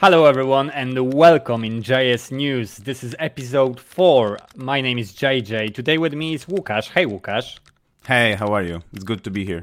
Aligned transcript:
Hello, 0.00 0.26
everyone, 0.26 0.70
and 0.70 1.14
welcome 1.14 1.64
in 1.64 1.80
JS 1.80 2.32
News. 2.32 2.78
This 2.78 3.04
is 3.04 3.14
episode 3.20 3.78
4. 3.78 4.38
My 4.56 4.80
name 4.80 4.98
is 4.98 5.12
JJ. 5.12 5.72
Today 5.72 5.98
with 5.98 6.14
me 6.14 6.34
is 6.34 6.46
Łukasz. 6.46 6.90
Hey, 6.90 7.06
Łukasz. 7.06 7.60
Hey, 8.04 8.34
how 8.34 8.52
are 8.52 8.64
you? 8.64 8.82
It's 8.92 9.04
good 9.04 9.22
to 9.22 9.30
be 9.30 9.44
here. 9.44 9.62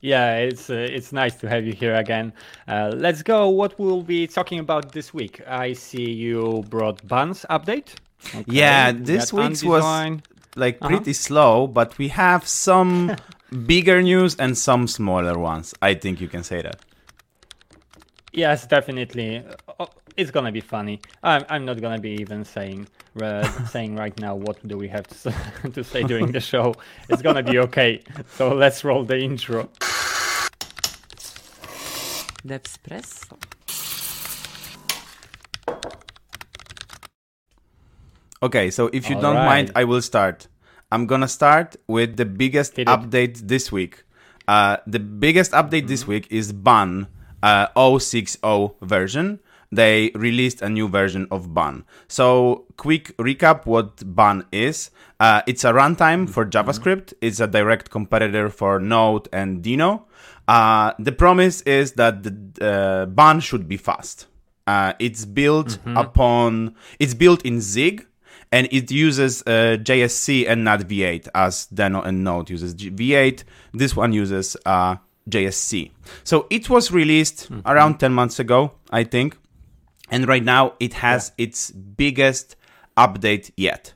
Yeah, 0.00 0.36
it's 0.36 0.70
uh, 0.70 0.74
it's 0.74 1.12
nice 1.12 1.34
to 1.36 1.48
have 1.50 1.66
you 1.66 1.74
here 1.74 1.94
again. 1.96 2.32
Uh, 2.66 2.92
let's 2.96 3.22
go. 3.22 3.50
What 3.50 3.78
we'll 3.78 4.02
be 4.02 4.26
talking 4.26 4.58
about 4.58 4.92
this 4.92 5.12
week? 5.12 5.42
I 5.46 5.74
see 5.74 6.10
you 6.10 6.64
brought 6.70 7.06
Buns 7.06 7.44
update. 7.50 7.94
Okay. 8.34 8.44
Yeah, 8.46 8.92
this 8.92 9.34
week's 9.34 9.62
was 9.62 9.84
like 10.56 10.78
uh-huh. 10.80 10.88
pretty 10.88 11.10
uh-huh. 11.10 11.28
slow, 11.28 11.66
but 11.66 11.98
we 11.98 12.08
have 12.08 12.48
some 12.48 13.16
bigger 13.66 14.00
news 14.00 14.34
and 14.36 14.56
some 14.56 14.88
smaller 14.88 15.38
ones. 15.38 15.74
I 15.82 15.92
think 15.92 16.22
you 16.22 16.28
can 16.28 16.42
say 16.42 16.62
that. 16.62 16.80
Yes, 18.36 18.66
definitely. 18.66 19.42
Uh, 19.80 19.86
it's 20.14 20.30
gonna 20.30 20.52
be 20.52 20.60
funny. 20.60 21.00
I'm, 21.22 21.46
I'm 21.48 21.64
not 21.64 21.80
gonna 21.80 21.98
be 21.98 22.10
even 22.20 22.44
saying 22.44 22.86
uh, 23.20 23.42
saying 23.72 23.96
right 23.96 24.16
now 24.20 24.34
what 24.34 24.60
do 24.68 24.76
we 24.76 24.88
have 24.88 25.06
to, 25.06 25.34
to 25.72 25.82
say 25.82 26.02
during 26.02 26.32
the 26.32 26.40
show. 26.40 26.74
It's 27.08 27.22
gonna 27.22 27.42
be 27.42 27.58
okay. 27.60 28.02
So 28.34 28.54
let's 28.54 28.84
roll 28.84 29.04
the 29.04 29.18
intro. 29.18 29.70
Espresso. 32.46 33.38
Okay, 38.42 38.70
so 38.70 38.90
if 38.92 39.08
you 39.08 39.16
All 39.16 39.22
don't 39.22 39.36
right. 39.36 39.46
mind, 39.46 39.72
I 39.74 39.84
will 39.84 40.02
start. 40.02 40.46
I'm 40.92 41.06
gonna 41.06 41.26
start 41.26 41.76
with 41.88 42.18
the 42.18 42.26
biggest 42.26 42.74
update 42.76 43.48
this 43.48 43.72
week. 43.72 44.04
Uh, 44.46 44.76
the 44.86 45.00
biggest 45.00 45.52
update 45.52 45.88
mm-hmm. 45.88 45.88
this 45.88 46.06
week 46.06 46.28
is 46.30 46.52
Bun 46.52 47.08
uh, 47.42 47.98
060 47.98 48.70
version. 48.82 49.40
They 49.72 50.12
released 50.14 50.62
a 50.62 50.68
new 50.68 50.88
version 50.88 51.26
of 51.30 51.52
Bun. 51.52 51.84
So, 52.08 52.66
quick 52.76 53.16
recap: 53.16 53.66
what 53.66 54.14
Bun 54.14 54.44
is. 54.52 54.90
Uh, 55.18 55.42
it's 55.46 55.64
a 55.64 55.72
runtime 55.72 56.30
for. 56.30 56.46
JavaScript. 56.46 57.12
It's 57.20 57.40
a 57.40 57.46
direct 57.46 57.90
competitor 57.90 58.48
for 58.48 58.78
Node 58.78 59.28
and 59.32 59.62
Deno. 59.62 60.04
Uh, 60.46 60.92
the 60.98 61.12
promise 61.12 61.62
is 61.62 61.92
that 61.92 62.22
the 62.22 62.32
uh, 62.64 63.06
Bun 63.06 63.40
should 63.40 63.68
be 63.68 63.76
fast. 63.76 64.26
Uh, 64.66 64.92
it's 64.98 65.24
built 65.24 65.68
mm-hmm. 65.68 65.96
upon. 65.96 66.74
It's 66.98 67.14
built 67.14 67.44
in 67.44 67.60
Zig, 67.60 68.06
and 68.52 68.68
it 68.70 68.90
uses 68.90 69.42
uh, 69.42 69.76
JSC 69.80 70.48
and 70.48 70.64
not 70.64 70.80
V8 70.80 71.28
as 71.34 71.68
Deno 71.74 72.04
and 72.04 72.24
Node 72.24 72.50
uses 72.50 72.74
V8. 72.74 73.44
This 73.74 73.96
one 73.96 74.12
uses 74.12 74.56
uh, 74.64 74.96
JSC. 75.28 75.90
So 76.24 76.46
it 76.50 76.70
was 76.70 76.90
released 76.90 77.50
mm-hmm. 77.50 77.66
around 77.66 77.98
10 77.98 78.12
months 78.12 78.38
ago, 78.38 78.72
I 78.90 79.04
think. 79.04 79.36
And 80.10 80.28
right 80.28 80.44
now 80.44 80.74
it 80.78 80.94
has 80.94 81.32
yeah. 81.36 81.44
its 81.44 81.70
biggest 81.70 82.56
update 82.96 83.50
yet. 83.56 83.94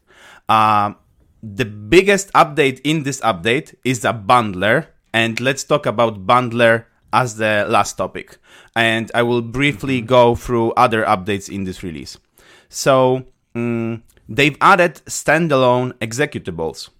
Uh, 0.48 0.94
the 1.42 1.64
biggest 1.64 2.32
update 2.32 2.80
in 2.84 3.04
this 3.04 3.20
update 3.20 3.74
is 3.84 4.04
a 4.04 4.12
bundler. 4.12 4.88
And 5.12 5.40
let's 5.40 5.64
talk 5.64 5.86
about 5.86 6.26
bundler 6.26 6.84
as 7.12 7.36
the 7.36 7.66
last 7.68 7.94
topic. 7.94 8.38
And 8.76 9.10
I 9.14 9.22
will 9.22 9.42
briefly 9.42 9.98
mm-hmm. 9.98 10.06
go 10.06 10.34
through 10.34 10.72
other 10.72 11.04
updates 11.04 11.48
in 11.48 11.64
this 11.64 11.82
release. 11.82 12.18
So 12.68 13.24
um, 13.54 14.02
they've 14.28 14.56
added 14.60 14.94
standalone 15.06 15.92
executables. 15.94 16.90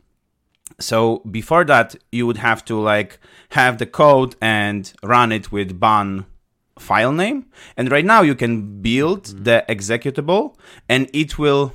So 0.81 1.19
before 1.31 1.65
that, 1.67 1.95
you 2.11 2.27
would 2.27 2.39
have 2.39 2.65
to 2.67 2.81
like 2.81 3.19
have 3.51 3.79
the 3.79 3.87
code 3.87 4.35
and 4.41 4.93
run 5.03 5.31
it 5.33 5.53
with 5.53 5.79
bun 5.79 6.27
file 6.79 7.13
name. 7.13 7.47
And 7.77 7.91
right 7.91 8.05
now 8.05 8.23
you 8.23 8.35
can 8.35 8.81
build 8.81 9.25
mm-hmm. 9.25 9.45
the 9.45 9.65
executable 9.69 10.57
and 10.89 11.09
it 11.13 11.39
will 11.39 11.75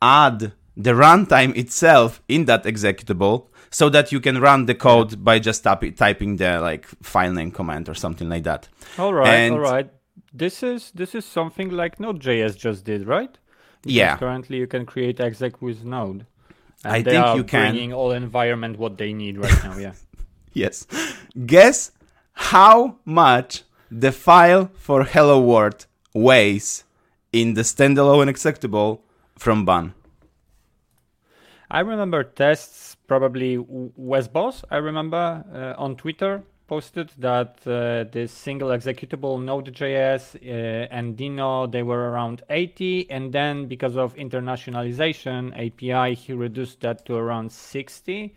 add 0.00 0.52
the 0.76 0.92
runtime 0.92 1.56
itself 1.56 2.22
in 2.28 2.46
that 2.46 2.64
executable 2.64 3.48
so 3.70 3.88
that 3.88 4.12
you 4.12 4.20
can 4.20 4.38
run 4.40 4.66
the 4.66 4.74
code 4.74 5.24
by 5.24 5.38
just 5.38 5.64
typ- 5.64 5.96
typing 5.96 6.36
the 6.36 6.60
like 6.60 6.86
file 7.02 7.32
name 7.32 7.50
command 7.50 7.88
or 7.88 7.94
something 7.94 8.28
like 8.28 8.44
that. 8.44 8.68
All 8.98 9.14
right, 9.14 9.28
and 9.28 9.54
all 9.54 9.60
right. 9.60 9.90
This 10.32 10.62
is 10.62 10.90
this 10.92 11.14
is 11.14 11.24
something 11.24 11.70
like 11.70 12.00
Node.js 12.00 12.56
just 12.56 12.84
did, 12.84 13.06
right? 13.06 13.36
Because 13.82 13.94
yeah. 13.94 14.16
Currently, 14.16 14.58
you 14.58 14.66
can 14.66 14.86
create 14.86 15.20
exec 15.20 15.60
with 15.60 15.84
Node. 15.84 16.26
And 16.84 16.94
I 16.94 17.02
think 17.02 17.36
you 17.36 17.44
can. 17.44 17.72
Bringing 17.72 17.92
all 17.92 18.12
environment 18.12 18.78
what 18.78 18.98
they 18.98 19.12
need 19.12 19.38
right 19.38 19.64
now. 19.64 19.76
Yeah. 19.76 19.92
yes. 20.52 20.86
Guess 21.46 21.92
how 22.32 22.96
much 23.04 23.62
the 23.90 24.12
file 24.12 24.70
for 24.74 25.04
Hello 25.04 25.40
World 25.40 25.86
weighs 26.14 26.84
in 27.32 27.54
the 27.54 27.62
standalone 27.62 28.28
executable 28.28 29.00
from 29.38 29.64
Bun. 29.64 29.94
I 31.70 31.80
remember 31.80 32.22
tests, 32.22 32.96
probably 33.06 33.58
Wes 33.58 34.28
Bos, 34.28 34.64
I 34.70 34.76
remember 34.76 35.44
uh, 35.54 35.80
on 35.82 35.96
Twitter 35.96 36.42
posted 36.72 37.10
that 37.18 37.56
uh, 37.66 38.04
the 38.16 38.26
single 38.26 38.70
executable 38.70 39.34
Node.js 39.50 40.22
uh, 40.36 40.96
and 40.96 41.18
Deno 41.18 41.70
they 41.70 41.82
were 41.82 42.02
around 42.10 42.40
80, 42.48 43.10
and 43.10 43.30
then 43.30 43.66
because 43.66 43.94
of 44.04 44.14
internationalization 44.14 45.38
API, 45.64 46.14
he 46.14 46.32
reduced 46.32 46.80
that 46.80 47.04
to 47.04 47.14
around 47.14 47.52
60. 47.52 48.34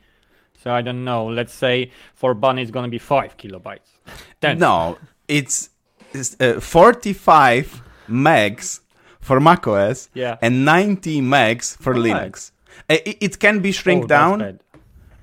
So 0.62 0.74
I 0.74 0.82
don't 0.82 1.06
know. 1.06 1.28
Let's 1.28 1.54
say 1.54 1.92
for 2.14 2.34
Bunny, 2.34 2.62
it's 2.62 2.72
gonna 2.72 2.90
be 2.90 3.04
five 3.16 3.38
kilobytes. 3.38 3.90
Then 4.42 4.60
no, 4.60 4.98
it's, 5.30 5.70
it's 6.12 6.36
uh, 6.42 6.60
45 6.60 7.82
megs 8.10 8.82
for 9.22 9.40
macOS 9.40 10.10
yeah. 10.14 10.36
and 10.42 10.66
90 10.66 11.22
megs 11.22 11.78
for 11.78 11.94
Linux. 11.94 12.52
It, 12.90 13.18
it, 13.22 13.40
can 13.40 13.62
be 13.62 13.72
shrink 13.72 14.04
oh, 14.04 14.08
down. 14.08 14.60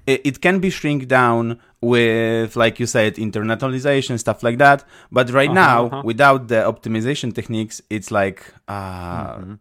It, 0.06 0.20
it 0.24 0.40
can 0.40 0.60
be 0.60 0.70
shrink 0.70 1.08
down 1.08 1.60
with 1.82 2.54
like 2.54 2.78
you 2.78 2.86
said 2.86 3.16
internationalization 3.16 4.18
stuff 4.18 4.42
like 4.42 4.58
that 4.58 4.84
but 5.10 5.28
right 5.30 5.50
uh-huh, 5.50 5.54
now 5.54 5.86
uh-huh. 5.86 6.02
without 6.04 6.46
the 6.48 6.54
optimization 6.54 7.34
techniques 7.34 7.82
it's 7.90 8.10
like 8.10 8.54
uh, 8.68 9.34
mm-hmm. 9.34 9.54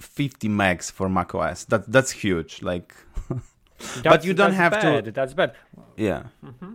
50 0.00 0.48
megs 0.48 0.90
for 0.90 1.10
macOS 1.10 1.64
that 1.64 1.90
that's 1.92 2.10
huge 2.10 2.62
like 2.62 2.94
but 4.02 4.24
you 4.24 4.32
don't 4.32 4.54
have 4.54 4.72
bad. 4.72 5.04
to 5.04 5.12
that's 5.12 5.34
bad 5.34 5.52
yeah 5.96 6.24
mm-hmm. 6.44 6.74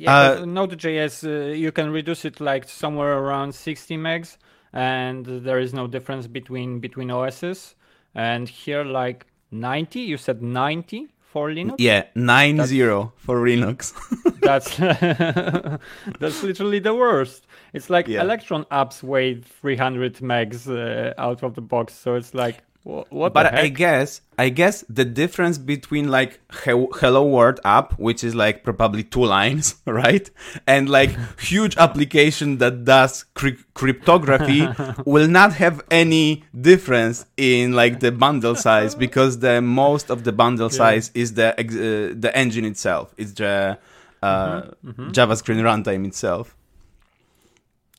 Yeah, 0.00 0.16
uh, 0.16 0.44
Node.js, 0.44 1.26
uh, 1.26 1.52
you 1.54 1.72
can 1.72 1.90
reduce 1.90 2.24
it 2.24 2.40
like 2.40 2.68
somewhere 2.68 3.18
around 3.18 3.52
60 3.52 3.96
megs, 3.96 4.36
and 4.72 5.26
there 5.26 5.58
is 5.58 5.74
no 5.74 5.88
difference 5.88 6.28
between 6.28 6.78
between 6.78 7.10
OSs. 7.10 7.74
And 8.14 8.48
here, 8.48 8.84
like 8.84 9.26
90, 9.50 9.98
you 9.98 10.16
said 10.16 10.40
90 10.40 11.08
for 11.30 11.50
Linux? 11.50 11.76
Yeah, 11.78 12.04
nine 12.14 12.56
that's, 12.56 12.70
zero 12.70 13.12
for 13.16 13.36
Linux. 13.44 13.92
that's 14.40 14.76
that's 16.18 16.42
literally 16.42 16.78
the 16.78 16.94
worst. 16.94 17.46
It's 17.74 17.90
like 17.90 18.08
yeah. 18.08 18.22
Electron 18.22 18.64
apps 18.70 19.02
weigh 19.02 19.34
300 19.34 20.16
megs 20.16 20.68
uh, 20.68 21.12
out 21.18 21.42
of 21.42 21.54
the 21.54 21.60
box, 21.60 21.92
so 21.94 22.14
it's 22.14 22.34
like 22.34 22.62
what 22.84 23.34
but 23.34 23.52
I 23.52 23.68
guess 23.68 24.22
I 24.38 24.48
guess 24.48 24.82
the 24.88 25.04
difference 25.04 25.58
between 25.58 26.08
like 26.08 26.40
Hello 26.50 27.26
World 27.26 27.60
app, 27.64 27.98
which 27.98 28.24
is 28.24 28.34
like 28.34 28.64
probably 28.64 29.02
two 29.02 29.24
lines, 29.24 29.74
right, 29.84 30.30
and 30.66 30.88
like 30.88 31.10
huge 31.38 31.76
application 31.76 32.58
that 32.58 32.84
does 32.84 33.24
cri- 33.34 33.58
cryptography 33.74 34.66
will 35.04 35.28
not 35.28 35.52
have 35.54 35.82
any 35.90 36.44
difference 36.58 37.26
in 37.36 37.72
like 37.72 38.00
the 38.00 38.12
bundle 38.12 38.54
size 38.54 38.94
because 39.06 39.40
the 39.40 39.60
most 39.60 40.08
of 40.08 40.24
the 40.24 40.32
bundle 40.32 40.70
yeah. 40.70 40.78
size 40.78 41.10
is 41.14 41.34
the 41.34 41.52
uh, 41.58 42.14
the 42.18 42.30
engine 42.34 42.64
itself. 42.64 43.12
It's 43.18 43.32
the 43.32 43.76
uh, 44.22 44.62
mm-hmm. 44.62 44.88
Mm-hmm. 44.88 45.10
JavaScript 45.10 45.60
runtime 45.60 46.06
itself. 46.06 46.56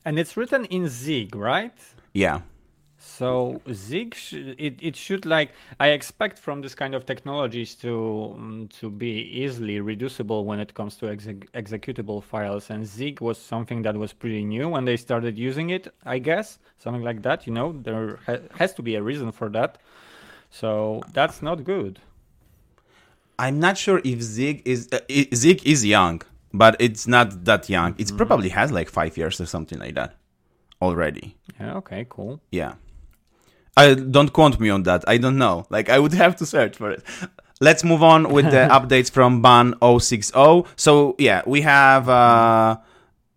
And 0.05 0.17
it's 0.17 0.35
written 0.35 0.65
in 0.65 0.87
Zig, 0.87 1.35
right? 1.35 1.77
Yeah. 2.13 2.41
So 3.19 3.61
Zig, 3.73 4.15
sh- 4.15 4.55
it, 4.57 4.75
it 4.81 4.95
should 4.95 5.25
like 5.25 5.51
I 5.77 5.89
expect 5.89 6.39
from 6.39 6.61
this 6.61 6.73
kind 6.73 6.95
of 6.95 7.05
technologies 7.05 7.75
to 7.83 8.33
um, 8.37 8.69
to 8.79 8.89
be 8.89 9.11
easily 9.43 9.81
reducible 9.81 10.45
when 10.45 10.61
it 10.61 10.73
comes 10.73 10.95
to 10.99 11.07
executable 11.07 12.23
files. 12.23 12.69
And 12.69 12.87
Zig 12.87 13.19
was 13.19 13.37
something 13.37 13.81
that 13.81 13.97
was 13.97 14.13
pretty 14.13 14.45
new 14.45 14.69
when 14.69 14.85
they 14.85 14.95
started 14.95 15.37
using 15.37 15.69
it. 15.69 15.93
I 16.05 16.19
guess 16.19 16.59
something 16.77 17.03
like 17.03 17.21
that. 17.23 17.45
You 17.45 17.51
know, 17.51 17.73
there 17.83 18.19
ha- 18.25 18.45
has 18.57 18.73
to 18.75 18.81
be 18.81 18.95
a 18.95 19.03
reason 19.03 19.33
for 19.33 19.49
that. 19.49 19.79
So 20.49 21.01
that's 21.11 21.41
not 21.41 21.65
good. 21.65 21.99
I'm 23.37 23.59
not 23.59 23.77
sure 23.77 23.99
if 24.05 24.21
Zig 24.21 24.61
is 24.63 24.87
uh, 24.93 24.99
Zig 25.35 25.67
is 25.67 25.85
young, 25.85 26.21
but 26.53 26.77
it's 26.79 27.05
not 27.05 27.43
that 27.43 27.67
young. 27.67 27.95
It 27.97 28.07
mm-hmm. 28.07 28.15
probably 28.15 28.49
has 28.59 28.71
like 28.71 28.89
five 28.89 29.17
years 29.17 29.41
or 29.41 29.45
something 29.45 29.77
like 29.77 29.95
that 29.95 30.15
already. 30.81 31.35
Yeah. 31.59 31.75
Okay. 31.79 32.05
Cool. 32.07 32.39
Yeah. 32.51 32.75
I 33.79 33.93
don't 33.93 34.33
quote 34.33 34.59
me 34.59 34.69
on 34.69 34.83
that. 34.83 35.03
I 35.07 35.17
don't 35.17 35.37
know. 35.37 35.65
Like 35.69 35.89
I 35.89 35.99
would 35.99 36.13
have 36.23 36.35
to 36.37 36.45
search 36.45 36.77
for 36.77 36.91
it. 36.91 37.03
Let's 37.61 37.83
move 37.83 38.03
on 38.03 38.31
with 38.31 38.45
the 38.45 38.67
updates 38.71 39.11
from 39.11 39.41
Bun 39.41 39.75
060. 39.81 40.63
So 40.75 41.15
yeah, 41.17 41.41
we 41.45 41.61
have 41.61 42.07
uh, 42.07 42.77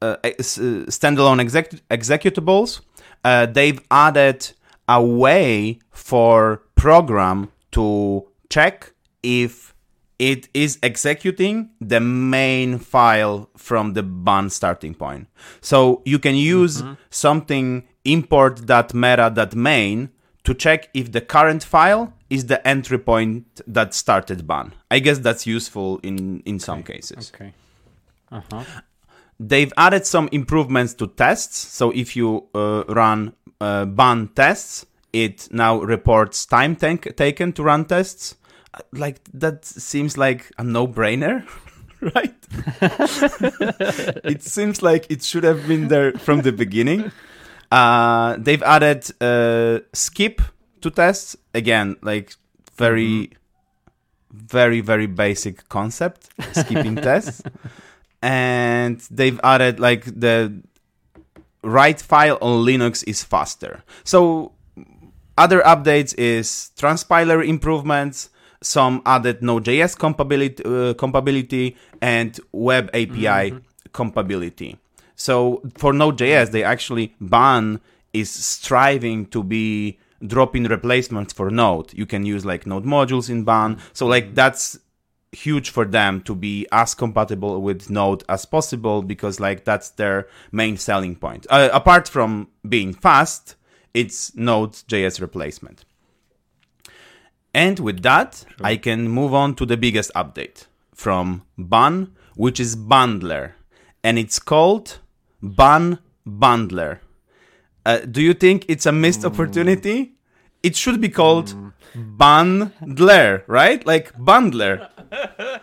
uh, 0.02 0.16
standalone 0.36 1.40
exec- 1.40 1.88
executables, 1.88 2.80
uh, 3.24 3.46
they've 3.46 3.80
added 3.90 4.52
a 4.88 5.02
way 5.02 5.78
for 5.92 6.62
program 6.74 7.50
to 7.70 8.26
check 8.50 8.92
if 9.22 9.74
it 10.18 10.48
is 10.54 10.78
executing 10.82 11.70
the 11.80 12.00
main 12.00 12.78
file 12.78 13.48
from 13.56 13.92
the 13.92 14.02
bun 14.02 14.50
starting 14.50 14.94
point. 14.94 15.28
So 15.60 16.02
you 16.04 16.18
can 16.18 16.34
use 16.34 16.82
mm-hmm. 16.82 16.94
something 17.10 17.84
import.meta.main 18.04 20.10
to 20.44 20.54
check 20.54 20.88
if 20.94 21.12
the 21.12 21.20
current 21.20 21.62
file 21.62 22.12
is 22.28 22.46
the 22.46 22.66
entry 22.66 22.98
point 22.98 23.60
that 23.66 23.94
started 23.94 24.46
bun. 24.46 24.72
I 24.90 24.98
guess 24.98 25.18
that's 25.18 25.46
useful 25.46 26.00
in 26.02 26.40
in 26.44 26.58
some 26.58 26.82
cases. 26.82 27.30
Okay. 27.34 27.52
Uh-huh. 28.30 28.64
They've 29.38 29.72
added 29.76 30.06
some 30.06 30.28
improvements 30.32 30.94
to 30.94 31.06
tests. 31.06 31.58
So 31.58 31.90
if 31.90 32.16
you 32.16 32.44
uh, 32.54 32.84
run 32.88 33.34
uh, 33.60 33.84
bun 33.84 34.28
tests, 34.28 34.86
it 35.12 35.48
now 35.52 35.80
reports 35.80 36.46
time 36.46 36.76
tank- 36.76 37.16
taken 37.16 37.52
to 37.54 37.62
run 37.62 37.84
tests. 37.84 38.36
Uh, 38.74 38.80
like 38.92 39.20
that 39.34 39.64
seems 39.64 40.16
like 40.16 40.50
a 40.58 40.64
no-brainer, 40.64 41.46
right? 42.00 42.34
it 44.24 44.42
seems 44.42 44.80
like 44.82 45.06
it 45.10 45.22
should 45.22 45.44
have 45.44 45.66
been 45.68 45.88
there 45.88 46.12
from 46.12 46.40
the 46.42 46.52
beginning. 46.52 47.12
Uh, 47.72 48.36
they've 48.38 48.62
added 48.64 49.10
uh, 49.22 49.80
skip 49.94 50.42
to 50.82 50.90
tests 50.90 51.36
again, 51.54 51.96
like 52.02 52.36
very, 52.76 53.32
mm-hmm. 53.32 54.46
very, 54.46 54.82
very 54.82 55.06
basic 55.06 55.66
concept, 55.70 56.28
skipping 56.52 56.96
tests, 57.08 57.42
and 58.20 59.00
they've 59.10 59.40
added 59.42 59.80
like 59.80 60.04
the 60.04 60.52
write 61.64 62.02
file 62.02 62.36
on 62.42 62.66
Linux 62.66 63.04
is 63.06 63.24
faster. 63.24 63.82
So 64.04 64.52
other 65.38 65.62
updates 65.62 66.14
is 66.18 66.72
transpiler 66.76 67.42
improvements, 67.42 68.28
some 68.60 69.00
added 69.06 69.40
Node.js 69.42 69.98
compatibility, 69.98 70.62
uh, 70.62 70.92
compatibility 70.92 71.76
and 72.02 72.38
web 72.52 72.90
API 72.92 73.48
mm-hmm. 73.48 73.58
compatibility. 73.94 74.76
So 75.22 75.62
for 75.76 75.92
Node.js, 75.92 76.50
they 76.50 76.64
actually 76.64 77.14
bun 77.20 77.80
is 78.12 78.28
striving 78.28 79.26
to 79.26 79.44
be 79.44 80.00
drop-in 80.26 80.64
replacements 80.64 81.32
for 81.32 81.48
Node. 81.48 81.94
You 81.94 82.06
can 82.06 82.26
use 82.26 82.44
like 82.44 82.66
Node 82.66 82.84
modules 82.84 83.30
in 83.30 83.44
bun. 83.44 83.78
So 83.92 84.06
like 84.06 84.34
that's 84.34 84.80
huge 85.30 85.70
for 85.70 85.84
them 85.84 86.22
to 86.22 86.34
be 86.34 86.66
as 86.72 86.94
compatible 86.94 87.62
with 87.62 87.88
Node 87.88 88.24
as 88.28 88.44
possible 88.44 89.00
because 89.00 89.38
like 89.38 89.64
that's 89.64 89.90
their 89.90 90.26
main 90.50 90.76
selling 90.76 91.14
point. 91.14 91.46
Uh, 91.48 91.68
apart 91.72 92.08
from 92.08 92.48
being 92.68 92.92
fast, 92.92 93.54
it's 93.94 94.34
Node.js 94.34 95.20
replacement. 95.20 95.84
And 97.54 97.78
with 97.78 98.02
that, 98.02 98.44
sure. 98.48 98.66
I 98.66 98.76
can 98.76 99.08
move 99.08 99.34
on 99.34 99.54
to 99.54 99.66
the 99.66 99.76
biggest 99.76 100.10
update 100.16 100.66
from 100.92 101.44
Bun, 101.56 102.16
which 102.34 102.58
is 102.58 102.74
Bundler. 102.74 103.52
And 104.02 104.18
it's 104.18 104.40
called 104.40 104.98
Bun 105.42 105.98
Bundler. 106.26 107.00
Uh, 107.84 107.98
do 107.98 108.22
you 108.22 108.34
think 108.34 108.64
it's 108.68 108.86
a 108.86 108.92
missed 108.92 109.22
mm. 109.22 109.26
opportunity? 109.26 110.12
It 110.62 110.76
should 110.76 111.00
be 111.00 111.08
called 111.08 111.48
mm. 111.48 111.72
Bundler, 112.16 113.42
right? 113.46 113.84
Like 113.84 114.12
bundler. 114.16 114.88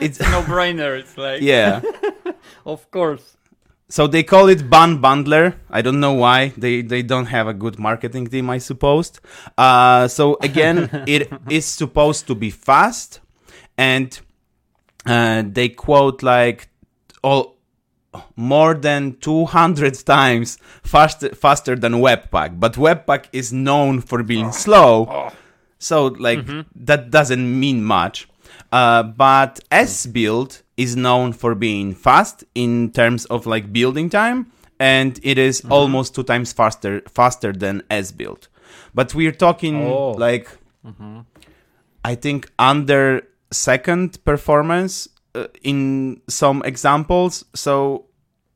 it's 0.00 0.20
a 0.20 0.30
no-brainer. 0.30 0.98
It's 0.98 1.18
like 1.18 1.42
yeah, 1.42 1.80
of 2.66 2.90
course. 2.90 3.36
So 3.88 4.06
they 4.06 4.22
call 4.22 4.48
it 4.48 4.70
Bun 4.70 5.02
Bundler. 5.02 5.56
I 5.68 5.82
don't 5.82 6.00
know 6.00 6.14
why. 6.14 6.54
They 6.56 6.80
they 6.80 7.02
don't 7.02 7.26
have 7.26 7.46
a 7.46 7.52
good 7.52 7.78
marketing 7.78 8.28
team, 8.28 8.48
I 8.48 8.58
suppose. 8.58 9.12
Uh, 9.58 10.08
so 10.08 10.38
again, 10.40 10.88
it 11.06 11.30
is 11.50 11.66
supposed 11.66 12.26
to 12.28 12.34
be 12.34 12.48
fast, 12.50 13.20
and 13.76 14.18
uh, 15.04 15.42
they 15.46 15.68
quote 15.68 16.22
like 16.22 16.68
all 17.22 17.58
more 18.36 18.74
than 18.74 19.16
200 19.20 19.94
times 20.06 20.58
faster 20.82 21.34
faster 21.34 21.76
than 21.76 21.94
Webpack. 21.94 22.60
But 22.60 22.74
Webpack 22.74 23.26
is 23.32 23.52
known 23.52 24.00
for 24.00 24.22
being 24.22 24.46
oh. 24.46 24.50
slow. 24.50 25.06
Oh. 25.10 25.30
So 25.78 26.06
like 26.06 26.40
mm-hmm. 26.40 26.60
that 26.84 27.10
doesn't 27.10 27.60
mean 27.60 27.82
much. 27.82 28.28
Uh, 28.70 29.02
but 29.02 29.60
build 30.12 30.62
is 30.76 30.96
known 30.96 31.32
for 31.32 31.54
being 31.54 31.94
fast 31.94 32.44
in 32.54 32.90
terms 32.92 33.26
of 33.26 33.46
like 33.46 33.72
building 33.72 34.08
time, 34.08 34.50
and 34.80 35.20
it 35.22 35.36
is 35.38 35.60
mm-hmm. 35.60 35.72
almost 35.72 36.14
two 36.14 36.22
times 36.22 36.52
faster 36.52 37.02
faster 37.08 37.52
than 37.52 37.82
esbuild. 37.90 38.48
But 38.94 39.14
we're 39.14 39.32
talking 39.46 39.84
oh. 39.84 40.12
like 40.12 40.48
mm-hmm. 40.86 41.20
I 42.04 42.14
think 42.14 42.50
under 42.58 43.28
second 43.50 44.24
performance 44.24 45.08
uh, 45.34 45.46
in 45.62 46.20
some 46.28 46.62
examples. 46.64 47.44
So 47.54 48.06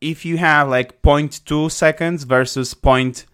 if 0.00 0.24
you 0.24 0.36
have 0.38 0.68
like 0.68 1.02
0.2 1.02 1.70
seconds 1.70 2.24
versus 2.24 2.74
0.45 2.74 3.24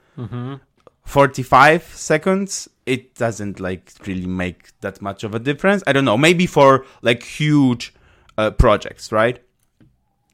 mm-hmm. 1.07 1.79
seconds, 1.95 2.69
it 2.87 3.15
doesn't 3.15 3.61
like 3.61 3.93
really 4.07 4.27
make 4.27 4.79
that 4.81 5.03
much 5.03 5.25
of 5.25 5.35
a 5.35 5.39
difference. 5.39 5.83
I 5.87 5.93
don't 5.93 6.05
know. 6.05 6.19
Maybe 6.19 6.47
for 6.47 6.85
like 7.03 7.23
huge 7.23 7.95
uh, 8.39 8.51
projects, 8.51 9.13
right? 9.13 9.41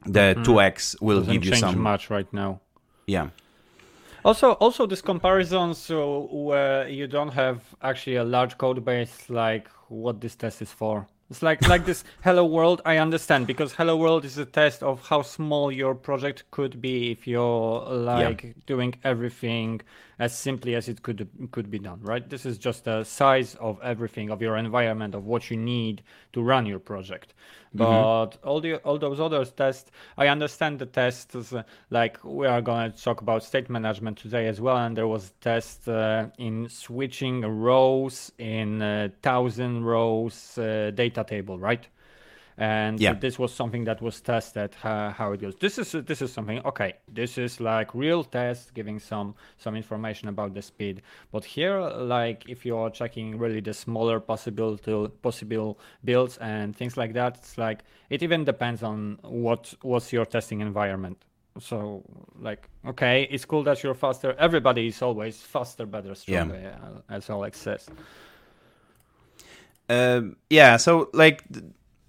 The 0.05 0.35
mm-hmm. 0.35 0.43
2x 0.43 1.01
will 1.01 1.19
doesn't 1.19 1.33
give 1.33 1.45
you 1.45 1.55
some 1.55 1.79
much 1.79 2.09
right 2.09 2.31
now. 2.33 2.61
Yeah. 3.07 3.29
Also, 4.23 4.51
also 4.53 4.85
this 4.85 5.01
comparison, 5.01 5.73
so 5.73 6.27
where 6.31 6.87
you 6.87 7.07
don't 7.07 7.29
have 7.29 7.61
actually 7.81 8.17
a 8.17 8.23
large 8.23 8.57
code 8.57 8.83
base, 8.83 9.29
like 9.29 9.67
what 9.87 10.19
this 10.21 10.35
test 10.35 10.61
is 10.61 10.71
for. 10.71 11.07
It's 11.29 11.43
like 11.43 11.67
like 11.67 11.85
this 11.85 12.03
Hello 12.23 12.45
World. 12.45 12.81
I 12.85 12.97
understand 12.97 13.45
because 13.45 13.73
Hello 13.73 13.95
World 13.95 14.25
is 14.25 14.37
a 14.37 14.45
test 14.45 14.81
of 14.81 15.07
how 15.07 15.21
small 15.21 15.71
your 15.71 15.93
project 15.93 16.43
could 16.49 16.81
be 16.81 17.11
if 17.11 17.27
you're 17.27 17.81
like 17.81 18.43
yeah. 18.43 18.51
doing 18.65 18.95
everything 19.03 19.81
as 20.19 20.37
simply 20.37 20.75
as 20.75 20.89
it 20.89 21.01
could 21.01 21.27
could 21.51 21.71
be 21.71 21.79
done. 21.79 21.99
Right. 22.01 22.29
This 22.29 22.45
is 22.45 22.57
just 22.57 22.83
the 22.83 23.03
size 23.03 23.55
of 23.55 23.79
everything 23.81 24.29
of 24.29 24.41
your 24.41 24.57
environment 24.57 25.15
of 25.15 25.25
what 25.25 25.49
you 25.49 25.57
need 25.57 26.03
to 26.33 26.41
run 26.41 26.65
your 26.65 26.79
project. 26.79 27.33
Mm-hmm. 27.33 27.77
But 27.77 28.31
mm-hmm. 28.31 28.47
all 28.47 28.61
the 28.61 28.75
all 28.77 28.99
those 28.99 29.19
other 29.19 29.45
tests, 29.45 29.89
I 30.17 30.27
understand 30.27 30.79
the 30.79 30.85
tests. 30.85 31.53
Like 31.89 32.23
we 32.23 32.47
are 32.47 32.61
going 32.61 32.91
to 32.91 33.03
talk 33.03 33.21
about 33.21 33.43
state 33.43 33.69
management 33.69 34.17
today 34.17 34.47
as 34.47 34.59
well, 34.59 34.77
and 34.77 34.95
there 34.95 35.07
was 35.07 35.29
a 35.29 35.43
test 35.43 35.87
uh, 35.87 36.27
in 36.37 36.67
switching 36.69 37.41
rows 37.41 38.31
in 38.37 38.81
uh, 38.81 39.09
thousand 39.21 39.85
rows 39.85 40.57
uh, 40.57 40.91
data 40.93 41.23
table, 41.23 41.57
right? 41.57 41.87
And 42.59 42.99
yeah. 42.99 43.13
this 43.13 43.39
was 43.39 43.53
something 43.53 43.85
that 43.85 44.01
was 44.01 44.19
tested 44.19 44.75
how, 44.75 45.11
how 45.11 45.31
it 45.31 45.39
goes. 45.39 45.55
This 45.55 45.79
is 45.79 45.93
this 46.05 46.21
is 46.21 46.31
something 46.31 46.59
okay 46.65 46.93
this 47.11 47.37
is 47.37 47.61
like 47.61 47.95
real 47.95 48.21
test 48.21 48.73
giving 48.73 48.99
some 48.99 49.33
some 49.57 49.77
information 49.77 50.27
about 50.27 50.53
the 50.53 50.61
speed. 50.61 51.01
But 51.31 51.45
here 51.45 51.79
like 51.79 52.43
if 52.49 52.65
you're 52.65 52.89
checking 52.89 53.37
really 53.37 53.61
the 53.61 53.73
smaller 53.73 54.19
possible 54.19 54.77
possible 55.21 55.79
builds 56.03 56.37
and 56.37 56.75
things 56.75 56.97
like 56.97 57.13
that 57.13 57.37
it's 57.37 57.57
like 57.57 57.79
it 58.09 58.23
even 58.23 58.43
depends 58.43 58.83
on 58.83 59.19
what 59.23 59.73
what's 59.81 60.11
your 60.11 60.25
testing 60.25 60.59
environment. 60.59 61.23
So 61.61 62.03
like 62.41 62.67
okay 62.85 63.25
it's 63.31 63.45
cool 63.45 63.63
that 63.63 63.81
you're 63.83 63.95
faster. 63.95 64.35
Everybody 64.37 64.87
is 64.87 65.01
always 65.01 65.41
faster 65.41 65.85
better 65.85 66.13
stronger 66.13 66.59
yeah. 66.61 67.15
as 67.15 67.29
alex 67.29 67.57
says. 67.57 67.87
Um, 69.87 70.35
yeah 70.49 70.75
so 70.75 71.09
like 71.13 71.43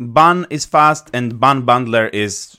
Bun 0.00 0.46
is 0.48 0.64
fast 0.64 1.10
and 1.12 1.38
Bun 1.38 1.66
Bundler 1.66 2.12
is 2.12 2.56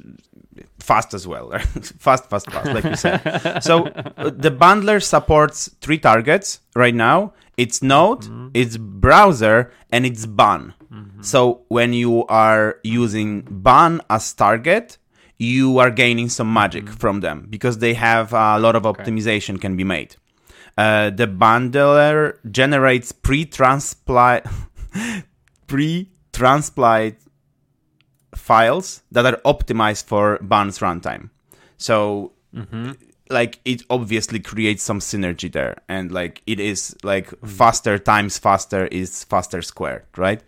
fast 0.80 1.14
as 1.14 1.28
well. 1.28 1.50
fast, 1.98 2.30
fast, 2.30 2.50
fast, 2.52 2.68
like 2.68 2.84
you 2.84 2.96
said. 2.96 3.60
so 3.64 3.88
uh, 3.88 4.30
the 4.30 4.52
bundler 4.52 5.02
supports 5.02 5.70
three 5.82 5.98
targets 5.98 6.60
right 6.76 6.96
now. 6.96 7.34
It's 7.58 7.82
Node, 7.84 8.22
mm-hmm. 8.22 8.50
it's 8.54 8.78
browser, 8.78 9.72
and 9.92 10.06
it's 10.06 10.26
Bun. 10.26 10.74
Mm-hmm. 10.92 11.22
So 11.22 11.64
when 11.68 11.94
you 11.94 12.26
are 12.28 12.78
using 12.84 13.42
Bun 13.42 14.02
as 14.10 14.34
target, 14.34 14.98
you 15.38 15.80
are 15.80 15.90
gaining 15.90 16.30
some 16.30 16.54
magic 16.54 16.86
mm-hmm. 16.86 16.96
from 16.96 17.22
them 17.22 17.48
because 17.50 17.80
they 17.80 17.96
have 17.96 18.34
a 18.34 18.60
lot 18.60 18.76
of 18.76 18.86
okay. 18.86 19.04
optimization 19.04 19.60
can 19.60 19.76
be 19.76 19.84
made. 19.84 20.16
Uh, 20.78 21.10
the 21.10 21.28
bundler 21.28 22.38
generates 22.50 23.12
pre-transplant 23.12 24.46
pre-transplant 25.68 27.18
files 28.36 29.02
that 29.12 29.26
are 29.26 29.40
optimized 29.46 30.06
for 30.06 30.38
Bun's 30.42 30.80
runtime. 30.80 31.30
So 31.78 32.32
mm-hmm. 32.56 32.92
like 33.30 33.60
it 33.66 33.84
obviously 33.90 34.40
creates 34.40 34.84
some 34.84 35.00
synergy 35.00 35.52
there 35.52 35.78
and 35.90 36.12
like 36.12 36.42
it 36.46 36.60
is 36.60 36.96
like 37.04 37.28
mm-hmm. 37.28 37.48
faster 37.48 37.98
times 37.98 38.38
faster 38.38 38.88
is 38.88 39.24
faster 39.24 39.62
squared, 39.62 40.06
right? 40.18 40.42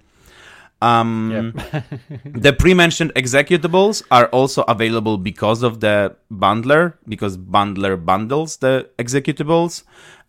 Um, 0.82 1.54
yep. 1.56 1.84
the 2.26 2.52
pre-mentioned 2.52 3.14
executables 3.14 4.04
are 4.12 4.28
also 4.28 4.64
available 4.64 5.18
because 5.18 5.64
of 5.64 5.80
the 5.80 6.16
bundler, 6.30 6.96
because 7.08 7.38
bundler 7.38 8.04
bundles 8.04 8.58
the 8.58 8.90
executables. 9.00 9.84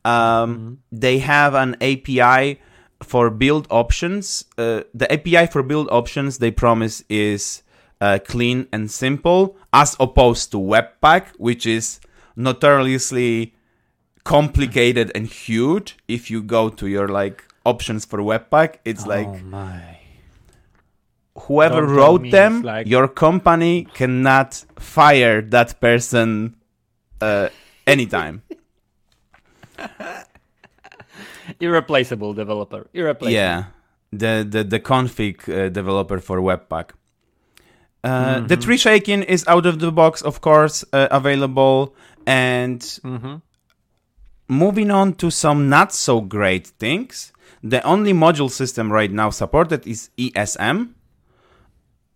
Um, 0.04 0.12
mm-hmm. 0.12 0.74
They 0.92 1.18
have 1.18 1.54
an 1.54 1.74
API 1.80 2.60
for 3.02 3.30
build 3.30 3.66
options. 3.70 4.44
Uh, 4.56 4.82
the 4.92 5.10
API 5.12 5.46
for 5.50 5.62
build 5.62 5.88
options 5.90 6.38
they 6.38 6.50
promise 6.50 7.02
is 7.08 7.62
uh, 8.00 8.18
clean 8.26 8.66
and 8.72 8.90
simple, 8.90 9.56
as 9.72 9.96
opposed 10.00 10.50
to 10.52 10.58
Webpack, 10.58 11.28
which 11.38 11.66
is 11.66 12.00
notoriously 12.36 13.54
complicated 14.24 15.12
and 15.14 15.26
huge. 15.26 15.96
If 16.08 16.30
you 16.30 16.42
go 16.42 16.68
to 16.70 16.86
your 16.86 17.08
like 17.08 17.44
options 17.64 18.04
for 18.04 18.18
Webpack, 18.18 18.76
it's 18.84 19.04
oh 19.04 19.10
like 19.10 19.42
my. 19.44 19.98
whoever 21.46 21.80
Don't 21.82 21.90
wrote 21.90 22.30
them, 22.30 22.62
like... 22.62 22.86
your 22.86 23.08
company 23.08 23.86
cannot 23.94 24.64
fire 24.78 25.42
that 25.42 25.80
person 25.80 26.56
uh, 27.20 27.48
anytime. 27.86 28.42
Irreplaceable 31.60 32.34
developer. 32.34 32.86
Irreplaceable. 32.92 33.32
Yeah, 33.32 33.64
the 34.12 34.46
the 34.48 34.64
the 34.64 34.80
config 34.80 35.48
uh, 35.48 35.68
developer 35.68 36.18
for 36.18 36.40
Webpack. 36.40 36.90
Uh, 38.04 38.36
mm-hmm. 38.36 38.46
The 38.48 38.56
tree 38.58 38.76
shaking 38.76 39.22
is 39.22 39.46
out 39.48 39.64
of 39.64 39.78
the 39.78 39.90
box, 39.90 40.20
of 40.20 40.42
course, 40.42 40.84
uh, 40.92 41.08
available. 41.10 41.94
And 42.26 42.80
mm-hmm. 42.80 43.36
moving 44.46 44.90
on 44.90 45.14
to 45.14 45.30
some 45.30 45.70
not 45.70 45.92
so 45.92 46.20
great 46.20 46.66
things, 46.66 47.32
the 47.62 47.82
only 47.82 48.12
module 48.12 48.50
system 48.50 48.92
right 48.92 49.10
now 49.10 49.30
supported 49.30 49.86
is 49.86 50.10
ESM. 50.18 50.92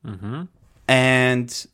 Mm-hmm. 0.04 0.42
And 0.88 1.66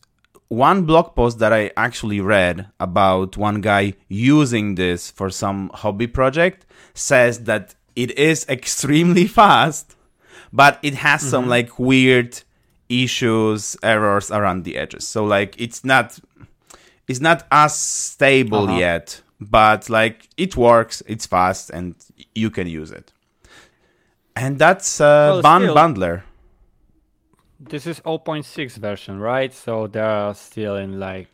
one 0.49 0.85
blog 0.85 1.15
post 1.15 1.39
that 1.39 1.53
I 1.53 1.71
actually 1.77 2.21
read 2.21 2.69
about 2.79 3.37
one 3.37 3.61
guy 3.61 3.95
using 4.09 4.75
this 4.75 5.11
for 5.11 5.31
some 5.31 5.71
hobby 5.75 6.07
project 6.07 6.67
says 6.95 7.45
that 7.45 7.75
it 7.97 8.17
is 8.19 8.47
extremely 8.49 9.27
fast, 9.27 9.97
but 10.53 10.79
it 10.83 10.95
has 10.95 11.23
mm-hmm. 11.23 11.31
some 11.31 11.49
like 11.49 11.79
weird 11.79 12.43
issues, 12.89 13.77
errors 13.83 14.31
around 14.31 14.65
the 14.65 14.77
edges. 14.77 15.09
So 15.09 15.25
like 15.25 15.61
it's 15.61 15.85
not 15.85 16.19
it's 17.09 17.21
not 17.21 17.47
as 17.51 17.79
stable 17.79 18.65
uh-huh. 18.65 18.79
yet, 18.79 19.21
but 19.41 19.91
like 19.91 20.29
it 20.37 20.57
works, 20.57 21.03
it's 21.07 21.27
fast, 21.27 21.71
and 21.71 21.95
you 22.35 22.51
can 22.51 22.67
use 22.67 22.91
it. 22.91 23.13
And 24.37 24.59
that's 24.59 25.01
uh, 25.01 25.41
well, 25.43 25.61
still, 25.61 25.75
Bundler. 25.75 26.23
This 27.61 27.87
is 27.87 28.01
0.6 28.01 28.77
version, 28.77 29.19
right? 29.19 29.53
So 29.53 29.87
they 29.87 30.01
are 30.01 30.35
still 30.35 30.77
in 30.77 30.99
like 30.99 31.29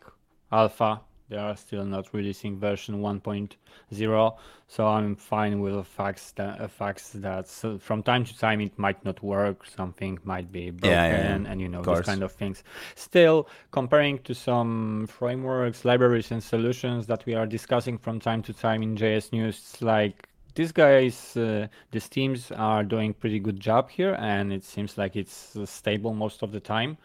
alpha. 0.51 1.01
They 1.29 1.37
are 1.37 1.55
still 1.55 1.85
not 1.85 2.13
releasing 2.13 2.59
version 2.59 2.99
1.0. 2.99 4.37
So 4.67 4.87
I'm 4.87 5.15
fine 5.15 5.61
with 5.61 5.75
the 5.75 5.83
facts 5.83 6.33
that, 6.33 6.69
facts 6.71 7.11
that 7.15 7.47
so 7.47 7.77
from 7.77 8.03
time 8.03 8.25
to 8.25 8.37
time 8.37 8.59
it 8.59 8.77
might 8.77 9.03
not 9.05 9.23
work, 9.23 9.65
something 9.65 10.19
might 10.25 10.51
be 10.51 10.71
broken, 10.71 10.91
yeah, 10.91 11.07
yeah, 11.07 11.39
yeah. 11.39 11.51
and 11.51 11.61
you 11.61 11.69
know 11.69 11.81
those 11.81 12.01
kind 12.01 12.21
of 12.21 12.33
things. 12.33 12.63
Still, 12.95 13.47
comparing 13.71 14.19
to 14.19 14.35
some 14.35 15.07
frameworks, 15.09 15.85
libraries, 15.85 16.31
and 16.31 16.43
solutions 16.43 17.07
that 17.07 17.25
we 17.25 17.33
are 17.33 17.45
discussing 17.45 17.97
from 17.97 18.19
time 18.19 18.41
to 18.43 18.53
time 18.53 18.83
in 18.83 18.97
JS 18.97 19.31
News, 19.31 19.77
like 19.81 20.27
these 20.55 20.71
guys, 20.71 21.35
uh, 21.37 21.67
these 21.91 22.09
teams 22.09 22.51
are 22.51 22.83
doing 22.83 23.13
pretty 23.13 23.39
good 23.39 23.59
job 23.59 23.89
here, 23.89 24.15
and 24.19 24.51
it 24.51 24.63
seems 24.63 24.97
like 24.97 25.15
it's 25.15 25.55
uh, 25.55 25.65
stable 25.65 26.13
most 26.13 26.43
of 26.43 26.51
the 26.51 26.59
time. 26.59 26.97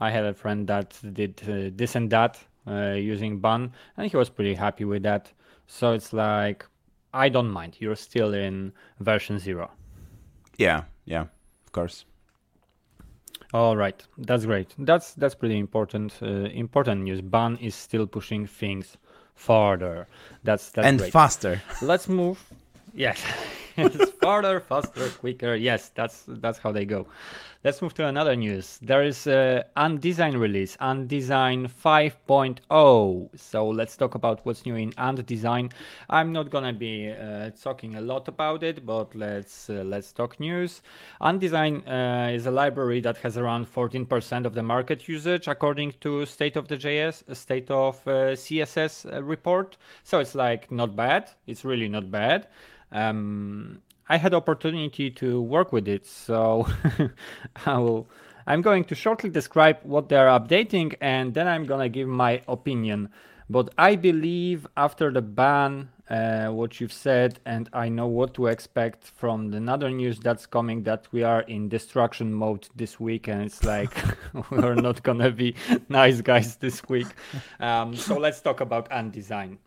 I 0.00 0.10
had 0.10 0.24
a 0.24 0.34
friend 0.34 0.66
that 0.68 0.98
did 1.12 1.40
uh, 1.48 1.70
this 1.74 1.94
and 1.94 2.10
that 2.10 2.38
uh, 2.66 2.92
using 2.92 3.38
Bun, 3.38 3.72
and 3.96 4.10
he 4.10 4.16
was 4.16 4.30
pretty 4.30 4.54
happy 4.54 4.84
with 4.84 5.02
that. 5.02 5.30
So 5.66 5.92
it's 5.92 6.12
like 6.12 6.66
I 7.12 7.28
don't 7.28 7.50
mind. 7.50 7.76
You're 7.80 7.96
still 7.96 8.34
in 8.34 8.72
version 8.98 9.38
zero. 9.38 9.70
Yeah, 10.56 10.84
yeah, 11.04 11.22
of 11.66 11.72
course. 11.72 12.04
All 13.52 13.76
right, 13.76 14.00
that's 14.16 14.46
great. 14.46 14.74
That's 14.78 15.14
that's 15.14 15.34
pretty 15.34 15.58
important. 15.58 16.18
Uh, 16.22 16.48
important 16.54 17.02
news. 17.02 17.20
Bun 17.20 17.58
is 17.58 17.74
still 17.74 18.06
pushing 18.06 18.46
things 18.46 18.96
farther. 19.34 20.06
That's 20.44 20.70
that's 20.70 20.86
and 20.86 20.98
great. 20.98 21.12
faster. 21.12 21.62
Let's 21.82 22.08
move. 22.08 22.38
Yes, 22.94 23.22
it's 23.76 24.10
farther, 24.12 24.60
faster, 24.60 25.08
quicker. 25.10 25.54
Yes, 25.54 25.90
that's 25.94 26.24
that's 26.26 26.58
how 26.58 26.72
they 26.72 26.84
go. 26.84 27.06
Let's 27.62 27.82
move 27.82 27.92
to 27.94 28.06
another 28.06 28.34
news. 28.34 28.78
There 28.80 29.02
is 29.02 29.26
a 29.26 29.66
Ant 29.76 30.00
Design 30.00 30.34
release, 30.34 30.76
Ant 30.80 31.08
Design 31.08 31.68
5.0. 31.68 33.38
So 33.38 33.68
let's 33.68 33.98
talk 33.98 34.14
about 34.14 34.40
what's 34.46 34.64
new 34.64 34.76
in 34.76 34.94
Ant 34.96 35.24
Design. 35.26 35.68
I'm 36.08 36.32
not 36.32 36.48
gonna 36.48 36.72
be 36.72 37.10
uh, 37.12 37.50
talking 37.62 37.96
a 37.96 38.00
lot 38.00 38.28
about 38.28 38.62
it, 38.62 38.86
but 38.86 39.14
let's 39.14 39.68
uh, 39.68 39.84
let's 39.84 40.10
talk 40.10 40.40
news. 40.40 40.80
Ant 41.20 41.38
Design 41.38 41.86
uh, 41.86 42.30
is 42.32 42.46
a 42.46 42.50
library 42.50 43.00
that 43.02 43.18
has 43.18 43.36
around 43.36 43.66
14% 43.72 44.46
of 44.46 44.54
the 44.54 44.62
market 44.62 45.06
usage, 45.06 45.46
according 45.46 45.92
to 46.00 46.24
State 46.24 46.56
of 46.56 46.66
the 46.66 46.78
JS, 46.78 47.36
State 47.36 47.70
of 47.70 47.96
uh, 48.08 48.34
CSS 48.34 49.04
uh, 49.12 49.22
report. 49.22 49.76
So 50.02 50.18
it's 50.18 50.34
like 50.34 50.70
not 50.72 50.96
bad. 50.96 51.30
It's 51.46 51.64
really 51.64 51.88
not 51.88 52.10
bad. 52.10 52.46
Um, 52.92 53.82
I 54.08 54.16
had 54.16 54.34
opportunity 54.34 55.10
to 55.12 55.40
work 55.40 55.72
with 55.72 55.86
it, 55.86 56.06
so 56.06 56.66
I 57.66 57.78
will. 57.78 58.08
I'm 58.46 58.62
going 58.62 58.84
to 58.84 58.94
shortly 58.94 59.30
describe 59.30 59.78
what 59.84 60.08
they 60.08 60.16
are 60.16 60.40
updating, 60.40 60.94
and 61.00 61.32
then 61.32 61.46
I'm 61.46 61.64
gonna 61.66 61.88
give 61.88 62.08
my 62.08 62.42
opinion. 62.48 63.10
But 63.48 63.72
I 63.78 63.96
believe 63.96 64.66
after 64.76 65.12
the 65.12 65.22
Bun, 65.22 65.90
uh, 66.08 66.48
what 66.48 66.80
you've 66.80 66.92
said, 66.92 67.38
and 67.44 67.68
I 67.72 67.88
know 67.88 68.08
what 68.08 68.34
to 68.34 68.46
expect 68.46 69.04
from 69.04 69.50
the 69.50 69.58
another 69.58 69.90
news 69.90 70.18
that's 70.18 70.46
coming, 70.46 70.82
that 70.84 71.06
we 71.12 71.22
are 71.22 71.42
in 71.42 71.68
destruction 71.68 72.32
mode 72.32 72.68
this 72.74 72.98
week, 72.98 73.28
and 73.28 73.42
it's 73.42 73.62
like 73.62 73.92
we're 74.50 74.74
not 74.74 75.04
gonna 75.04 75.30
be 75.30 75.54
nice 75.88 76.20
guys 76.20 76.56
this 76.56 76.82
week. 76.88 77.06
Um, 77.60 77.94
so 77.94 78.18
let's 78.18 78.40
talk 78.40 78.60
about 78.60 78.90
Ant 78.90 79.12
Design. 79.12 79.58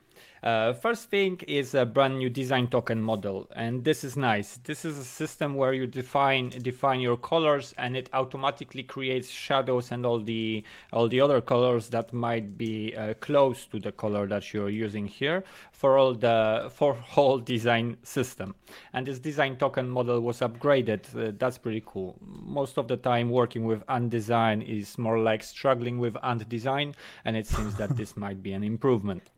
Uh, 0.44 0.74
first 0.74 1.10
thing 1.10 1.40
is 1.48 1.74
a 1.74 1.86
brand 1.86 2.18
new 2.18 2.30
design 2.30 2.68
token 2.68 3.02
model, 3.02 3.48
and 3.56 3.86
this 3.86 4.04
is 4.04 4.18
nice. 4.18 4.60
This 4.66 4.84
is 4.84 4.98
a 4.98 5.04
system 5.06 5.56
where 5.56 5.72
you 5.72 5.88
define 5.88 6.50
define 6.50 7.00
your 7.00 7.16
colors, 7.16 7.74
and 7.78 7.96
it 7.96 8.10
automatically 8.12 8.84
creates 8.84 9.30
shadows 9.30 9.94
and 9.94 10.06
all 10.06 10.20
the 10.20 10.62
all 10.92 11.08
the 11.08 11.22
other 11.22 11.40
colors 11.40 11.88
that 11.90 12.12
might 12.12 12.58
be 12.58 12.94
uh, 12.94 13.14
close 13.22 13.66
to 13.68 13.80
the 13.80 13.94
color 13.94 14.28
that 14.28 14.54
you're 14.54 14.70
using 14.70 15.08
here 15.08 15.46
for 15.72 15.98
all 15.98 16.14
the 16.14 16.70
for 16.76 16.94
whole 17.14 17.40
design 17.40 17.96
system. 18.04 18.54
And 18.92 19.08
this 19.08 19.20
design 19.20 19.56
token 19.56 19.88
model 19.88 20.20
was 20.20 20.42
upgraded. 20.42 21.04
Uh, 21.16 21.32
that's 21.38 21.58
pretty 21.58 21.84
cool. 21.86 22.18
Most 22.20 22.78
of 22.78 22.90
the 22.90 22.98
time, 22.98 23.30
working 23.30 23.64
with 23.64 23.82
Ant 23.88 24.10
Design 24.10 24.62
is 24.62 24.98
more 24.98 25.20
like 25.20 25.42
struggling 25.42 26.00
with 26.00 26.18
Ant 26.22 26.50
Design, 26.50 26.96
and 27.24 27.38
it 27.38 27.48
seems 27.48 27.76
that 27.76 27.96
this 27.96 28.18
might 28.24 28.44
be 28.44 28.52
an 28.52 28.66
improvement. 28.66 29.30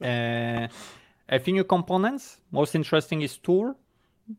Uh, 0.00 0.68
a 1.28 1.38
few 1.38 1.54
new 1.54 1.64
components. 1.64 2.40
Most 2.50 2.74
interesting 2.74 3.22
is 3.22 3.38
tour. 3.38 3.76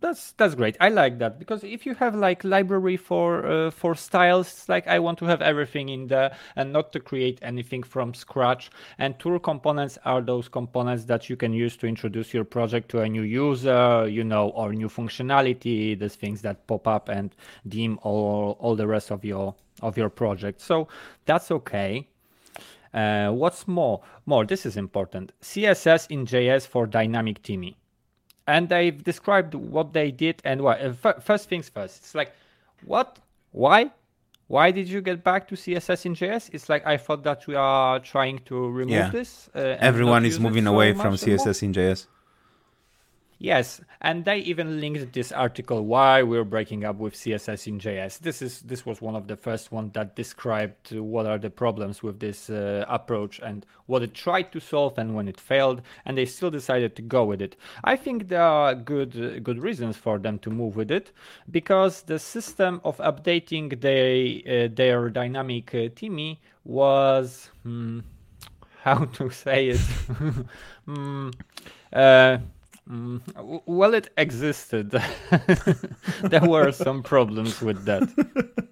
That's 0.02 0.32
that's 0.32 0.56
great. 0.56 0.76
I 0.82 0.90
like 0.90 1.20
that 1.20 1.38
because 1.38 1.64
if 1.64 1.86
you 1.86 1.94
have 1.96 2.16
like 2.16 2.44
library 2.44 2.98
for 2.98 3.46
uh, 3.46 3.70
for 3.70 3.94
styles, 3.94 4.68
like 4.68 4.88
I 4.88 4.98
want 4.98 5.20
to 5.20 5.26
have 5.26 5.44
everything 5.44 5.90
in 5.90 6.08
there 6.08 6.36
and 6.56 6.74
not 6.74 6.92
to 6.94 7.00
create 7.00 7.38
anything 7.44 7.84
from 7.84 8.16
scratch. 8.16 8.72
And 8.98 9.20
tour 9.20 9.38
components 9.38 10.00
are 10.04 10.22
those 10.22 10.48
components 10.48 11.06
that 11.06 11.30
you 11.30 11.36
can 11.36 11.54
use 11.54 11.78
to 11.78 11.88
introduce 11.88 12.34
your 12.34 12.46
project 12.46 12.90
to 12.92 13.02
a 13.02 13.08
new 13.08 13.22
user, 13.22 14.08
you 14.08 14.24
know, 14.24 14.50
or 14.50 14.74
new 14.74 14.90
functionality. 14.90 15.98
Those 16.00 16.16
things 16.16 16.42
that 16.42 16.66
pop 16.66 16.88
up 16.88 17.08
and 17.08 17.36
dim 17.68 18.00
all 18.02 18.58
all 18.60 18.76
the 18.76 18.88
rest 18.88 19.12
of 19.12 19.24
your 19.24 19.54
of 19.84 19.98
your 19.98 20.10
project. 20.10 20.62
So 20.62 20.88
that's 21.26 21.52
okay. 21.52 22.08
Uh, 22.96 23.30
what's 23.30 23.68
more, 23.68 24.02
more, 24.26 24.46
this 24.46 24.66
is 24.66 24.78
important. 24.78 25.34
CSS 25.42 26.10
in 26.10 26.26
JS 26.26 26.66
for 26.66 26.88
dynamic 26.88 27.44
theming. 27.44 27.76
And 28.48 28.70
they've 28.70 29.04
described 29.04 29.54
what 29.54 29.92
they 29.92 30.12
did 30.12 30.42
and 30.46 30.62
what. 30.62 30.80
Uh, 30.80 30.94
f- 31.04 31.24
first 31.24 31.50
things 31.50 31.68
first. 31.68 31.98
It's 31.98 32.16
like, 32.16 32.32
what? 32.86 33.20
Why? 33.52 33.92
Why 34.48 34.72
did 34.72 34.88
you 34.88 35.02
get 35.02 35.24
back 35.24 35.48
to 35.50 35.56
CSS 35.56 36.06
in 36.06 36.16
JS? 36.16 36.52
It's 36.54 36.70
like 36.70 36.86
I 36.86 36.98
thought 36.98 37.24
that 37.24 37.48
we 37.48 37.56
are 37.56 38.00
trying 38.00 38.40
to 38.46 38.70
remove 38.70 38.92
yeah. 38.92 39.10
this. 39.10 39.50
Uh, 39.54 39.76
Everyone 39.80 40.24
is 40.24 40.40
moving 40.40 40.68
away 40.68 40.94
from 40.94 41.16
CSS 41.16 41.64
in 41.64 41.74
JS. 41.74 42.08
Yes, 43.38 43.82
and 44.00 44.24
they 44.24 44.38
even 44.40 44.80
linked 44.80 45.12
this 45.12 45.34
article 45.34 45.86
why 45.86 46.24
we're 46.24 46.46
breaking 46.46 46.86
up 46.86 46.96
with 46.96 47.16
CSS 47.16 47.68
in 47.68 47.80
JS. 47.80 48.20
This 48.20 48.42
is 48.42 48.62
this 48.62 48.86
was 48.86 49.02
one 49.02 49.14
of 49.16 49.28
the 49.28 49.36
first 49.36 49.74
one 49.74 49.92
that 49.94 50.16
described 50.16 50.96
what 50.96 51.26
are 51.26 51.38
the 51.38 51.50
problems 51.50 52.02
with 52.02 52.22
this 52.22 52.50
uh, 52.50 52.86
approach 52.88 53.40
and 53.44 53.66
what 53.88 54.04
it 54.04 54.14
tried 54.14 54.54
to 54.54 54.62
solve 54.62 54.98
and 54.98 55.16
when 55.16 55.28
it 55.28 55.40
failed, 55.40 55.82
and 56.06 56.18
they 56.18 56.26
still 56.26 56.50
decided 56.50 56.96
to 56.96 57.02
go 57.02 57.26
with 57.26 57.42
it. 57.42 57.58
I 57.84 57.98
think 57.98 58.30
there 58.30 58.42
are 58.42 58.74
good 58.74 59.44
good 59.44 59.62
reasons 59.62 59.98
for 59.98 60.18
them 60.18 60.40
to 60.40 60.50
move 60.50 60.78
with 60.78 60.90
it 60.90 61.12
because 61.52 62.04
the 62.04 62.20
system 62.20 62.80
of 62.86 62.98
updating 63.00 63.82
their 63.82 64.66
uh, 64.66 64.70
their 64.74 65.10
dynamic 65.10 65.76
uh, 65.76 65.90
Timmy 65.94 66.40
was 66.64 67.50
hmm, 67.64 68.00
how 68.84 69.04
to 69.06 69.30
say 69.30 69.70
it. 69.70 69.80
hmm, 70.86 71.32
uh, 71.92 72.38
Mm, 72.90 73.62
well, 73.66 73.96
it 73.96 74.10
existed. 74.16 74.92
there 76.22 76.48
were 76.48 76.72
some 76.72 77.02
problems 77.02 77.60
with 77.60 77.84
that, 77.86 78.04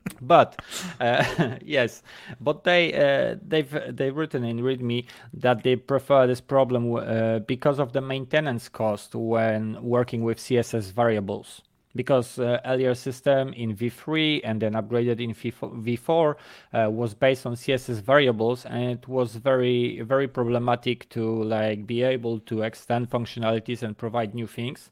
but 0.22 0.62
uh, 1.00 1.26
yes, 1.66 2.04
but 2.40 2.64
they 2.64 2.94
uh, 2.94 3.38
they've 3.42 3.76
they've 3.90 4.16
written 4.16 4.44
in 4.44 4.60
README 4.60 5.08
that 5.34 5.64
they 5.64 5.76
prefer 5.76 6.28
this 6.28 6.42
problem 6.42 6.94
uh, 6.94 7.40
because 7.40 7.80
of 7.80 7.94
the 7.94 8.02
maintenance 8.02 8.70
cost 8.70 9.16
when 9.16 9.82
working 9.82 10.24
with 10.24 10.38
CSS 10.38 10.92
variables 10.92 11.64
because 11.96 12.40
uh, 12.40 12.60
earlier 12.66 12.96
system 12.96 13.54
in 13.54 13.76
v3 13.76 14.42
and 14.44 14.62
then 14.62 14.74
upgraded 14.74 15.20
in 15.20 15.34
v4 15.34 16.36
uh, 16.74 16.90
was 16.90 17.14
based 17.14 17.46
on 17.46 17.54
css 17.56 18.02
variables 18.02 18.66
and 18.66 18.92
it 18.92 19.08
was 19.08 19.36
very 19.36 20.02
very 20.02 20.28
problematic 20.28 21.08
to 21.10 21.44
like 21.44 21.86
be 21.86 22.02
able 22.02 22.40
to 22.40 22.62
extend 22.64 23.10
functionalities 23.10 23.84
and 23.84 23.98
provide 23.98 24.34
new 24.34 24.48
things 24.48 24.90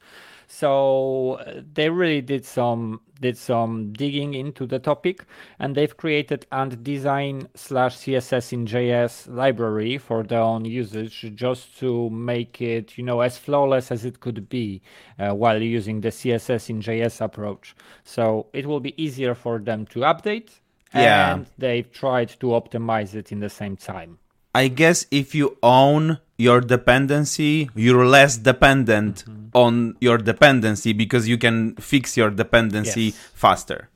so 0.53 1.39
uh, 1.39 1.61
they 1.73 1.89
really 1.89 2.19
did 2.19 2.43
some 2.43 2.99
did 3.21 3.37
some 3.37 3.93
digging 3.93 4.33
into 4.33 4.65
the 4.65 4.79
topic, 4.79 5.23
and 5.59 5.75
they've 5.75 5.95
created 5.95 6.45
Ant 6.51 6.83
Design 6.83 7.47
slash 7.55 7.95
CSS 7.95 8.51
in 8.51 8.65
JS 8.65 9.33
library 9.33 9.97
for 9.97 10.23
their 10.23 10.41
own 10.41 10.65
usage, 10.65 11.31
just 11.35 11.79
to 11.79 12.09
make 12.09 12.61
it 12.61 12.97
you 12.97 13.03
know 13.03 13.21
as 13.21 13.37
flawless 13.37 13.91
as 13.91 14.03
it 14.03 14.19
could 14.19 14.49
be 14.49 14.81
uh, 15.17 15.33
while 15.33 15.61
using 15.61 16.01
the 16.01 16.09
CSS 16.09 16.69
in 16.69 16.81
JS 16.81 17.21
approach. 17.21 17.73
So 18.03 18.47
it 18.51 18.65
will 18.65 18.81
be 18.81 19.01
easier 19.01 19.33
for 19.33 19.57
them 19.57 19.85
to 19.87 19.99
update, 19.99 20.59
yeah. 20.93 21.33
and 21.33 21.47
they've 21.57 21.89
tried 21.89 22.29
to 22.41 22.47
optimize 22.47 23.15
it 23.15 23.31
in 23.31 23.39
the 23.39 23.49
same 23.49 23.77
time. 23.77 24.19
I 24.53 24.67
guess 24.67 25.05
if 25.11 25.33
you 25.33 25.57
own 25.63 26.19
your 26.37 26.59
dependency, 26.59 27.69
you're 27.75 28.05
less 28.05 28.37
dependent 28.37 29.23
mm-hmm. 29.23 29.47
on 29.53 29.95
your 30.01 30.17
dependency 30.17 30.91
because 30.93 31.27
you 31.27 31.37
can 31.37 31.75
fix 31.75 32.17
your 32.17 32.29
dependency 32.29 33.03
yes. 33.03 33.15
faster. 33.33 33.89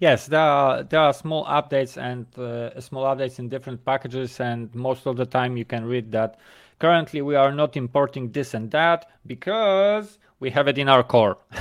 Yes, 0.00 0.28
there 0.28 0.40
are 0.40 0.82
there 0.82 1.00
are 1.00 1.12
small 1.12 1.44
updates 1.44 1.98
and 1.98 2.26
uh, 2.38 2.80
small 2.80 3.04
updates 3.04 3.38
in 3.38 3.50
different 3.50 3.84
packages, 3.84 4.40
and 4.40 4.74
most 4.74 5.06
of 5.06 5.16
the 5.16 5.26
time 5.26 5.58
you 5.58 5.66
can 5.66 5.84
read 5.84 6.10
that 6.12 6.38
currently 6.78 7.20
we 7.20 7.34
are 7.34 7.52
not 7.52 7.76
importing 7.76 8.32
this 8.32 8.54
and 8.54 8.70
that 8.70 9.10
because 9.26 10.18
we 10.40 10.48
have 10.48 10.68
it 10.68 10.78
in 10.78 10.88
our 10.88 11.02
core 11.02 11.36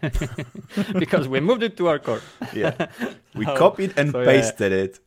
because 0.98 1.26
we 1.26 1.40
moved 1.40 1.64
it 1.64 1.76
to 1.76 1.88
our 1.88 1.98
core. 1.98 2.22
yeah, 2.54 2.86
we 3.34 3.44
so, 3.44 3.56
copied 3.56 3.94
and 3.96 4.12
so, 4.12 4.24
pasted 4.24 4.70
yeah. 4.70 4.78
it. 4.78 5.00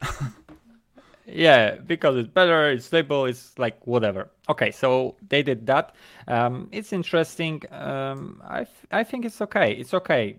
Yeah 1.28 1.76
because 1.76 2.16
it's 2.18 2.28
better 2.30 2.72
it's 2.72 2.86
stable 2.86 3.26
it's 3.26 3.58
like 3.58 3.86
whatever. 3.86 4.30
Okay 4.50 4.72
so 4.72 5.16
they 5.30 5.44
did 5.44 5.66
that. 5.68 5.96
Um, 6.28 6.70
it's 6.72 6.94
interesting. 6.94 7.62
Um, 7.72 8.42
i 8.48 8.66
i 8.92 9.04
think 9.04 9.26
it's 9.26 9.42
okay. 9.42 9.74
It's 9.74 9.94
okay 9.94 10.38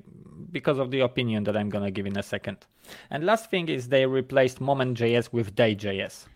because 0.52 0.78
of 0.78 0.90
the 0.90 1.00
opinion 1.00 1.44
that 1.44 1.56
i'm 1.56 1.68
gonna 1.68 1.90
give 1.90 2.06
in 2.06 2.16
a 2.18 2.22
second. 2.22 2.58
And 3.10 3.24
last 3.24 3.50
thing 3.50 3.68
is 3.68 3.88
they 3.88 4.06
replaced 4.06 4.60
moment.js 4.60 5.32
with 5.32 5.54
day.js 5.54 6.26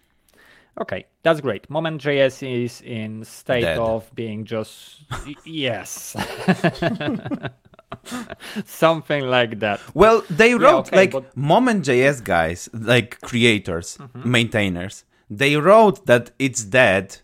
okay 0.81 1.05
that's 1.23 1.41
great. 1.41 1.69
Moment.js 1.69 2.65
is 2.65 2.81
in 2.83 3.25
state 3.25 3.63
Dead. 3.63 3.79
of 3.79 4.11
being 4.15 4.45
just 4.45 5.03
yes 5.45 6.17
something 8.65 9.27
like 9.27 9.59
that 9.61 9.81
well 9.95 10.23
they 10.31 10.55
wrote 10.55 10.63
yeah, 10.63 10.77
okay, 10.77 10.97
like 10.97 11.13
but... 11.13 11.37
moment.js 11.37 12.23
guys 12.23 12.69
like 12.73 13.21
creators 13.21 13.99
mm-hmm. 13.99 14.31
maintainers 14.31 15.05
they 15.29 15.57
wrote 15.57 16.07
that 16.07 16.31
it's 16.39 16.65
dead 16.65 17.19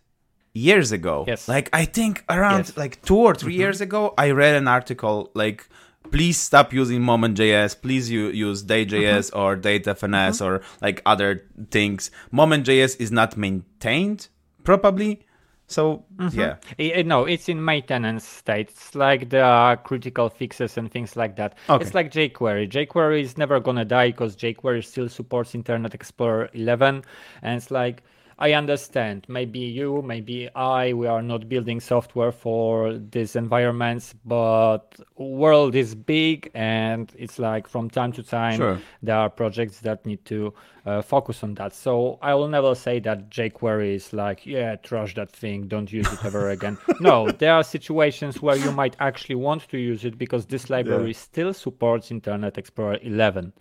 years 0.55 0.93
ago 0.93 1.25
yes 1.27 1.49
like 1.49 1.69
i 1.73 1.85
think 1.85 2.25
around 2.29 2.67
yes. 2.67 2.77
like 2.77 3.03
two 3.03 3.17
or 3.17 3.35
3 3.35 3.53
mm-hmm. 3.53 3.61
years 3.61 3.81
ago 3.81 4.15
i 4.17 4.31
read 4.31 4.55
an 4.55 4.67
article 4.67 5.31
like 5.35 5.69
please 6.11 6.39
stop 6.39 6.73
using 6.73 7.03
moment.js 7.03 7.81
please 7.81 8.11
you 8.11 8.29
use 8.29 8.63
day.js 8.63 9.31
mm-hmm. 9.31 9.39
or 9.39 9.57
date-fns 9.57 10.41
mm-hmm. 10.41 10.45
or 10.45 10.63
like 10.81 11.03
other 11.05 11.45
things 11.71 12.11
moment.js 12.31 12.99
is 13.01 13.13
not 13.13 13.37
maintained 13.37 14.29
probably 14.65 15.26
so 15.67 16.05
mm-hmm. 16.17 16.39
yeah, 16.39 16.57
it, 16.79 17.07
no, 17.07 17.25
it's 17.25 17.49
in 17.49 17.65
maintenance 17.65 18.25
state. 18.25 18.71
It's 18.71 18.95
like 18.95 19.31
there 19.31 19.45
are 19.45 19.77
critical 19.77 20.29
fixes 20.29 20.77
and 20.79 20.91
things 20.91 21.17
like 21.17 21.37
that. 21.37 21.57
Okay. 21.69 21.85
It's 21.85 21.95
like 21.95 22.13
jQuery. 22.13 22.71
jQuery 22.71 23.23
is 23.23 23.37
never 23.37 23.59
gonna 23.59 23.85
die 23.85 24.13
because 24.13 24.37
jQuery 24.37 24.85
still 24.85 25.09
supports 25.09 25.55
Internet 25.55 25.95
Explorer 25.95 26.51
11, 26.53 27.03
and 27.43 27.57
it's 27.57 27.71
like 27.71 28.05
I 28.39 28.53
understand. 28.53 29.25
Maybe 29.29 29.61
you, 29.61 30.03
maybe 30.03 30.51
I, 30.55 30.93
we 30.93 31.07
are 31.07 31.23
not 31.23 31.49
building 31.49 31.81
software 31.81 32.33
for 32.33 32.93
these 32.99 33.35
environments, 33.35 34.15
but 34.27 34.95
world 35.17 35.75
is 35.75 35.95
big 35.95 36.51
and 36.55 37.11
it's 37.17 37.39
like 37.39 37.67
from 37.67 37.89
time 37.89 38.13
to 38.13 38.23
time 38.23 38.59
sure. 38.59 38.81
there 39.03 39.17
are 39.17 39.31
projects 39.31 39.81
that 39.81 40.05
need 40.05 40.23
to 40.27 40.53
uh, 40.85 41.01
focus 41.01 41.43
on 41.43 41.55
that. 41.55 41.75
So 41.75 42.19
I 42.21 42.35
will 42.35 42.49
never 42.49 42.75
say 42.75 43.01
that 43.01 43.31
jQuery 43.31 43.95
is 43.95 44.13
like, 44.13 44.45
yeah, 44.45 44.77
trash 44.77 45.15
that 45.15 45.31
thing, 45.31 45.67
don't 45.67 45.91
use 45.91 46.11
it 46.13 46.23
ever 46.23 46.51
again. 46.51 46.77
no, 47.01 47.31
there 47.31 47.55
are 47.55 47.65
situations 47.65 48.43
where 48.43 48.57
you 48.57 48.71
might 48.71 48.97
actually 49.01 49.37
want 49.37 49.67
to 49.71 49.79
use 49.79 50.05
it 50.05 50.19
because 50.19 50.45
this 50.45 50.69
library 50.69 51.09
yeah. 51.09 51.19
still 51.19 51.55
supports 51.55 52.11
Internet 52.11 52.59
Explorer 52.59 52.99
11 53.01 53.53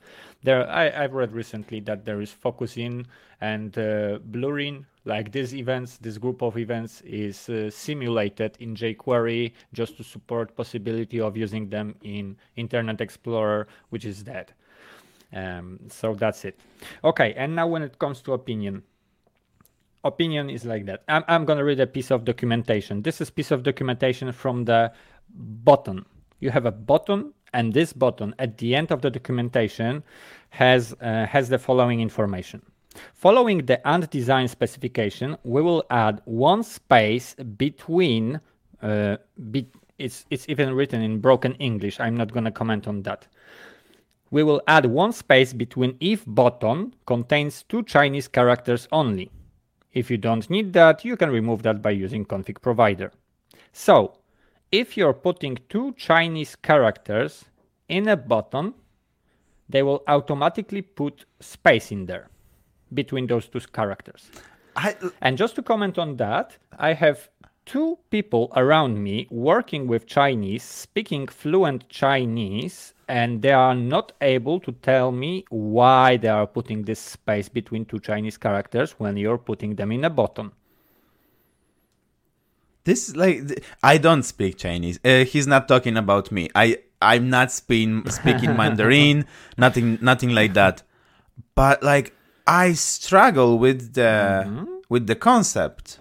there 0.46 0.70
I, 0.70 0.90
have 0.90 1.14
read 1.14 1.32
recently 1.34 1.80
that 1.82 2.06
there 2.06 2.22
is 2.22 2.32
focusing 2.32 3.06
and 3.42 3.78
uh, 3.78 4.20
blurring 4.24 4.86
like 5.04 5.32
these 5.32 5.54
events 5.54 5.98
this 5.98 6.18
group 6.18 6.42
of 6.42 6.58
events 6.58 7.02
is 7.02 7.50
uh, 7.50 7.70
simulated 7.70 8.56
in 8.60 8.76
jquery 8.76 9.54
just 9.74 9.98
to 9.98 10.04
support 10.04 10.56
possibility 10.56 11.20
of 11.20 11.36
using 11.36 11.70
them 11.70 11.96
in 12.04 12.38
internet 12.56 13.02
explorer 13.02 13.68
which 13.90 14.06
is 14.06 14.24
dead. 14.24 14.54
Um, 15.34 15.80
so 15.90 16.14
that's 16.14 16.46
it. 16.46 16.60
Okay 17.04 17.34
and 17.34 17.56
now 17.56 17.68
when 17.68 17.82
it 17.82 18.00
comes 18.00 18.22
to 18.22 18.34
opinion. 18.34 18.84
Opinion 20.04 20.52
is 20.52 20.66
like 20.66 20.86
that. 20.86 21.02
I'm, 21.08 21.24
I'm 21.28 21.46
going 21.46 21.58
to 21.58 21.64
read 21.66 21.80
a 21.80 21.88
piece 21.88 22.12
of 22.12 22.26
documentation. 22.26 23.02
This 23.02 23.22
is 23.22 23.32
piece 23.32 23.50
of 23.50 23.64
documentation 23.64 24.32
from 24.32 24.64
the 24.64 24.94
button. 25.64 26.06
You 26.40 26.52
have 26.52 26.68
a 26.68 26.72
button 26.72 27.34
and 27.54 27.74
this 27.74 27.94
button 27.94 28.34
at 28.40 28.58
the 28.58 28.76
end 28.76 28.92
of 28.92 29.02
the 29.02 29.10
documentation 29.10 30.04
has, 30.50 30.94
uh, 31.02 31.26
has 31.26 31.50
the 31.50 31.58
following 31.58 32.02
information. 32.02 32.62
Following 33.14 33.66
the 33.66 33.86
Ant 33.88 34.10
Design 34.10 34.48
specification, 34.48 35.38
we 35.44 35.62
will 35.62 35.84
add 35.90 36.22
one 36.26 36.64
space 36.64 37.36
between, 37.58 38.40
uh, 38.82 39.18
be, 39.52 39.68
it's, 39.98 40.26
it's 40.30 40.48
even 40.48 40.74
written 40.74 41.02
in 41.02 41.20
broken 41.20 41.54
English, 41.56 42.00
I'm 42.00 42.16
not 42.16 42.32
going 42.32 42.46
to 42.46 42.52
comment 42.52 42.88
on 42.88 43.04
that. 43.04 43.28
We 44.32 44.44
will 44.44 44.62
add 44.68 44.86
one 44.86 45.14
space 45.14 45.54
between 45.54 45.98
if 46.00 46.24
button 46.26 46.94
contains 47.06 47.64
two 47.64 47.84
Chinese 47.84 48.28
characters 48.28 48.88
only. 48.92 49.32
If 49.94 50.12
you 50.12 50.18
don't 50.18 50.50
need 50.50 50.74
that, 50.74 51.06
you 51.06 51.16
can 51.16 51.30
remove 51.30 51.64
that 51.64 51.82
by 51.82 51.92
using 51.92 52.26
config 52.26 52.62
provider. 52.62 53.12
So, 53.72 54.18
if 54.72 54.98
you're 54.98 55.14
putting 55.14 55.58
two 55.70 55.94
Chinese 55.94 56.56
characters 56.56 57.46
in 57.88 58.08
a 58.08 58.18
button, 58.18 58.74
they 59.70 59.84
will 59.84 60.04
automatically 60.08 60.82
put 60.82 61.26
space 61.40 61.92
in 61.92 62.06
there 62.06 62.30
between 62.94 63.28
those 63.28 63.48
two 63.48 63.60
characters. 63.60 64.30
I... 64.76 64.96
And 65.22 65.38
just 65.38 65.56
to 65.56 65.64
comment 65.64 65.98
on 65.98 66.18
that, 66.18 66.58
I 66.78 66.94
have 66.94 67.30
two 67.66 67.98
people 68.12 68.52
around 68.56 69.02
me 69.02 69.28
working 69.32 69.88
with 69.88 70.06
Chinese, 70.06 70.64
speaking 70.64 71.28
fluent 71.28 71.90
Chinese, 71.90 72.94
and 73.08 73.42
they 73.42 73.52
are 73.52 73.76
not 73.76 74.12
able 74.22 74.60
to 74.60 74.72
tell 74.72 75.12
me 75.12 75.46
why 75.50 76.18
they 76.18 76.28
are 76.28 76.48
putting 76.48 76.84
this 76.84 77.00
space 77.00 77.50
between 77.50 77.86
two 77.86 78.00
Chinese 78.00 78.38
characters 78.38 78.94
when 79.00 79.18
you're 79.18 79.38
putting 79.38 79.76
them 79.76 79.92
in 79.92 80.06
a 80.06 80.10
button. 80.10 80.52
This 82.86 83.16
like 83.16 83.66
I 83.84 83.98
don't 83.98 84.24
speak 84.24 84.58
Chinese. 84.58 85.00
Uh, 85.04 85.26
he's 85.26 85.48
not 85.48 85.68
talking 85.68 85.98
about 85.98 86.32
me. 86.32 86.50
I 86.56 86.78
I'm 87.02 87.30
not 87.30 87.52
speaking 87.52 88.08
speaking 88.10 88.56
Mandarin, 88.58 89.26
nothing 89.58 89.98
nothing 90.02 90.30
like 90.30 90.54
that. 90.54 90.84
But 91.56 91.82
like 91.82 92.14
I 92.46 92.74
struggle 92.74 93.58
with 93.58 93.94
the 93.94 94.46
mm-hmm. 94.46 94.66
with 94.88 95.08
the 95.08 95.16
concept. 95.16 96.00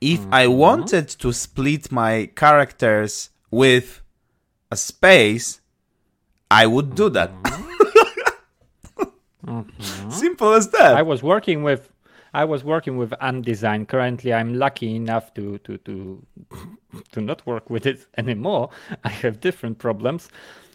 if 0.00 0.20
mm-hmm. 0.20 0.34
I 0.34 0.46
wanted 0.48 1.08
to 1.08 1.32
split 1.32 1.90
my 1.90 2.30
characters 2.34 3.30
with 3.50 4.02
a 4.70 4.76
space, 4.76 5.60
I 6.50 6.66
would 6.66 6.94
do 6.94 7.08
that. 7.10 7.30
mm-hmm. 9.46 10.10
Simple 10.10 10.52
as 10.54 10.68
that. 10.70 10.96
I 10.96 11.02
was 11.02 11.22
working 11.22 11.62
with 11.62 11.90
I 12.34 12.44
was 12.44 12.64
working 12.64 12.96
with 12.96 13.14
Ant 13.20 13.44
Design. 13.44 13.86
Currently, 13.86 14.32
I'm 14.34 14.54
lucky 14.54 14.94
enough 14.96 15.32
to 15.34 15.58
to 15.58 15.78
to 15.78 16.26
to 17.12 17.20
not 17.20 17.46
work 17.46 17.70
with 17.70 17.86
it 17.86 18.06
anymore. 18.18 18.70
I 19.04 19.08
have 19.08 19.40
different 19.40 19.78
problems. 19.78 20.28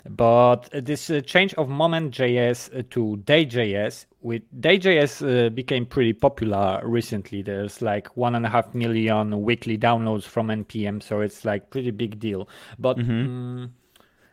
But 0.10 0.70
this 0.72 1.10
uh, 1.10 1.20
change 1.20 1.54
of 1.56 1.68
Moment.js 1.68 2.80
uh, 2.80 2.84
to 2.92 3.18
Day.js, 3.18 4.06
with 4.22 4.44
Day.js 4.62 5.48
uh, 5.48 5.50
became 5.50 5.86
pretty 5.86 6.14
popular 6.14 6.80
recently. 6.86 7.42
There's 7.42 7.82
like 7.82 8.16
one 8.16 8.36
and 8.36 8.46
a 8.46 8.50
half 8.50 8.74
million 8.74 9.42
weekly 9.42 9.78
downloads 9.78 10.24
from 10.24 10.48
npm, 10.48 11.04
so 11.04 11.20
it's 11.20 11.44
like 11.44 11.70
pretty 11.70 11.92
big 11.92 12.18
deal. 12.18 12.48
But 12.80 12.98
mm-hmm. 12.98 13.12
um, 13.12 13.74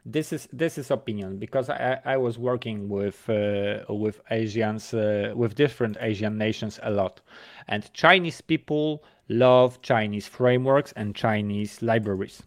this 0.06 0.32
is 0.32 0.48
this 0.52 0.78
is 0.78 0.90
opinion 0.92 1.36
because 1.36 1.68
I, 1.68 1.98
I 2.04 2.16
was 2.16 2.38
working 2.38 2.88
with 2.88 3.28
uh, 3.28 3.92
with 3.92 4.20
Asians 4.30 4.94
uh, 4.94 5.32
with 5.34 5.56
different 5.56 5.96
Asian 6.00 6.38
nations 6.38 6.78
a 6.82 6.90
lot, 6.90 7.20
and 7.66 7.92
Chinese 7.92 8.40
people 8.40 9.02
love 9.28 9.82
Chinese 9.82 10.28
frameworks 10.28 10.92
and 10.92 11.14
Chinese 11.14 11.82
libraries, 11.82 12.40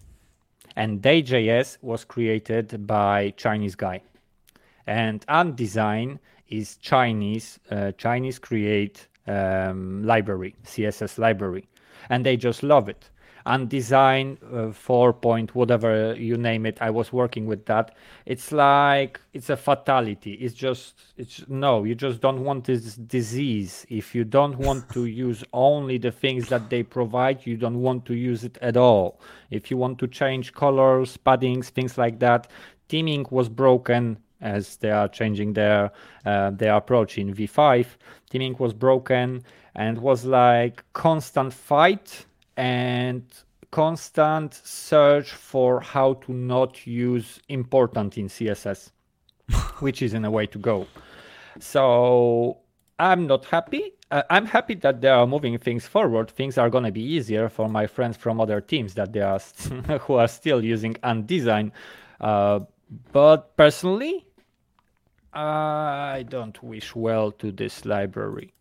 and 0.78 1.02
Day.js 1.02 1.78
was 1.82 2.06
created 2.06 2.88
by 2.88 3.32
Chinese 3.36 3.76
guy, 3.76 4.02
and 4.88 5.26
Ant 5.28 5.58
Design 5.58 6.20
is 6.48 6.78
Chinese 6.78 7.60
uh, 7.72 7.92
Chinese 7.98 8.40
create 8.40 9.08
um, 9.28 10.02
library 10.06 10.56
CSS 10.64 11.18
library, 11.18 11.68
and 12.10 12.26
they 12.26 12.38
just 12.38 12.64
love 12.64 12.88
it 12.88 13.10
Ant 13.46 13.70
Design 13.70 14.38
uh, 14.54 14.72
4 14.72 15.14
point 15.14 15.56
whatever 15.56 16.14
you 16.16 16.38
name 16.38 16.66
it 16.66 16.78
i 16.82 16.90
was 16.90 17.14
working 17.14 17.46
with 17.46 17.66
that. 17.66 17.96
It's 18.26 18.52
like 18.52 19.20
it's 19.34 19.50
a 19.50 19.58
fatality. 19.58 20.34
It's 20.34 20.54
just 20.54 20.96
it's 21.18 21.44
no 21.48 21.84
you 21.84 21.96
just 21.96 22.22
don't 22.22 22.44
want 22.44 22.66
this 22.66 22.96
disease. 22.96 23.86
If 23.90 24.14
you 24.14 24.24
don't 24.24 24.58
want 24.58 24.90
to 24.94 25.06
use 25.28 25.44
only 25.54 25.98
the 25.98 26.12
things 26.12 26.50
that 26.50 26.70
they 26.70 26.84
provide 26.84 27.46
you 27.46 27.58
don't 27.58 27.82
want 27.82 28.06
to 28.06 28.14
use 28.14 28.44
it 28.44 28.58
at 28.62 28.78
all. 28.78 29.20
If 29.50 29.72
you 29.72 29.78
want 29.78 30.00
to 30.00 30.08
change 30.08 30.54
colors 30.54 31.18
paddings 31.18 31.66
things 31.68 31.98
like 31.98 32.20
that 32.20 32.48
theming 32.90 33.32
was 33.32 33.50
broken 33.50 34.18
as 34.42 34.78
they 34.78 34.92
are 34.92 35.08
changing 35.08 35.54
their 35.54 35.92
uh, 36.26 36.50
their 36.52 36.76
approach 36.76 37.18
in 37.18 37.34
v5 37.34 37.86
theming 38.32 38.58
was 38.60 38.74
broken 38.74 39.44
and 39.76 39.98
was 40.00 40.26
like 40.26 40.84
constant 40.94 41.54
fight 41.54 42.26
and 42.60 43.24
constant 43.72 44.54
search 44.54 45.32
for 45.32 45.80
how 45.80 46.16
to 46.16 46.34
not 46.34 46.86
use 46.86 47.40
important 47.48 48.18
in 48.18 48.28
css 48.28 48.92
which 49.80 50.02
is 50.02 50.14
in 50.14 50.26
a 50.26 50.32
way 50.32 50.46
to 50.46 50.60
go. 50.60 50.86
So 51.60 52.58
i'm 53.00 53.28
not 53.28 53.46
happy. 53.46 53.94
Uh, 54.12 54.24
i'm 54.30 54.46
happy 54.46 54.76
that 54.76 55.00
they 55.02 55.08
are 55.08 55.26
moving 55.26 55.58
things 55.58 55.88
forward. 55.88 56.30
Things 56.30 56.58
are 56.58 56.70
going 56.70 56.84
to 56.84 56.92
be 56.92 57.02
easier 57.02 57.48
for 57.48 57.70
my 57.70 57.88
friends 57.88 58.18
from 58.18 58.42
other 58.42 58.60
teams 58.60 58.94
that 58.96 59.14
they 59.14 59.22
are 59.22 59.40
st- 59.40 59.86
who 60.04 60.16
are 60.16 60.28
still 60.28 60.64
using 60.64 60.98
Ant 61.04 61.26
Design. 61.26 61.72
Uh, 62.20 62.60
but 63.12 63.56
personally 63.56 64.26
i 65.32 66.26
don't 66.28 66.62
wish 66.64 66.96
well 66.96 67.32
to 67.32 67.52
this 67.52 67.86
library 67.86 68.52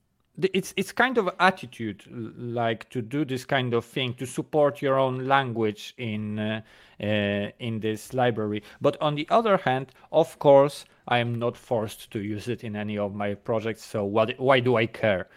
it's 0.40 0.72
it's 0.76 0.92
kind 0.92 1.18
of 1.18 1.28
attitude 1.40 2.04
like 2.10 2.88
to 2.90 3.02
do 3.02 3.24
this 3.24 3.44
kind 3.44 3.74
of 3.74 3.84
thing 3.84 4.14
to 4.14 4.26
support 4.26 4.80
your 4.80 4.98
own 4.98 5.26
language 5.26 5.94
in 5.98 6.38
uh, 6.38 6.60
uh, 7.02 7.50
in 7.58 7.80
this 7.80 8.14
library. 8.14 8.62
But 8.80 8.96
on 9.00 9.14
the 9.14 9.26
other 9.30 9.56
hand 9.56 9.92
of 10.12 10.38
course 10.38 10.84
i 11.08 11.18
am 11.18 11.34
not 11.38 11.56
forced 11.56 12.10
to 12.12 12.20
use 12.20 12.48
it 12.48 12.62
in 12.62 12.76
any 12.76 12.98
of 12.98 13.14
my 13.14 13.34
projects 13.34 13.84
so 13.84 14.04
what 14.04 14.38
why 14.38 14.60
do 14.60 14.76
i 14.76 14.86
care? 14.86 15.28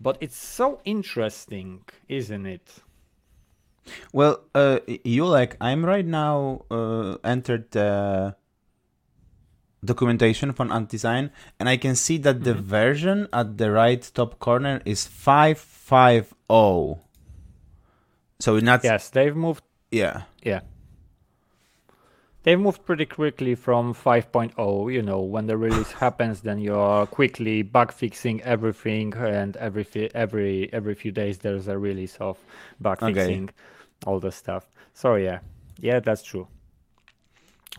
But 0.00 0.18
it's 0.20 0.36
so 0.36 0.80
interesting 0.84 1.82
isn't 2.08 2.46
it? 2.46 2.82
Well 4.12 4.40
uh, 4.54 4.80
you 5.04 5.24
like 5.24 5.56
i'm 5.60 5.84
right 5.84 6.06
now 6.06 6.64
uh, 6.70 7.16
entered 7.24 7.76
documentation 9.84 10.52
from 10.52 10.72
Ant 10.72 10.88
Design, 10.88 11.30
and 11.58 11.68
I 11.68 11.76
can 11.76 11.94
see 11.94 12.18
that 12.18 12.44
the 12.44 12.54
mm-hmm. 12.54 12.62
version 12.62 13.28
at 13.32 13.58
the 13.58 13.70
right 13.70 14.02
top 14.14 14.38
corner 14.38 14.80
is 14.84 15.06
550. 15.06 17.04
So 18.40 18.58
not 18.58 18.84
yes, 18.84 19.10
they've 19.10 19.34
moved. 19.34 19.62
Yeah, 19.90 20.22
yeah, 20.42 20.60
they've 22.42 22.58
moved 22.58 22.84
pretty 22.84 23.06
quickly 23.06 23.54
from 23.54 23.94
5.0. 23.94 24.92
You 24.92 25.02
know, 25.02 25.20
when 25.20 25.46
the 25.46 25.56
release 25.56 25.92
happens, 26.04 26.42
then 26.42 26.58
you're 26.58 27.06
quickly 27.06 27.62
bug 27.62 27.92
fixing 27.92 28.40
everything, 28.42 29.14
and 29.14 29.56
every 29.56 29.86
every 30.14 30.72
every 30.72 30.94
few 30.94 31.10
days 31.12 31.38
there's 31.38 31.68
a 31.68 31.78
release 31.78 32.16
of 32.20 32.38
bug 32.80 33.00
fixing 33.00 33.44
okay. 33.44 33.54
all 34.06 34.20
the 34.20 34.32
stuff. 34.32 34.70
So 34.94 35.16
yeah, 35.16 35.40
yeah, 35.80 36.00
that's 36.00 36.22
true. 36.22 36.48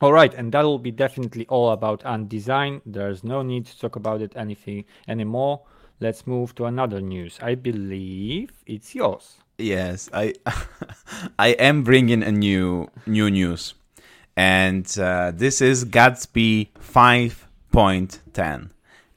All 0.01 0.13
right, 0.13 0.33
and 0.33 0.51
that 0.53 0.63
will 0.63 0.79
be 0.79 0.91
definitely 0.91 1.45
all 1.47 1.71
about 1.71 2.05
Ant 2.05 2.29
Design. 2.29 2.81
There's 2.85 3.21
no 3.23 3.41
need 3.41 3.65
to 3.65 3.77
talk 3.77 3.97
about 3.97 4.21
it 4.21 4.31
anything 4.35 4.85
anymore. 5.09 5.61
Let's 5.99 6.25
move 6.25 6.55
to 6.55 6.65
another 6.65 7.01
news. 7.01 7.37
I 7.41 7.55
believe 7.55 8.51
it's 8.65 8.95
yours. 8.95 9.39
Yes, 9.57 10.09
I 10.13 10.35
I 11.39 11.49
am 11.49 11.83
bringing 11.83 12.23
a 12.23 12.31
new 12.31 12.89
new 13.05 13.29
news, 13.29 13.73
and 14.37 14.87
uh, 14.97 15.33
this 15.35 15.59
is 15.59 15.83
Gatsby 15.83 16.69
5.10. 16.79 18.69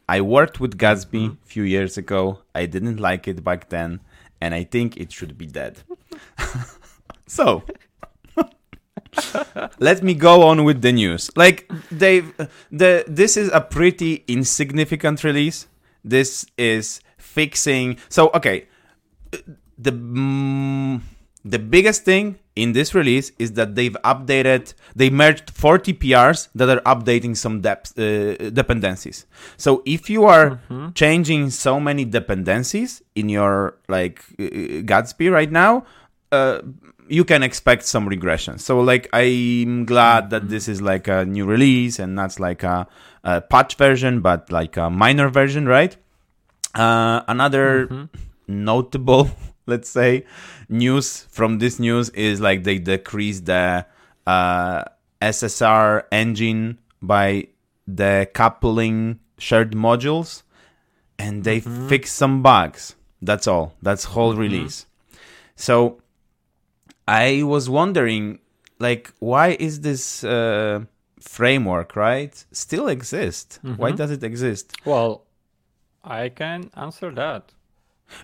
I 0.09 0.21
worked 0.21 0.59
with 0.59 0.77
Gatsby 0.77 1.23
mm-hmm. 1.23 1.35
a 1.45 1.47
few 1.47 1.63
years 1.63 1.97
ago. 1.97 2.41
I 2.57 2.67
didn't 2.67 2.99
like 2.99 3.29
it 3.29 3.45
back 3.45 3.69
then, 3.69 4.01
and 4.41 4.53
I 4.53 4.65
think 4.65 4.97
it 4.97 5.13
should 5.13 5.39
be 5.39 5.47
dead. 5.47 5.79
so 7.29 7.63
let 9.79 10.03
me 10.03 10.15
go 10.15 10.43
on 10.43 10.65
with 10.65 10.83
the 10.83 10.93
news. 10.93 11.31
Like 11.37 11.71
Dave, 11.97 12.33
the 12.71 13.05
this 13.07 13.37
is 13.37 13.51
a 13.53 13.61
pretty 13.61 14.25
insignificant 14.27 15.25
release. 15.25 15.67
This 16.05 16.47
is 16.57 17.01
fixing. 17.19 17.99
So 18.09 18.31
okay, 18.35 18.69
the 19.79 19.93
mm, 19.93 21.01
the 21.45 21.59
biggest 21.59 22.05
thing 22.05 22.39
in 22.55 22.73
this 22.73 22.95
release 22.95 23.33
is 23.39 23.53
that 23.53 23.75
they've 23.75 23.97
updated. 24.05 24.75
They 24.95 25.11
merged 25.11 25.51
40 25.51 25.95
PRs 25.95 26.49
that 26.55 26.69
are 26.69 26.81
updating 26.83 27.37
some 27.37 27.61
depth, 27.61 27.99
uh, 27.99 28.51
dependencies. 28.51 29.27
So 29.57 29.83
if 29.85 30.09
you 30.09 30.25
are 30.25 30.61
mm-hmm. 30.71 30.93
changing 30.93 31.51
so 31.51 31.81
many 31.81 32.05
dependencies 32.05 33.03
in 33.15 33.29
your 33.29 33.77
like 33.89 34.25
uh, 34.39 34.83
Gatsby 34.85 35.31
right 35.31 35.51
now. 35.51 35.85
Uh, 36.31 36.63
you 37.13 37.25
can 37.25 37.43
expect 37.43 37.85
some 37.85 38.09
regression. 38.09 38.59
So 38.59 38.81
like 38.81 39.07
I'm 39.13 39.85
glad 39.85 40.31
that 40.31 40.49
this 40.49 40.67
is 40.67 40.81
like 40.81 41.09
a 41.09 41.27
new 41.27 41.45
release 41.45 41.99
and 41.99 42.19
that's 42.19 42.41
like 42.41 42.63
a, 42.63 42.89
a 43.23 43.43
patch 43.43 43.75
version, 43.77 44.23
but 44.23 44.51
like 44.51 44.79
a 44.79 44.89
minor 44.89 45.29
version, 45.29 45.67
right? 45.67 45.95
Uh, 46.75 47.21
another 47.29 47.87
mm-hmm. 47.87 48.05
notable, 48.49 49.31
let's 49.67 49.91
say, 49.91 50.25
news 50.71 51.27
from 51.31 51.59
this 51.59 51.79
news 51.79 52.09
is 52.11 52.41
like 52.41 52.65
they 52.65 52.79
decreased 52.79 53.45
the 53.45 53.85
uh, 54.27 54.85
SSR 55.21 56.05
engine 56.11 56.79
by 57.03 57.49
the 57.87 58.27
coupling 58.33 59.21
shared 59.37 59.73
modules, 59.73 60.45
and 61.19 61.45
they 61.45 61.61
mm-hmm. 61.61 61.89
fixed 61.89 62.17
some 62.17 62.43
bugs. 62.43 62.95
That's 63.21 63.47
all. 63.47 63.75
That's 63.83 64.05
whole 64.05 64.33
mm-hmm. 64.33 64.41
release. 64.41 64.87
So 65.57 66.02
I 67.07 67.43
was 67.43 67.69
wondering, 67.69 68.39
like, 68.79 69.13
why 69.19 69.57
is 69.59 69.81
this 69.81 70.25
uh, 70.25 70.85
framework, 71.21 71.97
right, 71.97 72.33
still 72.53 72.89
exist? 72.89 73.59
Mm-hmm. 73.65 73.81
Why 73.81 73.93
does 73.93 74.11
it 74.11 74.23
exist? 74.23 74.77
Well, 74.85 75.25
I 76.05 76.29
can 76.29 76.71
answer 76.77 77.11
that. 77.13 77.53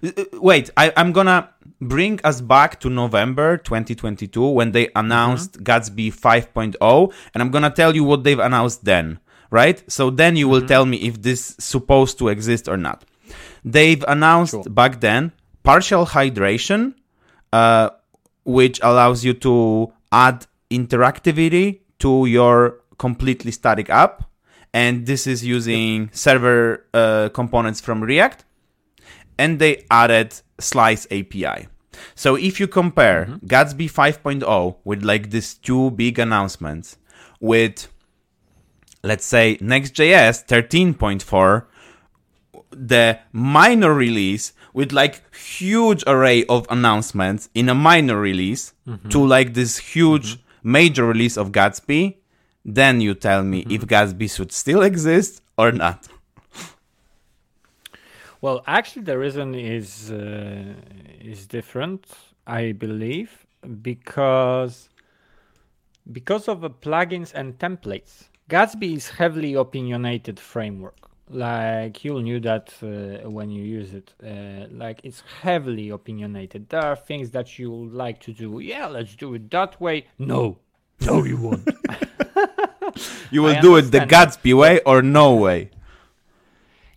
Uh, 0.03 0.11
uh, 0.17 0.25
wait, 0.35 0.71
I, 0.77 0.93
am 0.97 1.12
gonna 1.12 1.51
bring 1.81 2.21
us 2.25 2.41
back 2.41 2.81
to 2.81 2.91
November 2.91 3.57
2022 3.57 4.47
when 4.47 4.73
they 4.73 4.88
announced 4.95 5.53
mm-hmm. 5.53 5.62
Gatsby 5.62 6.14
5.0, 6.14 7.12
and 7.35 7.43
I'm 7.43 7.51
gonna 7.51 7.71
tell 7.71 7.95
you 7.95 8.05
what 8.05 8.25
they've 8.25 8.38
announced 8.38 8.85
then, 8.85 9.19
right? 9.51 9.83
So 9.91 10.11
then 10.11 10.37
you 10.37 10.49
will 10.49 10.61
mm-hmm. 10.61 10.69
tell 10.69 10.87
me 10.87 10.99
if 10.99 11.23
this 11.23 11.57
supposed 11.59 12.19
to 12.19 12.29
exist 12.29 12.69
or 12.69 12.77
not. 12.77 13.05
They've 13.64 14.05
announced 14.07 14.53
sure. 14.53 14.64
back 14.64 15.01
then 15.01 15.33
partial 15.62 16.07
hydration, 16.07 16.95
uh, 17.53 17.91
which 18.48 18.80
allows 18.82 19.26
you 19.26 19.34
to 19.34 19.92
add 20.11 20.46
interactivity 20.70 21.80
to 21.98 22.24
your 22.24 22.80
completely 22.96 23.52
static 23.52 23.90
app. 23.90 24.24
And 24.72 25.04
this 25.04 25.26
is 25.26 25.44
using 25.44 26.08
server 26.14 26.87
uh, 26.94 27.28
components 27.34 27.82
from 27.82 28.02
React. 28.02 28.46
And 29.38 29.58
they 29.58 29.84
added 29.90 30.40
Slice 30.58 31.06
API. 31.11 31.68
So 32.14 32.37
if 32.37 32.58
you 32.58 32.68
compare 32.68 33.26
mm-hmm. 33.26 33.46
Gatsby 33.46 33.92
5.0 33.92 34.76
with 34.82 35.02
like 35.04 35.28
these 35.28 35.52
two 35.52 35.90
big 35.90 36.18
announcements 36.18 36.96
with 37.40 37.92
let's 39.02 39.26
say 39.26 39.58
Next.js 39.61 40.46
13.4 40.46 41.66
the 42.70 43.18
minor 43.33 43.92
release 43.94 44.52
with 44.72 44.92
like 44.92 45.35
huge 45.35 46.04
array 46.07 46.44
of 46.46 46.66
announcements 46.70 47.48
in 47.54 47.68
a 47.68 47.74
minor 47.74 48.20
release 48.20 48.72
mm-hmm. 48.87 49.09
to 49.09 49.24
like 49.24 49.54
this 49.54 49.78
huge 49.78 50.37
mm-hmm. 50.37 50.72
major 50.72 51.04
release 51.07 51.37
of 51.37 51.52
Gatsby, 51.52 52.16
then 52.64 53.00
you 53.00 53.14
tell 53.14 53.42
me 53.42 53.62
mm-hmm. 53.62 53.72
if 53.72 53.87
Gatsby 53.87 54.35
should 54.35 54.52
still 54.52 54.83
exist 54.83 55.42
or 55.57 55.72
not. 55.72 56.09
Well, 58.40 58.62
actually, 58.68 59.02
the 59.02 59.18
reason 59.18 59.54
is 59.57 60.12
uh, 60.12 60.74
is 61.20 61.46
different, 61.46 62.07
I 62.46 62.70
believe, 62.70 63.46
because 63.83 64.88
because 66.12 66.46
of 66.46 66.61
the 66.61 66.70
plugins 66.70 67.35
and 67.35 67.59
templates. 67.59 68.28
Gatsby 68.48 68.96
is 68.96 69.11
heavily 69.11 69.52
opinionated 69.54 70.40
framework 70.40 71.08
like 71.31 72.05
you'll 72.05 72.21
knew 72.21 72.41
that 72.41 72.73
uh, 72.83 73.29
when 73.29 73.51
you 73.51 73.62
use 73.62 73.93
it 73.95 74.14
uh, 74.25 74.67
like 74.71 75.01
it's 75.05 75.23
heavily 75.43 75.91
opinionated. 75.91 76.69
There 76.69 76.83
are 76.83 76.97
things 76.97 77.31
that 77.33 77.59
you 77.59 77.73
like 77.73 78.21
to 78.21 78.33
do. 78.33 78.61
Yeah 78.61 78.87
let's 78.87 79.14
do 79.14 79.35
it 79.35 79.51
that 79.51 79.81
way. 79.81 80.07
No. 80.19 80.59
No 81.01 81.25
you 81.25 81.37
won't. 81.37 81.69
You 83.31 83.43
will 83.43 83.61
do 83.61 83.77
it 83.77 83.83
the 83.83 84.01
gatsby 84.01 84.57
way 84.57 84.81
or 84.81 85.03
no 85.03 85.35
way 85.35 85.71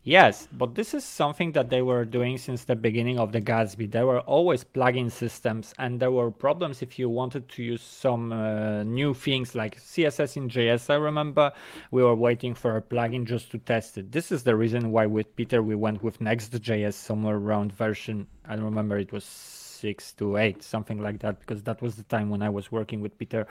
Yes, 0.03 0.47
but 0.51 0.73
this 0.73 0.95
is 0.95 1.05
something 1.05 1.51
that 1.51 1.69
they 1.69 1.83
were 1.83 2.05
doing 2.05 2.39
since 2.39 2.63
the 2.63 2.75
beginning 2.75 3.19
of 3.19 3.31
the 3.31 3.39
Gatsby. 3.39 3.91
There 3.91 4.07
were 4.07 4.21
always 4.21 4.63
plugin 4.63 5.11
systems, 5.11 5.75
and 5.77 5.99
there 5.99 6.09
were 6.09 6.31
problems 6.31 6.81
if 6.81 6.97
you 6.97 7.07
wanted 7.07 7.47
to 7.49 7.61
use 7.61 7.83
some 7.83 8.31
uh, 8.31 8.81
new 8.81 9.13
things 9.13 9.53
like 9.53 9.79
CSS 9.79 10.37
in 10.37 10.49
JS. 10.49 10.89
I 10.89 10.95
remember 10.95 11.51
we 11.91 12.01
were 12.01 12.15
waiting 12.15 12.55
for 12.55 12.77
a 12.77 12.81
plugin 12.81 13.25
just 13.25 13.51
to 13.51 13.59
test 13.59 13.95
it. 13.99 14.11
This 14.11 14.31
is 14.31 14.41
the 14.41 14.55
reason 14.55 14.91
why 14.91 15.05
with 15.05 15.35
Peter 15.35 15.61
we 15.61 15.75
went 15.75 16.01
with 16.01 16.19
Next.js 16.19 16.95
somewhere 16.95 17.35
around 17.35 17.71
version, 17.71 18.25
I 18.45 18.55
don't 18.55 18.65
remember, 18.65 18.97
it 18.97 19.11
was 19.11 19.23
six 19.23 20.13
to 20.13 20.37
eight, 20.37 20.63
something 20.63 20.99
like 20.99 21.19
that, 21.19 21.39
because 21.39 21.61
that 21.63 21.79
was 21.79 21.95
the 21.95 22.03
time 22.03 22.31
when 22.31 22.41
I 22.41 22.49
was 22.49 22.71
working 22.71 23.01
with 23.01 23.15
Peter. 23.19 23.45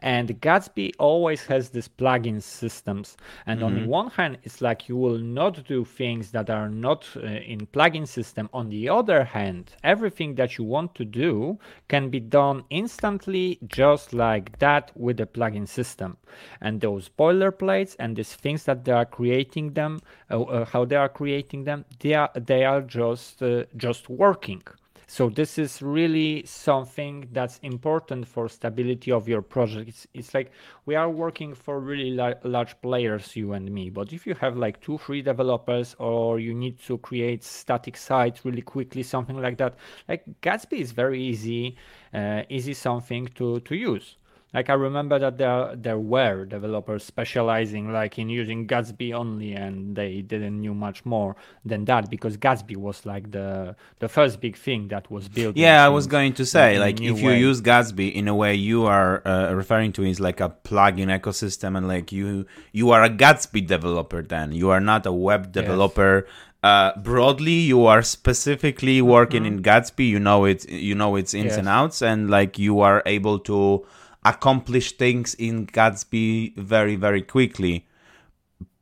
And 0.00 0.40
Gatsby 0.40 0.92
always 0.98 1.44
has 1.46 1.70
these 1.70 1.88
plugin 1.88 2.42
systems. 2.42 3.16
And 3.46 3.60
mm-hmm. 3.60 3.78
on 3.78 3.86
one 3.86 4.10
hand, 4.10 4.38
it's 4.44 4.60
like 4.60 4.88
you 4.88 4.96
will 4.96 5.18
not 5.18 5.64
do 5.64 5.84
things 5.84 6.30
that 6.30 6.50
are 6.50 6.68
not 6.68 7.06
uh, 7.16 7.20
in 7.26 7.66
plugin 7.66 8.06
system. 8.06 8.48
On 8.52 8.68
the 8.68 8.88
other 8.88 9.24
hand, 9.24 9.72
everything 9.82 10.34
that 10.36 10.56
you 10.56 10.64
want 10.64 10.94
to 10.94 11.04
do 11.04 11.58
can 11.88 12.10
be 12.10 12.20
done 12.20 12.64
instantly, 12.70 13.58
just 13.66 14.12
like 14.12 14.58
that 14.58 14.92
with 14.94 15.16
the 15.16 15.26
plugin 15.26 15.66
system. 15.66 16.16
And 16.60 16.80
those 16.80 17.08
boilerplates 17.08 17.96
and 17.98 18.16
these 18.16 18.34
things 18.34 18.64
that 18.64 18.84
they 18.84 18.92
are 18.92 19.06
creating 19.06 19.72
them, 19.72 20.00
uh, 20.30 20.42
uh, 20.42 20.64
how 20.64 20.84
they 20.84 20.96
are 20.96 21.08
creating 21.08 21.64
them, 21.64 21.84
they 22.00 22.14
are 22.14 22.30
they 22.34 22.64
are 22.64 22.82
just 22.82 23.42
uh, 23.42 23.64
just 23.76 24.08
working. 24.08 24.62
So 25.10 25.30
this 25.30 25.58
is 25.58 25.80
really 25.80 26.44
something 26.44 27.28
that's 27.32 27.58
important 27.62 28.28
for 28.28 28.46
stability 28.48 29.10
of 29.10 29.26
your 29.26 29.40
project. 29.40 29.88
It's, 29.88 30.06
it's 30.12 30.34
like 30.34 30.52
we 30.84 30.96
are 30.96 31.08
working 31.08 31.54
for 31.54 31.80
really 31.80 32.10
la- 32.10 32.34
large 32.44 32.78
players, 32.82 33.34
you 33.34 33.54
and 33.54 33.72
me. 33.72 33.88
But 33.88 34.12
if 34.12 34.26
you 34.26 34.34
have 34.34 34.58
like 34.58 34.80
two, 34.82 34.98
three 34.98 35.22
developers, 35.22 35.96
or 35.98 36.38
you 36.38 36.52
need 36.52 36.78
to 36.80 36.98
create 36.98 37.42
static 37.42 37.96
sites 37.96 38.44
really 38.44 38.60
quickly, 38.60 39.02
something 39.02 39.40
like 39.40 39.56
that, 39.56 39.76
like 40.08 40.24
Gatsby 40.42 40.78
is 40.78 40.92
very 40.92 41.22
easy, 41.22 41.76
uh, 42.12 42.42
easy 42.50 42.74
something 42.74 43.28
to 43.36 43.60
to 43.60 43.74
use. 43.74 44.16
Like 44.54 44.70
I 44.70 44.74
remember 44.74 45.18
that 45.18 45.36
there 45.36 45.76
there 45.76 45.98
were 45.98 46.46
developers 46.46 47.04
specializing 47.04 47.92
like 47.92 48.18
in 48.18 48.30
using 48.30 48.66
Gatsby 48.66 49.12
only, 49.12 49.52
and 49.52 49.94
they 49.94 50.22
didn't 50.22 50.60
knew 50.60 50.72
much 50.72 51.04
more 51.04 51.36
than 51.66 51.84
that 51.84 52.08
because 52.08 52.38
Gatsby 52.38 52.76
was 52.76 53.04
like 53.04 53.30
the 53.30 53.76
the 53.98 54.08
first 54.08 54.40
big 54.40 54.56
thing 54.56 54.88
that 54.88 55.10
was 55.10 55.28
built. 55.28 55.54
Yeah, 55.56 55.84
I 55.84 55.90
was 55.90 56.06
going 56.06 56.32
to 56.34 56.46
say 56.46 56.78
like 56.78 56.98
if 56.98 57.20
you 57.20 57.32
use 57.32 57.60
Gatsby 57.60 58.10
in 58.14 58.26
a 58.26 58.34
way 58.34 58.54
you 58.54 58.86
are 58.86 59.26
uh, 59.26 59.52
referring 59.52 59.92
to 59.92 60.02
is 60.02 60.18
like 60.18 60.40
a 60.40 60.48
plugin 60.64 61.08
ecosystem, 61.08 61.76
and 61.76 61.86
like 61.86 62.10
you 62.10 62.46
you 62.72 62.90
are 62.90 63.04
a 63.04 63.10
Gatsby 63.10 63.66
developer. 63.66 64.22
Then 64.22 64.52
you 64.52 64.70
are 64.70 64.80
not 64.80 65.04
a 65.04 65.12
web 65.12 65.52
developer. 65.52 66.24
Yes. 66.24 66.34
Uh, 66.60 66.90
broadly 66.98 67.52
you 67.52 67.86
are 67.86 68.02
specifically 68.02 69.00
working 69.00 69.44
mm-hmm. 69.44 69.58
in 69.58 69.62
gatsby 69.62 70.08
you 70.08 70.18
know 70.18 70.44
it 70.44 70.68
you 70.68 70.92
know 70.92 71.14
its 71.14 71.32
ins 71.32 71.50
yes. 71.50 71.56
and 71.56 71.68
outs 71.68 72.02
and 72.02 72.28
like 72.28 72.58
you 72.58 72.80
are 72.80 73.00
able 73.06 73.38
to 73.38 73.86
accomplish 74.28 74.92
things 74.92 75.34
in 75.34 75.66
Gatsby 75.66 76.56
very 76.56 76.96
very 76.96 77.22
quickly. 77.22 77.86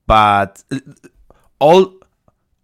But 0.06 0.62
uh, 0.70 0.78
all 1.58 1.94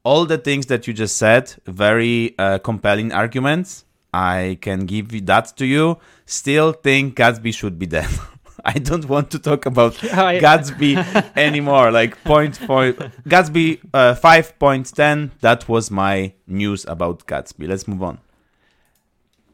all 0.05 0.27
the 0.27 0.39
things 0.39 0.67
that 0.67 0.87
you 0.87 0.93
just 0.93 1.17
said, 1.17 1.55
very 1.67 2.35
uh, 2.39 2.59
compelling 2.59 3.13
arguments. 3.13 3.85
I 4.15 4.59
can 4.61 4.85
give 4.87 5.25
that 5.27 5.57
to 5.57 5.65
you. 5.65 5.99
Still 6.27 6.73
think 6.73 7.17
Gatsby 7.17 7.55
should 7.55 7.79
be 7.79 7.87
dead. 7.87 8.11
I 8.65 8.75
don't 8.75 9.07
want 9.09 9.31
to 9.31 9.39
talk 9.39 9.67
about 9.67 9.95
Gatsby 9.95 10.97
anymore. 11.37 11.91
Like 11.91 12.23
point 12.25 12.61
point 12.61 12.99
Gatsby 13.29 13.81
uh, 13.95 14.15
five 14.15 14.59
point 14.59 14.95
ten. 14.95 15.33
That 15.41 15.69
was 15.69 15.91
my 15.91 16.35
news 16.47 16.85
about 16.87 17.27
Gatsby. 17.27 17.69
Let's 17.69 17.89
move 17.89 18.03
on. 18.03 18.19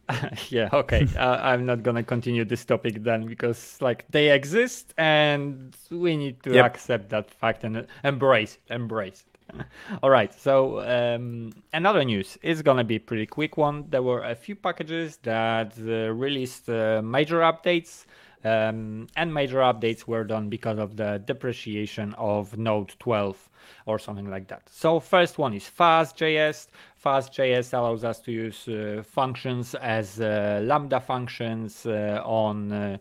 yeah 0.48 0.68
okay. 0.72 1.06
Uh, 1.16 1.38
i'm 1.42 1.66
not 1.66 1.82
gonna 1.82 2.02
continue 2.02 2.44
this 2.44 2.64
topic 2.64 3.02
then 3.02 3.26
because 3.26 3.76
like 3.80 4.04
they 4.10 4.30
exist 4.30 4.94
and 4.96 5.76
we 5.90 6.16
need 6.16 6.42
to 6.42 6.52
yep. 6.52 6.64
accept 6.64 7.10
that 7.10 7.30
fact 7.30 7.64
and 7.64 7.86
embrace 8.04 8.58
embrace. 8.68 9.24
It 9.24 9.38
all 10.02 10.10
right 10.10 10.32
so 10.32 10.80
um, 10.80 11.52
another 11.72 12.04
news. 12.04 12.38
Is 12.42 12.62
gonna 12.62 12.84
be 12.84 12.98
pretty 12.98 13.26
quick 13.26 13.56
one. 13.56 13.86
There 13.88 14.02
were 14.02 14.22
a 14.22 14.34
few 14.34 14.54
packages 14.54 15.18
that 15.22 15.72
uh, 15.78 16.12
released 16.12 16.68
uh, 16.68 17.00
major 17.02 17.40
updates 17.40 18.04
um, 18.44 19.06
and 19.16 19.32
major 19.32 19.58
updates 19.58 20.06
were 20.06 20.24
done 20.24 20.48
because 20.48 20.78
of 20.78 20.96
the 20.96 21.22
depreciation 21.24 22.14
of 22.18 22.56
node 22.56 22.94
12 22.98 23.48
or 23.86 23.98
something 23.98 24.30
like 24.30 24.48
that. 24.48 24.62
So 24.70 25.00
first 25.00 25.38
one 25.38 25.54
is 25.54 25.66
Faast.js 25.66 26.68
Faast.js 26.98 27.72
allows 27.74 28.02
us 28.02 28.18
to 28.20 28.32
use 28.32 28.66
uh, 28.68 29.02
functions 29.04 29.74
as 29.76 30.20
uh, 30.20 30.60
Lambda 30.64 31.00
functions 31.00 31.86
uh, 31.86 32.20
on 32.24 32.72
uh, 32.72 32.98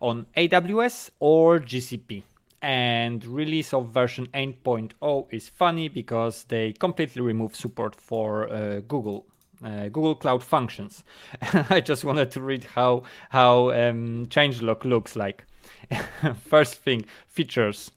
on 0.00 0.26
AWS 0.36 1.10
or 1.20 1.60
GCP. 1.60 2.22
And 2.62 3.24
release 3.26 3.74
of 3.74 3.90
version 3.90 4.26
8.0 4.34 5.26
is 5.30 5.48
funny 5.50 5.88
because 5.88 6.44
they 6.44 6.72
completely 6.72 7.22
remove 7.22 7.54
support 7.54 7.94
for 7.94 8.48
uh, 8.48 8.80
Google 8.88 9.26
uh, 9.64 9.84
Google 9.84 10.14
Cloud 10.14 10.42
Functions. 10.42 11.04
I 11.70 11.80
just 11.80 12.04
wanted 12.04 12.30
to 12.32 12.40
read 12.40 12.64
how 12.64 13.02
how 13.30 13.70
um, 13.70 14.26
changelog 14.26 14.84
looks 14.84 15.16
like. 15.16 15.44
First 16.48 16.76
thing, 16.76 17.04
features. 17.28 17.90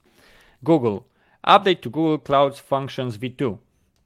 Google 0.64 1.06
update 1.46 1.80
to 1.82 1.90
Google 1.90 2.18
Cloud 2.18 2.56
Functions 2.56 3.16
v2. 3.16 3.58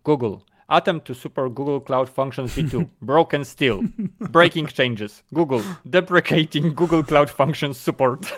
Google 0.05 0.45
Attempt 0.69 1.07
to 1.07 1.15
support 1.15 1.55
Google 1.55 1.81
Cloud 1.81 2.09
Functions 2.09 2.57
v2. 2.57 2.89
Broken 3.03 3.45
still. 3.45 3.83
Breaking 4.19 4.67
changes. 4.67 5.23
Google. 5.33 5.63
Deprecating 5.89 6.75
Google 6.75 7.03
Cloud 7.03 7.29
Functions 7.29 7.79
support. 7.79 8.33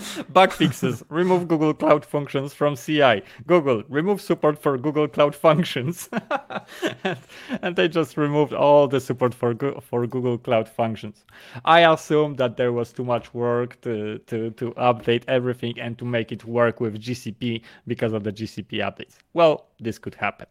Bug 0.32 0.52
fixes. 0.52 1.02
Remove 1.08 1.48
Google 1.48 1.74
Cloud 1.74 2.04
Functions 2.04 2.54
from 2.54 2.76
CI. 2.76 3.22
Google. 3.46 3.82
Remove 3.88 4.20
support 4.20 4.60
for 4.62 4.78
Google 4.78 5.08
Cloud 5.08 5.34
Functions. 5.34 6.08
and, 7.04 7.18
and, 7.62 7.76
they 7.76 7.88
just 7.88 8.16
removed 8.16 8.52
all 8.52 8.88
the 8.88 9.00
support 9.00 9.34
for, 9.34 9.54
for 9.80 10.06
Google 10.06 10.38
Cloud 10.38 10.68
Functions. 10.68 11.24
I 11.64 11.80
assume 11.80 12.36
that 12.36 12.56
there 12.56 12.72
was 12.72 12.92
too 12.92 13.04
much 13.04 13.32
work 13.34 13.80
to, 13.82 14.18
to, 14.26 14.50
to 14.52 14.72
update 14.72 15.24
everything 15.28 15.78
and 15.78 15.98
to 15.98 16.04
make 16.04 16.32
it 16.32 16.44
work 16.44 16.80
with 16.80 17.00
GCP 17.00 17.62
because 17.86 18.12
of 18.12 18.24
the 18.24 18.32
GCP 18.32 18.80
updates. 18.80 19.16
Well, 19.34 19.66
this 19.80 19.98
could 19.98 20.14
happen. 20.14 20.46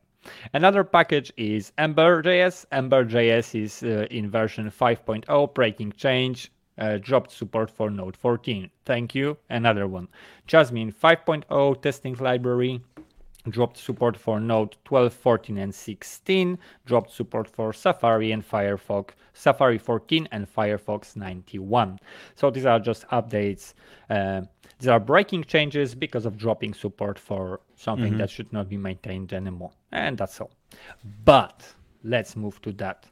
Another 0.53 0.83
package 0.83 1.33
is 1.37 1.71
Ember.js. 1.77 2.65
Ember.js 2.71 3.59
is 3.59 3.83
uh, 3.83 4.05
in 4.11 4.29
version 4.29 4.69
5.0, 4.69 5.53
breaking 5.55 5.93
change, 5.93 6.51
uh, 6.81 6.97
dropped 6.97 7.31
support 7.31 7.69
for 7.69 7.89
Node 7.91 8.17
14. 8.17 8.69
Thank 8.85 9.13
you. 9.13 9.37
Another 9.49 9.87
one. 9.87 10.07
Jasmine 10.47 10.91
5.0 10.91 11.81
testing 11.81 12.15
library, 12.15 12.81
dropped 13.47 13.77
support 13.77 14.17
for 14.17 14.39
Node 14.39 14.75
12, 14.85 15.13
14, 15.13 15.57
and 15.59 15.73
16, 15.73 16.57
dropped 16.85 17.11
support 17.11 17.47
for 17.47 17.71
Safari 17.71 18.31
and 18.31 18.43
Firefox, 18.43 19.11
Safari 19.33 19.77
14 19.77 20.27
and 20.31 20.51
Firefox 20.51 21.15
91. 21.15 21.99
So 22.35 22.49
these 22.49 22.65
are 22.65 22.79
just 22.79 23.07
updates. 23.09 23.75
Uh, 24.09 24.41
these 24.79 24.87
are 24.87 24.99
breaking 24.99 25.43
changes 25.43 25.93
because 25.93 26.25
of 26.25 26.35
dropping 26.35 26.73
support 26.73 27.19
for 27.19 27.61
something 27.75 28.13
mm-hmm. 28.13 28.17
that 28.17 28.31
should 28.31 28.51
not 28.51 28.67
be 28.67 28.77
maintained 28.77 29.33
anymore. 29.33 29.71
And 29.91 30.17
that's 30.17 30.41
all. 30.41 30.51
But 31.23 31.63
let's 32.03 32.35
move 32.35 32.59
to 32.63 32.71
that. 32.73 33.05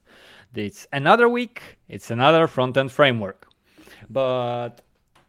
It's 0.55 0.87
another 0.91 1.29
week. 1.29 1.61
It's 1.87 2.09
another 2.09 2.47
front 2.47 2.75
end 2.75 2.91
framework. 2.91 3.48
But 4.09 4.81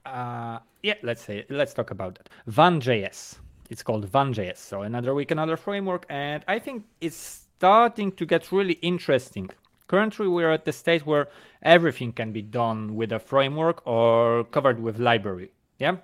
uh, 0.07 0.59
yeah, 0.83 0.95
let's 1.03 1.23
say 1.23 1.45
let's 1.49 1.75
talk 1.75 1.91
about 1.91 2.17
that. 2.17 2.29
VanJS. 2.49 3.39
It's 3.69 3.83
called 3.83 4.11
VanJS. 4.11 4.57
So 4.57 4.83
another 4.83 5.15
week, 5.15 5.31
another 5.31 5.57
framework, 5.57 6.07
and 6.09 6.45
I 6.49 6.59
think 6.59 6.85
it's 7.01 7.45
starting 7.57 8.13
to 8.13 8.27
get 8.27 8.51
really 8.51 8.79
interesting. 8.83 9.51
Currently, 9.87 10.29
we're 10.29 10.53
at 10.53 10.65
the 10.65 10.73
stage 10.73 11.05
where 11.05 11.29
everything 11.63 12.13
can 12.13 12.33
be 12.33 12.43
done 12.43 12.95
with 12.95 13.13
a 13.13 13.19
framework 13.19 13.87
or 13.87 14.45
covered 14.45 14.81
with 14.81 14.99
library. 14.99 15.51
Yeah, 15.79 15.97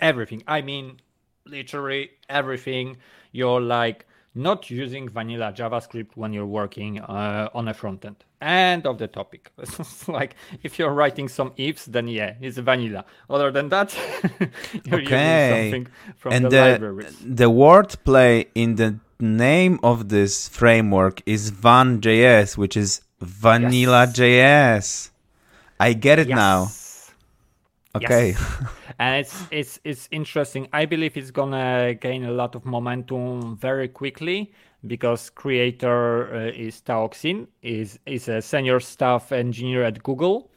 everything. 0.00 0.42
I 0.46 0.62
mean, 0.62 1.00
literally 1.44 2.10
everything. 2.28 2.96
You're 3.32 3.60
like 3.60 4.06
not 4.38 4.70
using 4.70 5.08
vanilla 5.08 5.52
JavaScript 5.52 6.10
when 6.14 6.32
you're 6.32 6.46
working 6.46 7.00
uh, 7.00 7.48
on 7.52 7.68
a 7.68 7.74
front 7.74 8.04
end. 8.04 8.24
End 8.40 8.86
of 8.86 8.98
the 8.98 9.08
topic. 9.08 9.50
like 10.08 10.36
if 10.62 10.78
you're 10.78 10.92
writing 10.92 11.28
some 11.28 11.52
ifs, 11.56 11.86
then 11.86 12.06
yeah, 12.06 12.34
it's 12.40 12.56
vanilla. 12.58 13.04
Other 13.28 13.50
than 13.50 13.68
that, 13.70 13.96
you're 14.84 15.02
okay. 15.02 15.70
using 15.70 15.86
something 15.86 15.86
from 16.16 16.32
and 16.32 16.44
the, 16.46 16.78
the. 16.80 17.44
The 17.44 17.50
wordplay 17.50 18.46
in 18.54 18.76
the 18.76 19.00
name 19.18 19.80
of 19.82 20.08
this 20.08 20.48
framework 20.48 21.20
is 21.26 21.50
Van.js, 21.50 22.56
which 22.56 22.76
is 22.76 23.02
Vanilla.js. 23.20 24.18
Yes. 24.18 25.10
I 25.80 25.92
get 25.92 26.18
it 26.20 26.28
yes. 26.28 26.36
now. 26.36 26.68
Okay. 27.96 28.30
Yes. 28.30 28.62
and 28.98 29.20
it's 29.20 29.46
it's 29.50 29.80
it's 29.84 30.08
interesting. 30.10 30.68
I 30.72 30.86
believe 30.86 31.16
it's 31.16 31.30
gonna 31.30 31.94
gain 31.94 32.24
a 32.24 32.32
lot 32.32 32.54
of 32.54 32.64
momentum 32.64 33.56
very 33.56 33.88
quickly 33.88 34.52
because 34.86 35.30
creator 35.30 36.34
uh, 36.34 36.38
is 36.54 36.80
Tao 36.80 37.08
Xin 37.08 37.46
is 37.62 37.98
is 38.06 38.28
a 38.28 38.42
senior 38.42 38.80
staff 38.80 39.32
engineer 39.32 39.84
at 39.84 40.02
Google. 40.02 40.50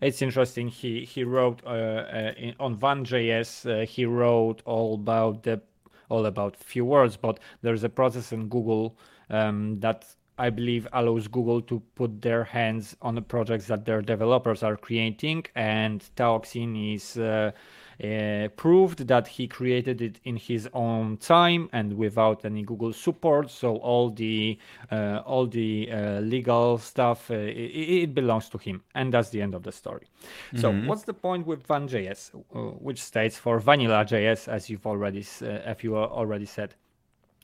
It's 0.00 0.20
interesting. 0.20 0.68
He 0.68 1.04
he 1.04 1.24
wrote 1.24 1.62
uh, 1.64 1.70
uh, 1.70 2.32
in, 2.36 2.54
on 2.60 2.76
Van.js. 2.76 3.82
Uh, 3.82 3.86
he 3.86 4.04
wrote 4.04 4.62
all 4.66 4.94
about 4.94 5.42
the 5.42 5.62
all 6.10 6.26
about 6.26 6.56
few 6.56 6.84
words, 6.84 7.16
but 7.16 7.40
there's 7.62 7.82
a 7.82 7.88
process 7.88 8.32
in 8.32 8.48
Google 8.48 8.96
um, 9.30 9.80
that 9.80 10.04
I 10.38 10.50
believe 10.50 10.86
allows 10.92 11.28
Google 11.28 11.62
to 11.62 11.80
put 11.94 12.20
their 12.20 12.44
hands 12.44 12.96
on 13.00 13.14
the 13.14 13.22
projects 13.22 13.66
that 13.66 13.84
their 13.84 14.02
developers 14.02 14.62
are 14.62 14.76
creating, 14.76 15.46
and 15.54 16.04
Tao 16.14 16.38
Xin 16.38 16.94
is 16.94 17.16
uh, 17.16 17.52
uh, 18.02 18.48
proved 18.56 19.06
that 19.08 19.26
he 19.26 19.46
created 19.48 20.02
it 20.02 20.20
in 20.24 20.36
his 20.36 20.68
own 20.74 21.16
time 21.16 21.70
and 21.72 21.94
without 21.94 22.44
any 22.44 22.62
Google 22.62 22.92
support. 22.92 23.50
So 23.50 23.76
all 23.76 24.10
the 24.10 24.58
uh, 24.92 25.22
all 25.24 25.46
the 25.46 25.90
uh, 25.90 26.20
legal 26.20 26.76
stuff 26.78 27.30
uh, 27.30 27.34
it, 27.34 28.04
it, 28.04 28.14
belongs 28.14 28.50
to 28.50 28.58
him, 28.58 28.82
and 28.94 29.14
that's 29.14 29.30
the 29.30 29.40
end 29.40 29.54
of 29.54 29.62
the 29.62 29.72
story. 29.72 30.06
Mm-hmm. 30.48 30.58
So 30.58 30.72
what's 30.86 31.04
the 31.04 31.14
point 31.14 31.46
with 31.46 31.66
Van.js, 31.66 32.34
uh, 32.34 32.58
which 32.78 33.02
states 33.02 33.38
for 33.38 33.58
Vanilla.js, 33.58 34.48
as 34.48 34.68
you've 34.68 34.86
already 34.86 35.24
as 35.40 35.82
you 35.82 35.96
already 35.96 36.46
said? 36.46 36.74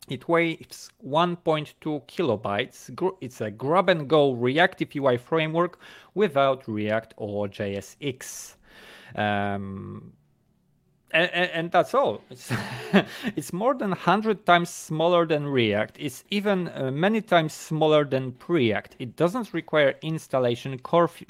It 0.09 0.29
weighs 0.29 0.91
1.2 1.07 2.07
kilobytes. 2.07 3.17
It's 3.21 3.41
a 3.41 3.51
grab 3.51 3.89
and 3.89 4.09
go 4.09 4.33
reactive 4.33 4.95
UI 4.97 5.17
framework 5.17 5.79
without 6.15 6.67
React 6.67 7.15
or 7.17 7.47
JSX. 7.49 8.57
Um, 9.15 10.13
and, 11.13 11.31
and, 11.31 11.71
that's 11.71 11.95
all. 11.95 12.23
It's, 12.31 12.51
it's 13.37 13.53
more 13.53 13.75
than 13.75 13.91
100 13.91 14.47
times 14.47 14.71
smaller 14.71 15.27
than 15.27 15.47
React. 15.47 15.99
It's 16.01 16.25
even 16.31 16.69
uh, 16.69 16.91
many 16.91 17.21
times 17.21 17.53
smaller 17.53 18.05
than 18.05 18.33
Preact. 18.33 18.93
It 18.99 19.15
doesn't 19.15 19.53
require 19.53 19.95
installation 20.01 20.81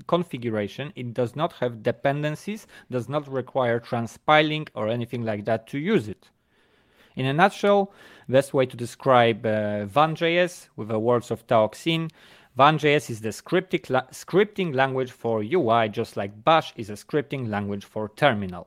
configuration. 0.06 0.92
It 0.94 1.12
does 1.14 1.34
not 1.34 1.52
have 1.54 1.82
dependencies, 1.82 2.68
does 2.90 3.08
not 3.08 3.30
require 3.30 3.80
transpiling 3.80 4.68
or 4.74 4.88
anything 4.88 5.24
like 5.24 5.44
that 5.46 5.66
to 5.68 5.78
use 5.78 6.08
it. 6.08 6.30
In 7.16 7.26
a 7.26 7.32
nutshell, 7.32 7.92
best 8.32 8.54
way 8.54 8.66
to 8.66 8.76
describe 8.76 9.46
uh, 9.46 9.84
Van.js 9.86 10.68
with 10.76 10.88
the 10.88 10.98
words 10.98 11.30
of 11.30 11.46
Tao 11.46 11.68
Xin, 11.68 12.10
Van.js 12.56 13.08
is 13.08 13.20
the 13.20 13.30
scripting, 13.30 13.88
la- 13.88 14.08
scripting 14.10 14.74
language 14.74 15.10
for 15.10 15.42
UI, 15.42 15.88
just 15.88 16.16
like 16.16 16.44
Bash 16.44 16.72
is 16.76 16.90
a 16.90 16.94
scripting 16.94 17.48
language 17.48 17.84
for 17.84 18.10
terminal. 18.16 18.66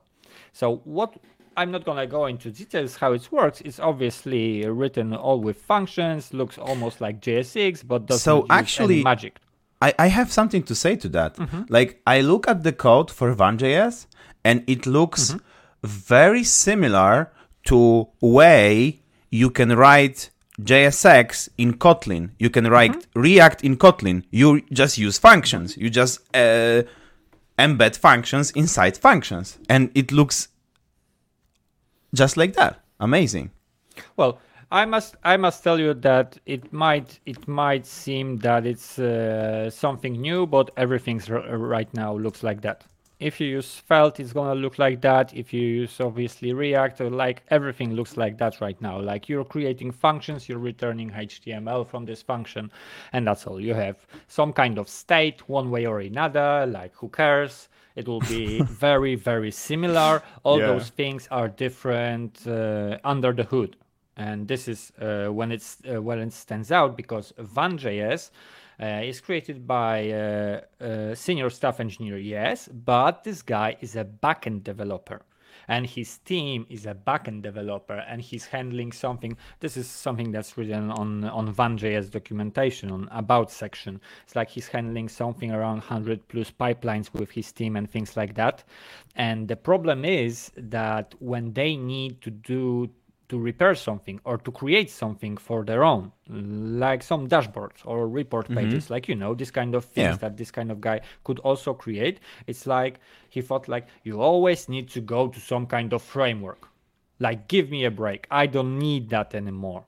So 0.52 0.80
what 0.84 1.14
I'm 1.56 1.70
not 1.70 1.84
gonna 1.84 2.06
go 2.06 2.26
into 2.26 2.50
details 2.50 2.96
how 2.96 3.12
it 3.12 3.30
works. 3.32 3.60
It's 3.62 3.80
obviously 3.80 4.66
written 4.68 5.14
all 5.14 5.40
with 5.40 5.56
functions, 5.56 6.34
looks 6.34 6.58
almost 6.58 7.00
like 7.00 7.20
JSX, 7.20 7.86
but 7.86 8.06
doesn't 8.06 8.22
so 8.22 8.46
actually, 8.50 9.02
magic. 9.02 9.38
I, 9.80 9.94
I 9.98 10.06
have 10.08 10.32
something 10.32 10.62
to 10.64 10.74
say 10.74 10.96
to 10.96 11.08
that. 11.10 11.36
Mm-hmm. 11.36 11.62
Like 11.68 12.00
I 12.06 12.20
look 12.20 12.48
at 12.48 12.62
the 12.62 12.72
code 12.72 13.10
for 13.10 13.32
Van.js 13.32 14.06
and 14.44 14.64
it 14.66 14.86
looks 14.86 15.30
mm-hmm. 15.30 15.38
very 15.82 16.44
similar 16.44 17.32
to 17.64 18.08
way 18.20 19.00
you 19.30 19.50
can 19.50 19.76
write 19.76 20.30
JSX 20.60 21.48
in 21.58 21.74
Kotlin. 21.74 22.30
You 22.38 22.50
can 22.50 22.66
write 22.68 22.92
mm-hmm. 22.92 23.20
React 23.20 23.64
in 23.64 23.76
Kotlin. 23.76 24.24
You 24.30 24.62
just 24.72 24.98
use 24.98 25.18
functions. 25.18 25.76
You 25.76 25.90
just 25.90 26.20
uh, 26.34 26.82
embed 27.58 27.96
functions 27.96 28.50
inside 28.52 28.96
functions, 28.96 29.58
and 29.68 29.90
it 29.94 30.12
looks 30.12 30.48
just 32.14 32.36
like 32.36 32.54
that. 32.54 32.80
Amazing. 32.98 33.50
Well, 34.16 34.40
I 34.70 34.84
must 34.84 35.16
I 35.22 35.36
must 35.36 35.62
tell 35.62 35.78
you 35.78 35.94
that 35.94 36.38
it 36.46 36.72
might 36.72 37.20
it 37.26 37.46
might 37.46 37.86
seem 37.86 38.38
that 38.38 38.66
it's 38.66 38.98
uh, 38.98 39.70
something 39.70 40.20
new, 40.20 40.46
but 40.46 40.70
everything's 40.76 41.30
r- 41.30 41.56
right 41.56 41.92
now 41.94 42.16
looks 42.16 42.42
like 42.42 42.62
that 42.62 42.84
if 43.18 43.40
you 43.40 43.48
use 43.48 43.66
Svelte 43.66 44.20
it's 44.20 44.32
gonna 44.32 44.54
look 44.54 44.78
like 44.78 45.00
that. 45.00 45.34
If 45.34 45.52
you 45.52 45.62
use 45.62 46.00
obviously 46.00 46.52
React, 46.52 47.00
like 47.00 47.42
everything 47.48 47.94
looks 47.94 48.16
like 48.16 48.36
that 48.38 48.60
right 48.60 48.80
now. 48.82 49.00
Like 49.00 49.28
you're 49.28 49.44
creating 49.44 49.92
functions, 49.92 50.48
you're 50.48 50.58
returning 50.58 51.10
HTML 51.10 51.86
from 51.86 52.04
this 52.04 52.22
function, 52.22 52.70
and 53.12 53.26
that's 53.26 53.46
all. 53.46 53.60
You 53.60 53.74
have 53.74 54.06
some 54.28 54.52
kind 54.52 54.78
of 54.78 54.88
state, 54.88 55.48
one 55.48 55.70
way 55.70 55.86
or 55.86 56.00
another. 56.00 56.66
Like 56.66 56.94
who 56.94 57.08
cares? 57.08 57.68
It 57.94 58.06
will 58.06 58.20
be 58.20 58.60
very, 58.68 59.14
very 59.14 59.50
similar. 59.50 60.22
All 60.42 60.60
yeah. 60.60 60.66
those 60.66 60.90
things 60.90 61.26
are 61.30 61.48
different 61.48 62.46
uh, 62.46 62.98
under 63.02 63.32
the 63.32 63.44
hood, 63.44 63.76
and 64.18 64.46
this 64.46 64.68
is 64.68 64.92
uh, 65.00 65.28
when 65.28 65.52
it's 65.52 65.78
uh, 65.90 66.02
when 66.02 66.18
it 66.18 66.34
stands 66.34 66.70
out 66.70 66.98
because 66.98 67.32
Van.js 67.38 68.30
uh, 68.80 69.00
is 69.02 69.20
created 69.20 69.66
by 69.66 70.10
uh, 70.10 70.60
uh, 70.80 71.14
senior 71.14 71.50
staff 71.50 71.80
engineer, 71.80 72.18
yes, 72.18 72.68
but 72.68 73.24
this 73.24 73.42
guy 73.42 73.76
is 73.80 73.96
a 73.96 74.04
backend 74.04 74.64
developer. 74.64 75.22
And 75.68 75.84
his 75.84 76.18
team 76.18 76.64
is 76.70 76.86
a 76.86 76.94
backend 76.94 77.42
developer 77.42 77.96
and 78.08 78.22
he's 78.22 78.46
handling 78.46 78.92
something 78.92 79.36
this 79.58 79.76
is 79.76 79.88
something 79.88 80.30
that's 80.30 80.56
written 80.56 80.92
on 80.92 81.24
on 81.24 81.52
van.js 81.52 82.08
documentation 82.10 82.92
on 82.92 83.08
about 83.10 83.50
section. 83.50 84.00
It's 84.22 84.36
like 84.36 84.48
he's 84.48 84.68
handling 84.68 85.08
something 85.08 85.50
around 85.50 85.78
100 85.78 86.28
plus 86.28 86.52
pipelines 86.52 87.12
with 87.12 87.32
his 87.32 87.50
team 87.50 87.74
and 87.74 87.90
things 87.90 88.16
like 88.16 88.34
that. 88.34 88.62
And 89.16 89.48
the 89.48 89.56
problem 89.56 90.04
is 90.04 90.52
that 90.56 91.14
when 91.18 91.52
they 91.52 91.74
need 91.74 92.22
to 92.22 92.30
do 92.30 92.88
to 93.28 93.38
repair 93.38 93.74
something 93.74 94.20
or 94.24 94.38
to 94.38 94.50
create 94.50 94.90
something 94.90 95.36
for 95.36 95.64
their 95.64 95.82
own, 95.82 96.12
like 96.28 97.02
some 97.02 97.28
dashboards 97.28 97.80
or 97.84 98.08
report 98.08 98.46
mm-hmm. 98.46 98.58
pages, 98.58 98.84
mm-hmm. 98.84 98.94
like 98.94 99.08
you 99.08 99.14
know, 99.14 99.34
this 99.34 99.50
kind 99.50 99.74
of 99.74 99.84
things 99.84 100.14
yeah. 100.14 100.16
that 100.16 100.36
this 100.36 100.50
kind 100.50 100.70
of 100.70 100.80
guy 100.80 101.00
could 101.24 101.38
also 101.40 101.74
create. 101.74 102.20
It's 102.46 102.66
like 102.66 103.00
he 103.28 103.42
thought 103.42 103.68
like 103.68 103.86
you 104.04 104.20
always 104.20 104.68
need 104.68 104.88
to 104.90 105.00
go 105.00 105.28
to 105.28 105.40
some 105.40 105.66
kind 105.66 105.92
of 105.92 106.02
framework. 106.02 106.68
Like 107.18 107.48
give 107.48 107.70
me 107.70 107.84
a 107.84 107.90
break. 107.90 108.26
I 108.30 108.46
don't 108.46 108.78
need 108.78 109.08
that 109.10 109.34
anymore. 109.34 109.84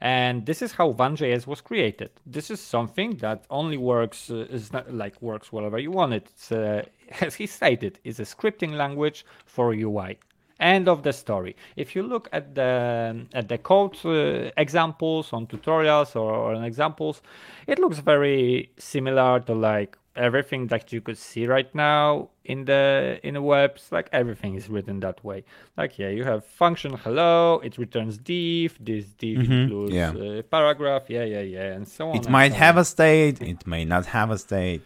And 0.00 0.46
this 0.46 0.62
is 0.62 0.72
how 0.72 0.92
Van.js 0.92 1.46
was 1.46 1.60
created. 1.60 2.10
This 2.24 2.50
is 2.50 2.60
something 2.60 3.16
that 3.16 3.44
only 3.50 3.76
works 3.76 4.30
uh, 4.30 4.46
is 4.48 4.72
not 4.72 4.94
like 4.94 5.20
works 5.20 5.52
wherever 5.52 5.78
you 5.78 5.90
want 5.90 6.12
it. 6.12 6.28
It's, 6.30 6.52
uh, 6.52 6.84
as 7.20 7.34
he 7.34 7.46
stated, 7.46 7.98
is 8.04 8.20
a 8.20 8.22
scripting 8.22 8.74
language 8.74 9.26
for 9.44 9.74
UI. 9.74 10.18
End 10.60 10.88
of 10.88 11.02
the 11.02 11.12
story. 11.12 11.54
If 11.76 11.94
you 11.94 12.02
look 12.02 12.28
at 12.32 12.54
the 12.54 13.26
at 13.32 13.48
the 13.48 13.58
code 13.58 13.96
uh, 14.04 14.50
examples 14.56 15.32
on 15.32 15.46
tutorials 15.46 16.16
or, 16.16 16.32
or 16.32 16.64
examples, 16.64 17.22
it 17.66 17.78
looks 17.78 17.98
very 18.00 18.70
similar 18.76 19.40
to 19.40 19.54
like 19.54 19.96
everything 20.18 20.66
that 20.66 20.92
you 20.92 21.00
could 21.00 21.16
see 21.16 21.46
right 21.46 21.72
now 21.74 22.28
in 22.44 22.64
the 22.64 23.20
in 23.22 23.34
the 23.34 23.42
webs 23.42 23.88
like 23.92 24.08
everything 24.12 24.54
is 24.56 24.68
written 24.68 25.00
that 25.00 25.24
way 25.24 25.44
like 25.76 25.98
yeah 25.98 26.08
you 26.08 26.24
have 26.24 26.44
function 26.44 26.92
hello 27.04 27.60
it 27.62 27.78
returns 27.78 28.18
div 28.18 28.76
this 28.80 29.06
div 29.20 29.38
mm-hmm. 29.38 29.52
includes 29.52 29.92
yeah. 29.92 30.10
Uh, 30.10 30.42
paragraph 30.42 31.04
yeah 31.08 31.24
yeah 31.24 31.40
yeah 31.40 31.76
and 31.76 31.86
so 31.86 32.10
on 32.10 32.16
it 32.16 32.28
might 32.28 32.52
so 32.52 32.58
have 32.58 32.76
on. 32.76 32.82
a 32.82 32.84
state 32.84 33.40
it 33.40 33.66
may 33.66 33.84
not 33.84 34.06
have 34.06 34.30
a 34.30 34.38
state 34.38 34.82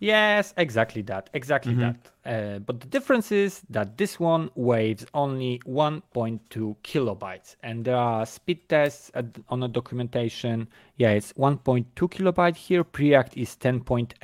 Yes, 0.00 0.52
exactly 0.56 1.02
that. 1.02 1.30
Exactly 1.34 1.72
mm-hmm. 1.72 1.92
that. 1.92 2.10
Uh, 2.26 2.58
but 2.58 2.80
the 2.80 2.86
difference 2.86 3.30
is 3.30 3.60
that 3.68 3.96
this 3.98 4.18
one 4.18 4.50
weighs 4.54 5.06
only 5.14 5.60
1.2 5.66 6.76
kilobytes, 6.82 7.56
and 7.62 7.84
there 7.84 7.96
are 7.96 8.26
speed 8.26 8.66
tests 8.68 9.10
at, 9.14 9.26
on 9.50 9.60
the 9.60 9.68
documentation. 9.68 10.66
Yeah, 10.96 11.10
it's 11.10 11.32
1.2 11.34 11.84
kilobyte 11.94 12.56
here. 12.56 12.82
Preact 12.82 13.36
is 13.36 13.56
10.8, 13.56 14.14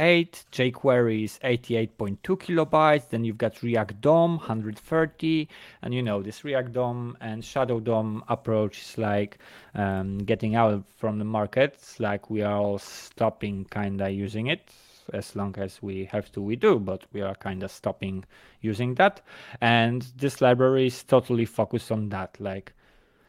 jQuery 0.50 1.24
is 1.24 1.38
88.2 1.44 2.18
kilobytes. 2.22 3.08
Then 3.10 3.24
you've 3.24 3.38
got 3.38 3.62
React 3.62 4.00
DOM 4.00 4.38
130, 4.38 5.48
and 5.82 5.94
you 5.94 6.02
know 6.02 6.22
this 6.22 6.42
React 6.42 6.72
DOM 6.72 7.16
and 7.20 7.44
Shadow 7.44 7.80
DOM 7.80 8.24
approach 8.28 8.80
is 8.80 8.98
like 8.98 9.38
um, 9.74 10.18
getting 10.18 10.54
out 10.54 10.84
from 10.96 11.18
the 11.18 11.24
market. 11.24 11.74
It's 11.74 12.00
like 12.00 12.30
we 12.30 12.42
are 12.42 12.56
all 12.56 12.78
stopping 12.78 13.66
kinda 13.70 14.10
using 14.10 14.46
it 14.48 14.70
as 15.12 15.36
long 15.36 15.54
as 15.58 15.82
we 15.82 16.04
have 16.06 16.30
to 16.32 16.40
we 16.40 16.56
do 16.56 16.78
but 16.78 17.04
we 17.12 17.20
are 17.20 17.34
kind 17.36 17.62
of 17.62 17.70
stopping 17.70 18.24
using 18.60 18.94
that 18.94 19.20
and 19.60 20.06
this 20.16 20.40
library 20.40 20.86
is 20.86 21.02
totally 21.02 21.44
focused 21.44 21.90
on 21.90 22.08
that 22.08 22.36
like 22.40 22.72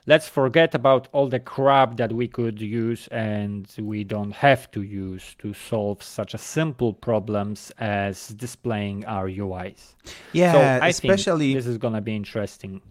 let's 0.07 0.27
forget 0.27 0.73
about 0.73 1.07
all 1.11 1.27
the 1.27 1.39
crap 1.39 1.97
that 1.97 2.11
we 2.11 2.27
could 2.27 2.59
use 2.59 3.07
and 3.09 3.67
we 3.79 4.03
don't 4.03 4.31
have 4.31 4.69
to 4.71 4.81
use 4.81 5.35
to 5.39 5.53
solve 5.53 6.01
such 6.01 6.33
a 6.33 6.37
simple 6.37 6.93
problems 6.93 7.71
as 7.77 8.29
displaying 8.29 9.05
our 9.05 9.27
UIs. 9.29 9.95
Yeah, 10.33 10.53
so 10.53 10.59
I 10.85 10.87
especially 10.89 11.53
this 11.53 11.67
is 11.67 11.77
gonna 11.77 12.01
be 12.01 12.15
interesting. 12.15 12.81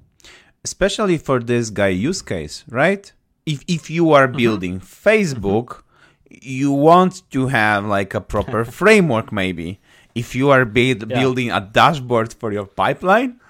Especially 0.64 1.18
for 1.18 1.40
this 1.40 1.70
guy 1.70 1.88
use 1.88 2.22
case, 2.22 2.64
right? 2.68 3.12
If 3.46 3.64
if 3.66 3.90
you 3.90 4.12
are 4.12 4.26
mm-hmm. 4.28 4.36
building 4.36 4.74
mm-hmm. 4.80 5.08
Facebook, 5.08 5.82
you 6.30 6.72
want 6.72 7.22
to 7.32 7.48
have 7.48 7.84
like 7.84 8.14
a 8.14 8.20
proper 8.20 8.64
framework 8.80 9.32
maybe. 9.32 9.80
If 10.14 10.34
you 10.34 10.50
are 10.50 10.64
yeah. 10.64 10.94
building 11.20 11.50
a 11.50 11.60
dashboard 11.60 12.32
for 12.32 12.52
your 12.52 12.66
pipeline 12.66 13.40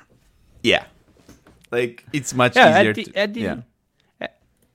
yeah. 0.63 0.85
Like 1.71 2.05
it's 2.13 2.35
much 2.35 2.57
yeah, 2.57 2.81
easier 2.81 2.91
at 2.91 2.97
the, 2.97 3.05
to, 3.05 3.17
at 3.17 3.35
the, 3.35 3.41
yeah 3.41 3.57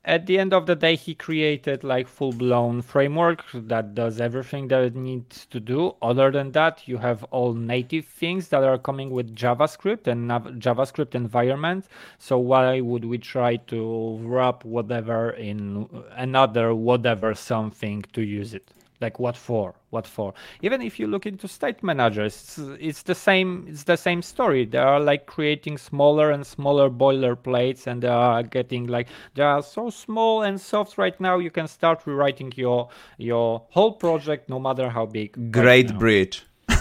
at 0.05 0.27
the 0.27 0.37
end 0.37 0.53
of 0.53 0.67
the 0.67 0.75
day 0.75 0.95
he 0.95 1.15
created 1.15 1.83
like 1.83 2.07
full 2.07 2.31
blown 2.31 2.81
framework 2.81 3.43
that 3.53 3.95
does 3.95 4.21
everything 4.21 4.67
that 4.67 4.83
it 4.83 4.95
needs 4.95 5.47
to 5.47 5.59
do. 5.59 5.95
Other 6.01 6.31
than 6.31 6.51
that 6.51 6.87
you 6.87 6.97
have 6.97 7.23
all 7.25 7.53
native 7.53 8.05
things 8.05 8.49
that 8.49 8.63
are 8.63 8.77
coming 8.77 9.09
with 9.09 9.35
javascript 9.35 10.05
and 10.07 10.29
javascript 10.61 11.15
environment. 11.15 11.87
So 12.19 12.37
why 12.37 12.81
would 12.81 13.05
we 13.05 13.17
try 13.17 13.55
to 13.57 14.19
wrap 14.21 14.63
whatever 14.63 15.31
in 15.31 15.89
another 16.11 16.73
whatever 16.75 17.33
something 17.33 18.03
to 18.13 18.21
use 18.21 18.53
it 18.53 18.71
like 19.01 19.19
what 19.19 19.35
for? 19.35 19.75
What 19.89 20.07
for? 20.07 20.33
Even 20.61 20.81
if 20.81 20.99
you 20.99 21.07
look 21.07 21.25
into 21.25 21.47
state 21.47 21.83
managers 21.83 22.35
it's, 22.35 22.57
it's, 22.79 23.03
the 23.03 23.15
same 23.15 23.65
it's 23.69 23.83
the 23.83 23.97
same 23.97 24.21
story. 24.21 24.65
They 24.65 24.77
are 24.77 24.99
like 24.99 25.25
creating 25.25 25.77
smaller 25.77 26.31
and 26.31 26.45
smaller 26.45 26.89
boilerplates 26.89 27.87
and 27.87 28.01
they 28.01 28.07
are 28.07 28.43
getting 28.43 28.87
like 28.87 29.07
they 29.35 29.43
are 29.43 29.63
so 29.63 29.89
small 29.89 30.43
and 30.43 30.59
soft 30.59 30.97
right 30.97 31.19
now 31.19 31.39
you 31.39 31.51
can 31.51 31.67
start 31.67 32.01
rewriting 32.05 32.51
your 32.55 32.89
your 33.17 33.63
whole 33.69 33.93
project 33.93 34.49
no 34.49 34.59
matter 34.59 34.89
how 34.89 35.05
big. 35.05 35.51
Great 35.51 35.89
right 35.89 35.99
bridge. 35.99 36.45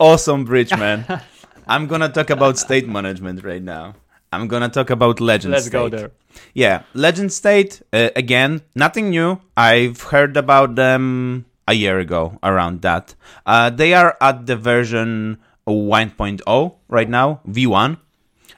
Awesome 0.00 0.44
bridge 0.44 0.70
man. 0.70 1.04
I'm 1.66 1.86
gonna 1.86 2.08
talk 2.08 2.30
about 2.30 2.58
state 2.58 2.88
management 2.88 3.44
right 3.44 3.62
now. 3.62 3.94
I'm 4.32 4.48
gonna 4.48 4.68
talk 4.68 4.90
about 4.90 5.20
legends 5.20 5.52
let's 5.52 5.66
state. 5.66 5.72
go 5.72 5.88
there 5.88 6.10
yeah, 6.54 6.82
Legend 6.94 7.32
State, 7.32 7.82
uh, 7.92 8.10
again, 8.16 8.62
nothing 8.74 9.10
new. 9.10 9.40
I've 9.56 10.02
heard 10.02 10.36
about 10.36 10.74
them 10.74 11.46
a 11.66 11.74
year 11.74 11.98
ago 11.98 12.38
around 12.42 12.82
that. 12.82 13.14
Uh, 13.46 13.70
they 13.70 13.94
are 13.94 14.16
at 14.20 14.46
the 14.46 14.56
version 14.56 15.38
1.0 15.66 16.74
right 16.88 17.08
now, 17.08 17.40
V1. 17.46 17.98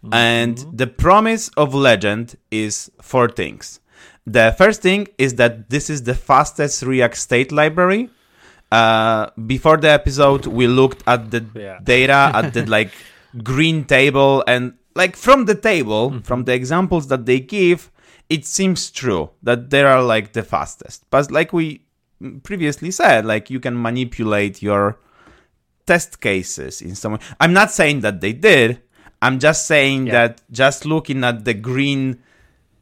Mm-hmm. 0.02 0.14
And 0.14 0.64
the 0.72 0.86
promise 0.86 1.50
of 1.56 1.74
Legend 1.74 2.36
is 2.50 2.90
four 3.02 3.28
things. 3.28 3.80
The 4.26 4.54
first 4.56 4.80
thing 4.80 5.08
is 5.18 5.34
that 5.34 5.70
this 5.70 5.90
is 5.90 6.04
the 6.04 6.14
fastest 6.14 6.82
React 6.82 7.16
State 7.16 7.52
library. 7.52 8.08
Uh, 8.70 9.30
before 9.46 9.76
the 9.76 9.90
episode, 9.90 10.46
we 10.46 10.66
looked 10.68 11.02
at 11.06 11.30
the 11.30 11.44
yeah. 11.54 11.80
data 11.82 12.30
at 12.34 12.54
the 12.54 12.64
like 12.76 12.92
green 13.42 13.84
table, 13.84 14.44
and 14.46 14.74
like 15.00 15.16
from 15.16 15.46
the 15.46 15.54
table, 15.54 16.10
mm-hmm. 16.10 16.28
from 16.28 16.44
the 16.44 16.54
examples 16.60 17.04
that 17.08 17.24
they 17.24 17.40
give, 17.40 17.90
it 18.28 18.44
seems 18.44 18.90
true 18.90 19.30
that 19.42 19.70
they 19.70 19.82
are 19.82 20.02
like 20.02 20.26
the 20.34 20.42
fastest. 20.42 20.98
But 21.08 21.30
like 21.30 21.50
we 21.58 21.64
previously 22.42 22.90
said, 22.90 23.24
like 23.24 23.48
you 23.48 23.60
can 23.60 23.80
manipulate 23.80 24.60
your 24.68 24.98
test 25.86 26.20
cases 26.20 26.82
in 26.82 26.94
some 26.94 27.12
way. 27.12 27.18
I'm 27.42 27.54
not 27.60 27.70
saying 27.70 28.00
that 28.00 28.20
they 28.20 28.34
did. 28.34 28.82
I'm 29.22 29.38
just 29.38 29.66
saying 29.66 30.06
yeah. 30.06 30.12
that 30.12 30.42
just 30.50 30.84
looking 30.84 31.24
at 31.24 31.44
the 31.46 31.54
green 31.54 32.22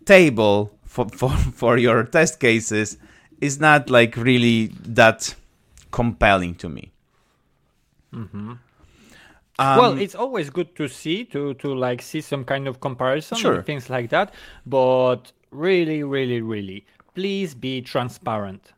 table 0.04 0.72
for, 0.84 1.08
for, 1.20 1.30
for 1.30 1.78
your 1.78 2.02
test 2.02 2.40
cases 2.40 2.98
is 3.40 3.60
not 3.60 3.90
like 3.90 4.16
really 4.16 4.72
that 4.98 5.34
compelling 5.92 6.56
to 6.56 6.68
me. 6.68 6.90
Mm-hmm. 8.12 8.54
Um, 9.58 9.78
well, 9.78 9.98
it's 9.98 10.14
always 10.14 10.50
good 10.50 10.76
to 10.76 10.86
see 10.88 11.24
to 11.26 11.54
to 11.54 11.74
like 11.74 12.00
see 12.00 12.20
some 12.20 12.44
kind 12.44 12.68
of 12.68 12.80
comparison 12.80 13.38
sure. 13.38 13.54
and 13.56 13.66
things 13.66 13.90
like 13.90 14.10
that. 14.10 14.32
But 14.64 15.32
really, 15.50 16.04
really, 16.04 16.40
really, 16.40 16.86
please 17.14 17.54
be 17.54 17.82
transparent. 17.82 18.72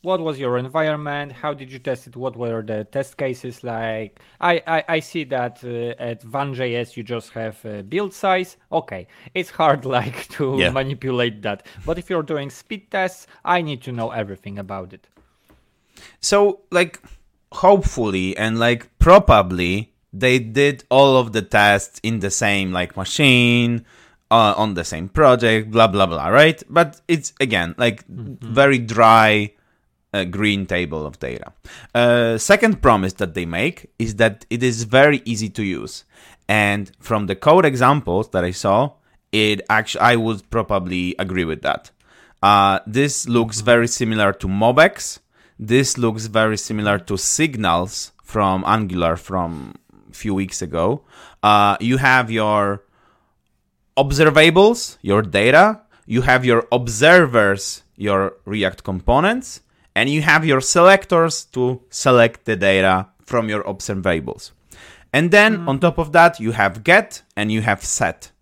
What 0.00 0.20
was 0.20 0.38
your 0.38 0.58
environment? 0.58 1.32
How 1.32 1.54
did 1.54 1.72
you 1.72 1.78
test 1.78 2.06
it? 2.06 2.16
What 2.16 2.36
were 2.36 2.62
the 2.62 2.84
test 2.84 3.16
cases 3.16 3.64
like? 3.64 4.20
I 4.40 4.62
I, 4.66 4.84
I 4.88 5.00
see 5.00 5.24
that 5.24 5.62
uh, 5.64 6.02
at 6.02 6.22
Van.js 6.22 6.96
you 6.96 7.02
just 7.02 7.30
have 7.30 7.64
uh, 7.64 7.82
build 7.82 8.14
size. 8.14 8.56
Okay, 8.72 9.06
it's 9.34 9.50
hard 9.50 9.84
like 9.98 10.28
to 10.28 10.56
yeah. 10.58 10.70
manipulate 10.70 11.42
that. 11.42 11.66
But 11.84 11.98
if 11.98 12.08
you're 12.08 12.22
doing 12.22 12.48
speed 12.50 12.90
tests, 12.90 13.26
I 13.44 13.60
need 13.60 13.82
to 13.82 13.92
know 13.92 14.10
everything 14.10 14.58
about 14.58 14.94
it. 14.94 15.06
So 16.20 16.60
like 16.70 17.00
hopefully 17.52 18.36
and 18.36 18.58
like 18.58 18.90
probably 18.98 19.93
they 20.14 20.38
did 20.38 20.84
all 20.90 21.16
of 21.16 21.32
the 21.32 21.42
tests 21.42 22.00
in 22.02 22.20
the 22.20 22.30
same 22.30 22.72
like 22.72 22.96
machine 22.96 23.84
uh, 24.30 24.54
on 24.56 24.74
the 24.74 24.84
same 24.84 25.08
project 25.08 25.70
blah 25.70 25.88
blah 25.88 26.06
blah 26.06 26.28
right? 26.28 26.62
But 26.70 27.00
it's 27.08 27.32
again 27.40 27.74
like 27.76 28.06
mm-hmm. 28.06 28.54
very 28.54 28.78
dry 28.78 29.52
uh, 30.14 30.24
green 30.24 30.64
table 30.64 31.04
of 31.04 31.18
data. 31.18 31.52
Uh, 31.94 32.38
second 32.38 32.80
promise 32.80 33.14
that 33.14 33.34
they 33.34 33.44
make 33.44 33.90
is 33.98 34.14
that 34.16 34.46
it 34.48 34.62
is 34.62 34.84
very 34.84 35.20
easy 35.24 35.50
to 35.50 35.64
use. 35.64 36.04
And 36.48 36.92
from 37.00 37.26
the 37.26 37.34
code 37.34 37.64
examples 37.64 38.28
that 38.30 38.44
i 38.44 38.50
saw 38.52 38.92
it 39.32 39.62
actually 39.68 40.02
i 40.02 40.14
would 40.14 40.48
probably 40.50 41.16
agree 41.18 41.44
with 41.44 41.62
that. 41.62 41.90
Uh, 42.42 42.78
this 42.86 43.26
looks 43.26 43.56
mm-hmm. 43.56 43.64
very 43.64 43.88
similar 43.88 44.32
to 44.32 44.46
MobX. 44.46 45.18
This 45.58 45.98
looks 45.98 46.26
very 46.26 46.58
similar 46.58 46.98
to 46.98 47.16
signals 47.16 48.12
from 48.22 48.64
angular 48.66 49.16
from 49.16 49.74
few 50.14 50.34
weeks 50.34 50.62
ago. 50.62 51.02
Uh, 51.42 51.76
you 51.80 51.96
have 51.98 52.30
your 52.30 52.84
observables, 53.96 54.98
your 55.02 55.22
data, 55.22 55.80
you 56.06 56.22
have 56.22 56.44
your 56.44 56.66
observers, 56.72 57.82
your 57.96 58.36
React 58.44 58.84
components, 58.84 59.60
and 59.94 60.10
you 60.10 60.22
have 60.22 60.44
your 60.44 60.60
selectors 60.60 61.44
to 61.46 61.80
select 61.90 62.44
the 62.44 62.56
data 62.56 63.08
from 63.24 63.48
your 63.48 63.62
observables. 63.64 64.50
And 65.12 65.30
then 65.30 65.58
mm. 65.58 65.68
on 65.68 65.78
top 65.78 65.98
of 65.98 66.12
that, 66.12 66.40
you 66.40 66.52
have 66.52 66.82
get 66.82 67.22
and 67.36 67.52
you 67.52 67.62
have 67.62 67.84
set. 67.84 68.32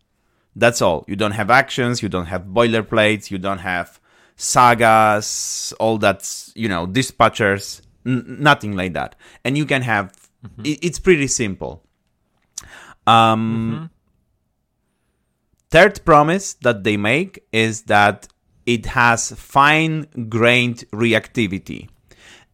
That's 0.57 0.83
all. 0.83 1.05
You 1.07 1.17
don't 1.17 1.33
have 1.33 1.51
actions, 1.51 2.03
you 2.03 2.09
don't 2.09 2.27
have 2.27 2.45
boilerplates, 2.45 3.31
you 3.31 3.39
don't 3.39 3.59
have 3.59 4.01
sagas, 4.37 5.73
all 5.79 5.99
that, 5.99 6.51
you 6.55 6.69
know, 6.69 6.87
dispatchers, 6.87 7.83
n- 8.07 8.37
nothing 8.41 8.75
like 8.77 8.95
that. 8.95 9.15
And 9.45 9.57
you 9.57 9.67
can 9.67 9.83
have 9.83 10.13
Mm-hmm. 10.45 10.67
It, 10.67 10.79
it's 10.83 10.99
pretty 10.99 11.27
simple. 11.27 11.85
Um, 13.07 13.73
mm-hmm. 13.75 13.85
Third 15.71 16.05
promise 16.05 16.55
that 16.55 16.85
they 16.85 16.97
make 16.97 17.45
is 17.53 17.83
that 17.85 18.29
it 18.67 18.87
has 18.87 19.33
fine 19.33 20.07
grained 20.29 20.85
reactivity. 20.93 21.89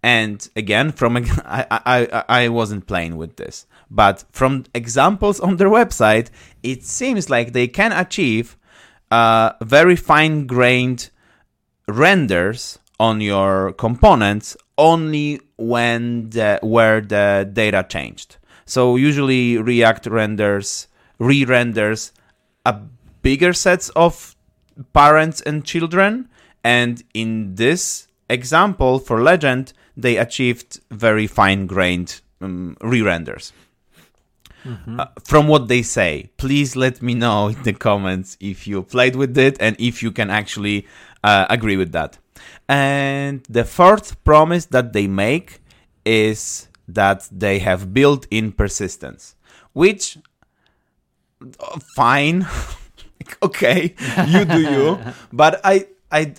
And 0.03 0.49
again, 0.55 0.93
from 0.93 1.17
I, 1.45 1.67
I 1.71 2.25
I 2.29 2.49
wasn't 2.49 2.87
playing 2.87 3.17
with 3.17 3.37
this, 3.37 3.67
but 3.91 4.25
from 4.31 4.65
examples 4.75 5.41
on 5.41 5.57
their 5.57 5.69
website, 5.69 6.31
it 6.63 6.85
seems 6.85 7.29
like 7.29 7.53
they 7.53 7.67
can 7.67 7.91
achieve 7.93 8.57
uh, 9.11 9.53
very 9.63 9.97
fine 9.97 10.47
grained 10.47 11.11
renders 11.89 12.79
on 13.01 13.21
your 13.21 13.73
components 13.73 14.57
only 14.79 15.41
when 15.57 16.31
the 16.31 16.59
where 16.63 17.01
the 17.01 17.49
data 17.53 17.85
changed. 17.89 18.37
So 18.65 18.97
usually 18.97 19.59
React 19.59 20.07
renders 20.07 20.89
re-renders 21.19 22.13
a 22.65 22.81
bigger 23.23 23.53
sets 23.53 23.89
of 23.91 24.37
parents 24.93 25.41
and 25.41 25.65
children 25.65 26.29
and 26.63 27.03
in 27.13 27.57
this 27.57 28.07
example 28.31 29.01
for 29.01 29.21
legend 29.21 29.73
they 29.97 30.17
achieved 30.17 30.81
very 30.91 31.27
fine 31.27 31.67
grained 31.67 32.21
um, 32.41 32.77
re 32.81 33.03
renders. 33.03 33.53
Mm-hmm. 34.65 35.01
Uh, 35.01 35.07
from 35.25 35.49
what 35.49 35.69
they 35.69 35.83
say, 35.83 36.31
please 36.37 36.77
let 36.77 37.01
me 37.01 37.15
know 37.15 37.49
in 37.49 37.63
the 37.63 37.73
comments 37.73 38.37
if 38.41 38.67
you 38.67 38.83
played 38.83 39.17
with 39.17 39.37
it 39.39 39.57
and 39.61 39.77
if 39.79 40.03
you 40.03 40.11
can 40.13 40.31
actually 40.31 40.87
uh, 41.25 41.47
agree 41.49 41.77
with 41.77 41.93
that. 41.93 42.19
And 42.69 43.43
the 43.49 43.65
fourth 43.65 44.23
promise 44.25 44.67
that 44.67 44.93
they 44.93 45.07
make 45.07 45.61
is 46.05 46.69
that 46.87 47.29
they 47.33 47.59
have 47.61 47.93
built 47.95 48.27
in 48.31 48.53
persistence, 48.53 49.37
which 49.73 50.19
fine, 51.95 52.47
okay, 53.43 53.95
you 54.27 54.45
do 54.45 54.61
you, 54.61 54.99
but 55.33 55.61
I 55.65 55.87
I 56.11 56.35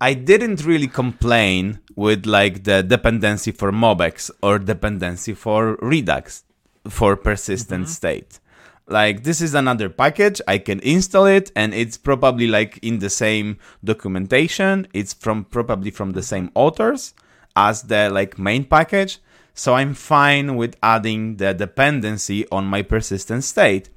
I 0.00 0.14
didn't 0.14 0.64
really 0.64 0.86
complain 0.86 1.80
with 1.96 2.24
like 2.24 2.64
the 2.64 2.82
dependency 2.82 3.50
for 3.50 3.72
MobX 3.72 4.30
or 4.42 4.58
dependency 4.58 5.34
for 5.34 5.76
Redux 5.82 6.44
for 6.88 7.16
persistent 7.16 7.84
mm-hmm. 7.84 7.92
state. 7.92 8.40
Like 8.88 9.22
this 9.22 9.42
is 9.42 9.54
another 9.54 9.90
package, 9.90 10.40
I 10.48 10.58
can 10.58 10.80
install 10.80 11.26
it 11.26 11.52
and 11.54 11.74
it's 11.74 11.98
probably 11.98 12.46
like 12.46 12.78
in 12.82 13.00
the 13.00 13.10
same 13.10 13.58
documentation. 13.84 14.88
It's 14.94 15.12
from 15.12 15.44
probably 15.44 15.90
from 15.90 16.12
the 16.12 16.22
same 16.22 16.50
authors 16.54 17.12
as 17.54 17.82
the 17.82 18.08
like 18.10 18.38
main 18.38 18.64
package. 18.64 19.18
So 19.52 19.74
I'm 19.74 19.92
fine 19.92 20.56
with 20.56 20.76
adding 20.82 21.36
the 21.36 21.52
dependency 21.52 22.48
on 22.50 22.64
my 22.64 22.82
persistent 22.82 23.44
state. 23.44 23.90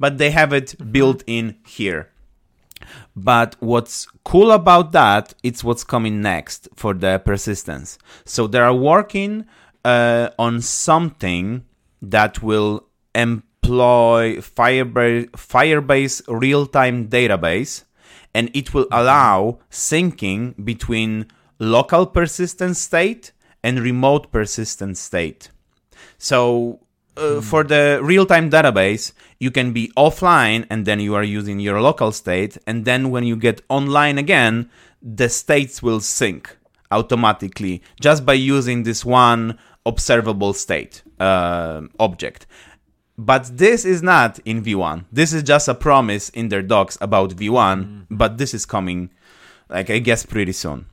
But 0.00 0.18
they 0.18 0.30
have 0.32 0.52
it 0.52 0.68
mm-hmm. 0.68 0.90
built 0.90 1.22
in 1.26 1.56
here. 1.66 2.10
But 3.14 3.54
what's 3.60 4.08
cool 4.24 4.50
about 4.50 4.92
that, 4.92 5.34
it's 5.42 5.62
what's 5.62 5.84
coming 5.84 6.20
next 6.20 6.68
for 6.74 6.92
the 6.92 7.22
persistence. 7.24 7.98
So 8.24 8.46
they 8.46 8.58
are 8.58 8.74
working 8.74 9.46
uh, 9.84 10.30
on 10.38 10.60
something 10.60 11.64
that 12.02 12.42
will 12.42 12.88
employ 13.64 14.36
Firebase, 14.36 15.30
Firebase 15.30 16.22
real-time 16.28 17.08
database, 17.08 17.84
and 18.34 18.50
it 18.54 18.74
will 18.74 18.86
allow 18.90 19.58
syncing 19.70 20.54
between 20.64 21.26
local 21.58 22.06
persistent 22.06 22.76
state 22.76 23.32
and 23.62 23.80
remote 23.80 24.30
persistent 24.30 24.98
state. 24.98 25.50
So 26.18 26.80
uh, 27.16 27.20
mm. 27.20 27.44
for 27.44 27.64
the 27.64 28.00
real-time 28.02 28.50
database, 28.50 29.12
you 29.38 29.50
can 29.50 29.72
be 29.72 29.92
offline 29.96 30.66
and 30.70 30.84
then 30.84 31.00
you 31.00 31.14
are 31.14 31.24
using 31.24 31.60
your 31.60 31.80
local 31.80 32.12
state, 32.12 32.58
and 32.66 32.84
then 32.84 33.10
when 33.10 33.24
you 33.24 33.36
get 33.36 33.62
online 33.68 34.18
again, 34.18 34.70
the 35.02 35.28
states 35.28 35.82
will 35.82 36.00
sync 36.00 36.56
automatically 36.90 37.82
just 38.00 38.24
by 38.24 38.34
using 38.34 38.82
this 38.82 39.04
one 39.04 39.58
observable 39.86 40.54
state 40.54 41.02
uh, 41.20 41.82
object. 41.98 42.46
But 43.16 43.58
this 43.58 43.84
is 43.84 44.02
not 44.02 44.40
in 44.44 44.62
V1. 44.62 45.04
This 45.12 45.32
is 45.32 45.42
just 45.44 45.68
a 45.68 45.74
promise 45.74 46.30
in 46.30 46.48
their 46.48 46.62
docs 46.62 46.98
about 47.00 47.30
V1, 47.30 47.84
mm. 47.84 48.06
but 48.10 48.38
this 48.38 48.52
is 48.54 48.66
coming, 48.66 49.10
like, 49.68 49.88
I 49.88 50.00
guess, 50.00 50.26
pretty 50.26 50.52
soon. 50.52 50.86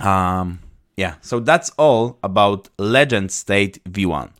Um, 0.00 0.60
yeah, 0.96 1.16
so 1.20 1.40
that's 1.40 1.70
all 1.76 2.18
about 2.22 2.70
Legend 2.78 3.30
State 3.30 3.84
V1. 3.84 4.30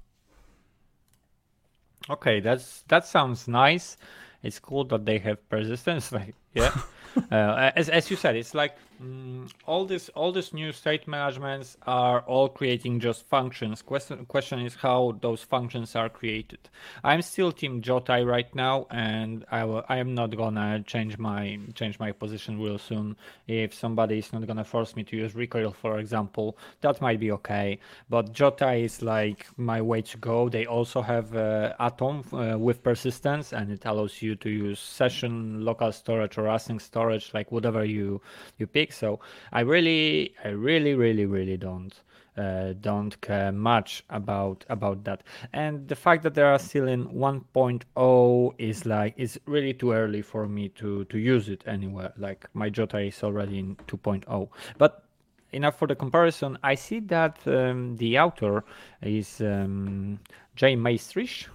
Okay, 2.09 2.41
that's 2.41 2.83
that 2.89 3.07
sounds 3.07 3.49
nice. 3.49 3.97
It's 4.43 4.59
cool 4.59 4.85
that 4.85 5.05
they 5.05 5.19
have 5.19 5.47
persistence. 5.49 6.13
Like, 6.13 6.35
yeah, 6.55 6.75
uh, 7.31 7.73
as 7.77 7.89
as 7.89 8.11
you 8.11 8.17
said, 8.17 8.37
it's 8.37 8.55
like 8.55 8.77
Mm, 9.03 9.51
all 9.67 9.85
this 9.85 10.09
all 10.15 10.33
these 10.33 10.55
new 10.55 10.73
state 10.73 11.07
managements 11.07 11.77
are 11.87 12.21
all 12.21 12.49
creating 12.49 12.99
just 12.99 13.27
functions. 13.27 13.83
Question 13.83 14.25
question 14.25 14.61
is 14.61 14.75
how 14.77 15.19
those 15.21 15.43
functions 15.43 15.95
are 15.95 16.09
created. 16.09 16.71
I'm 17.05 17.21
still 17.21 17.53
team 17.53 17.83
jotai 17.83 18.27
right 18.27 18.55
now 18.55 18.87
and 18.91 19.45
i 19.51 19.65
will 19.65 19.85
i 19.91 19.99
am 19.99 20.15
not 20.15 20.35
gonna 20.35 20.83
change 20.87 21.19
my 21.19 21.59
change 21.75 21.99
my 21.99 22.11
position 22.13 22.59
real 22.59 22.79
soon. 22.79 23.17
If 23.47 23.75
somebody 23.75 24.19
is 24.19 24.33
not 24.33 24.47
gonna 24.47 24.65
force 24.65 24.97
me 24.97 25.05
to 25.05 25.17
use 25.17 25.35
recoil 25.35 25.73
for 25.73 25.99
example 25.99 26.57
that 26.81 27.03
might 27.03 27.21
be 27.21 27.33
okay. 27.33 27.79
But 28.09 28.33
jotai 28.33 28.85
is 28.85 29.03
like 29.03 29.47
my 29.59 29.83
way 29.83 30.01
to 30.03 30.17
go. 30.17 30.49
They 30.49 30.65
also 30.65 31.03
have 31.03 31.37
uh, 31.37 31.75
atom 31.79 32.25
uh, 32.33 32.57
with 32.57 32.83
persistence 32.83 33.53
and 33.53 33.71
it 33.71 33.85
allows 33.85 34.23
you 34.23 34.37
to 34.37 34.49
use 34.49 34.81
session 34.81 35.67
local 35.67 35.93
storage 35.93 36.39
or 36.39 36.45
async 36.45 36.81
storage 36.81 37.35
like 37.35 37.53
whatever 37.53 37.85
you 37.85 38.23
you 38.57 38.67
pick 38.67 38.86
so 38.91 39.21
I 39.53 39.61
really, 39.61 40.35
I 40.45 40.49
really, 40.49 40.95
really, 40.95 41.27
really 41.27 41.57
don't. 41.57 41.95
Uh, 42.37 42.75
don't 42.83 43.19
care 43.23 43.51
much 43.51 44.05
about 44.11 44.63
about 44.69 45.03
that. 45.05 45.23
And 45.55 45.89
the 45.89 45.97
fact 45.97 46.23
that 46.25 46.35
they 46.35 46.43
are 46.43 46.59
still 46.59 46.87
in 46.87 47.07
1.0 47.07 48.55
is 48.59 48.85
like 48.85 49.15
is 49.17 49.41
really 49.47 49.73
too 49.73 49.93
early 49.93 50.21
for 50.21 50.47
me 50.47 50.69
to 50.81 51.07
to 51.07 51.19
use 51.19 51.49
it 51.49 51.65
anywhere. 51.67 52.13
Like 52.19 52.45
my 52.53 52.69
Jotai 52.69 53.09
is 53.09 53.23
already 53.23 53.59
in 53.59 53.77
2.0 53.89 54.51
but 54.77 55.07
enough 55.53 55.79
for 55.79 55.89
the 55.89 55.95
comparison. 55.95 56.59
I 56.63 56.75
see 56.75 57.01
that 57.01 57.39
um, 57.47 57.97
the 57.97 58.19
author 58.19 58.65
is 59.03 59.41
um, 59.41 60.21
Jay 60.55 60.77
Meistrich 60.77 61.47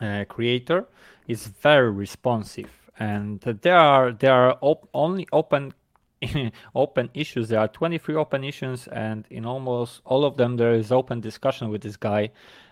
uh, 0.00 0.24
creator 0.28 0.86
is 1.26 1.46
very 1.46 1.90
responsive. 1.90 2.70
And 2.98 3.40
there 3.40 3.76
are 3.76 4.12
there 4.12 4.32
are 4.34 4.58
op- 4.60 4.88
only 4.92 5.28
open 5.32 5.72
open 6.74 7.10
issues. 7.14 7.48
There 7.48 7.60
are 7.60 7.68
23 7.68 8.14
open 8.14 8.44
issues, 8.44 8.88
and 8.88 9.24
in 9.30 9.44
almost 9.46 10.00
all 10.04 10.24
of 10.24 10.36
them, 10.36 10.56
there 10.56 10.72
is 10.72 10.90
open 10.92 11.20
discussion 11.20 11.70
with 11.70 11.82
this 11.82 11.96
guy, 11.96 12.30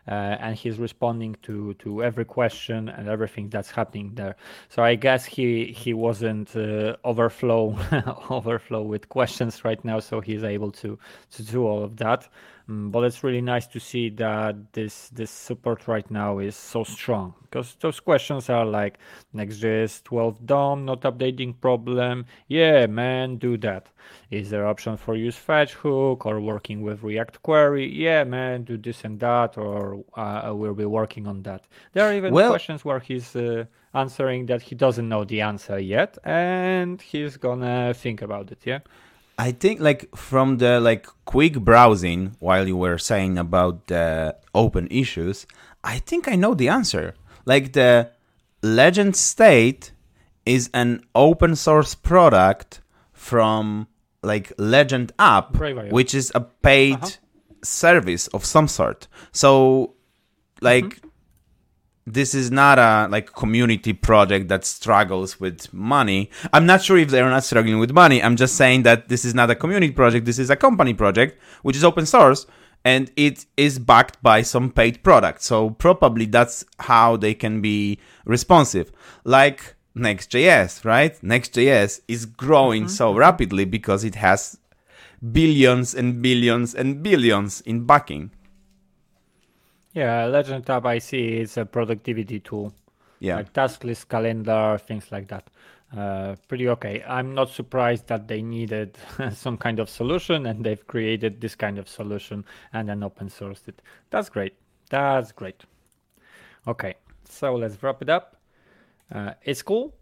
uh, 0.08 0.10
and 0.10 0.56
he's 0.56 0.78
responding 0.78 1.36
to 1.42 1.74
to 1.74 2.02
every 2.02 2.24
question 2.24 2.88
and 2.88 3.08
everything 3.08 3.48
that's 3.48 3.70
happening 3.70 4.12
there. 4.14 4.36
So 4.68 4.82
I 4.82 4.94
guess 4.94 5.24
he 5.24 5.66
he 5.66 5.94
wasn't 5.94 6.54
uh, 6.56 6.96
overflow 7.04 7.76
overflow 8.30 8.82
with 8.82 9.08
questions 9.08 9.64
right 9.64 9.82
now, 9.84 10.00
so 10.00 10.20
he's 10.20 10.44
able 10.44 10.72
to 10.72 10.98
to 11.32 11.42
do 11.42 11.66
all 11.66 11.82
of 11.84 11.96
that. 11.98 12.28
Um, 12.68 12.90
but 12.90 13.04
it's 13.04 13.22
really 13.22 13.40
nice 13.40 13.66
to 13.68 13.78
see 13.78 14.10
that 14.10 14.72
this 14.72 15.08
this 15.10 15.30
support 15.30 15.86
right 15.86 16.10
now 16.10 16.38
is 16.40 16.56
so 16.56 16.82
strong 16.82 17.34
because 17.42 17.76
those 17.80 18.00
questions 18.00 18.50
are 18.50 18.64
like 18.64 18.98
Next.js 19.32 20.02
12 20.02 20.44
DOM 20.46 20.84
not 20.84 21.02
updating 21.02 21.60
problem. 21.60 22.26
Yeah, 22.48 22.86
man, 22.86 23.36
do 23.36 23.56
that. 23.58 23.88
Is 24.30 24.50
there 24.50 24.66
option 24.66 24.96
for 24.96 25.14
use 25.14 25.36
fetch 25.36 25.74
hook 25.74 26.26
or 26.26 26.40
working 26.40 26.82
with 26.82 27.02
React 27.02 27.42
query? 27.42 27.88
Yeah, 27.92 28.24
man, 28.24 28.64
do 28.64 28.76
this 28.76 29.04
and 29.04 29.20
that, 29.20 29.56
or 29.56 30.04
uh, 30.14 30.52
we'll 30.54 30.74
be 30.74 30.84
working 30.84 31.26
on 31.26 31.42
that. 31.42 31.66
There 31.92 32.04
are 32.04 32.14
even 32.14 32.32
well, 32.32 32.50
questions 32.50 32.84
where 32.84 32.98
he's 32.98 33.36
uh, 33.36 33.64
answering 33.94 34.46
that 34.46 34.62
he 34.62 34.74
doesn't 34.74 35.08
know 35.08 35.24
the 35.24 35.40
answer 35.40 35.78
yet, 35.78 36.18
and 36.24 37.00
he's 37.00 37.36
gonna 37.36 37.94
think 37.94 38.22
about 38.22 38.50
it. 38.50 38.62
Yeah. 38.64 38.80
I 39.38 39.52
think 39.52 39.80
like 39.80 40.14
from 40.16 40.58
the 40.58 40.80
like 40.80 41.06
quick 41.26 41.60
browsing 41.60 42.36
while 42.40 42.66
you 42.66 42.76
were 42.76 42.98
saying 42.98 43.36
about 43.38 43.86
the 43.88 44.36
open 44.54 44.88
issues, 44.90 45.46
I 45.84 45.98
think 45.98 46.26
I 46.28 46.36
know 46.36 46.54
the 46.54 46.68
answer. 46.68 47.14
Like 47.44 47.72
the 47.74 48.10
Legend 48.62 49.14
State 49.14 49.92
is 50.46 50.70
an 50.72 51.04
open 51.14 51.54
source 51.54 51.94
product 51.94 52.80
from 53.12 53.88
like 54.22 54.52
Legend 54.58 55.12
app, 55.18 55.54
which 55.90 56.14
is 56.14 56.32
a 56.34 56.40
paid 56.40 56.94
uh-huh. 56.94 57.10
service 57.62 58.28
of 58.28 58.44
some 58.44 58.68
sort. 58.68 59.06
So 59.32 59.94
like 60.60 60.84
mm-hmm 60.84 61.05
this 62.06 62.34
is 62.34 62.50
not 62.50 62.78
a 62.78 63.08
like 63.10 63.32
community 63.34 63.92
project 63.92 64.48
that 64.48 64.64
struggles 64.64 65.40
with 65.40 65.72
money. 65.72 66.30
I'm 66.52 66.64
not 66.64 66.82
sure 66.82 66.96
if 66.96 67.10
they're 67.10 67.28
not 67.28 67.44
struggling 67.44 67.78
with 67.78 67.92
money. 67.92 68.22
I'm 68.22 68.36
just 68.36 68.56
saying 68.56 68.84
that 68.84 69.08
this 69.08 69.24
is 69.24 69.34
not 69.34 69.50
a 69.50 69.54
community 69.56 69.92
project. 69.92 70.24
This 70.24 70.38
is 70.38 70.50
a 70.50 70.56
company 70.56 70.94
project, 70.94 71.40
which 71.62 71.76
is 71.76 71.84
open 71.84 72.06
source 72.06 72.46
and 72.84 73.10
it 73.16 73.46
is 73.56 73.80
backed 73.80 74.22
by 74.22 74.42
some 74.42 74.70
paid 74.70 75.02
product. 75.02 75.42
So 75.42 75.70
probably 75.70 76.26
that's 76.26 76.64
how 76.78 77.16
they 77.16 77.34
can 77.34 77.60
be 77.60 77.98
responsive. 78.24 78.92
Like 79.24 79.74
Next.js, 79.96 80.84
right? 80.84 81.20
Next.js 81.22 82.02
is 82.06 82.26
growing 82.26 82.82
mm-hmm. 82.82 82.90
so 82.90 83.14
rapidly 83.14 83.64
because 83.64 84.04
it 84.04 84.14
has 84.16 84.58
billions 85.32 85.94
and 85.94 86.20
billions 86.20 86.74
and 86.74 87.02
billions 87.02 87.62
in 87.62 87.86
backing. 87.86 88.30
Yeah, 89.96 90.26
Legend 90.26 90.66
Tab 90.66 90.84
I 90.84 90.98
see 90.98 91.38
is 91.38 91.56
a 91.56 91.64
productivity 91.64 92.38
tool. 92.38 92.74
Yeah. 93.18 93.36
Like 93.36 93.54
task 93.54 93.82
list, 93.82 94.10
calendar, 94.10 94.78
things 94.78 95.10
like 95.10 95.28
that. 95.28 95.48
Uh, 95.96 96.36
pretty 96.48 96.68
okay. 96.68 97.02
I'm 97.08 97.34
not 97.34 97.48
surprised 97.48 98.06
that 98.08 98.28
they 98.28 98.42
needed 98.42 98.98
some 99.32 99.56
kind 99.56 99.78
of 99.78 99.88
solution 99.88 100.44
and 100.44 100.62
they've 100.62 100.86
created 100.86 101.40
this 101.40 101.54
kind 101.54 101.78
of 101.78 101.88
solution 101.88 102.44
and 102.74 102.90
then 102.90 103.02
open 103.02 103.30
sourced 103.30 103.66
it. 103.68 103.80
That's 104.10 104.28
great. 104.28 104.52
That's 104.90 105.32
great. 105.32 105.64
Okay, 106.68 106.96
so 107.24 107.54
let's 107.54 107.82
wrap 107.82 108.02
it 108.02 108.10
up. 108.10 108.36
Uh, 109.10 109.32
it's 109.44 109.62
cool. 109.62 109.94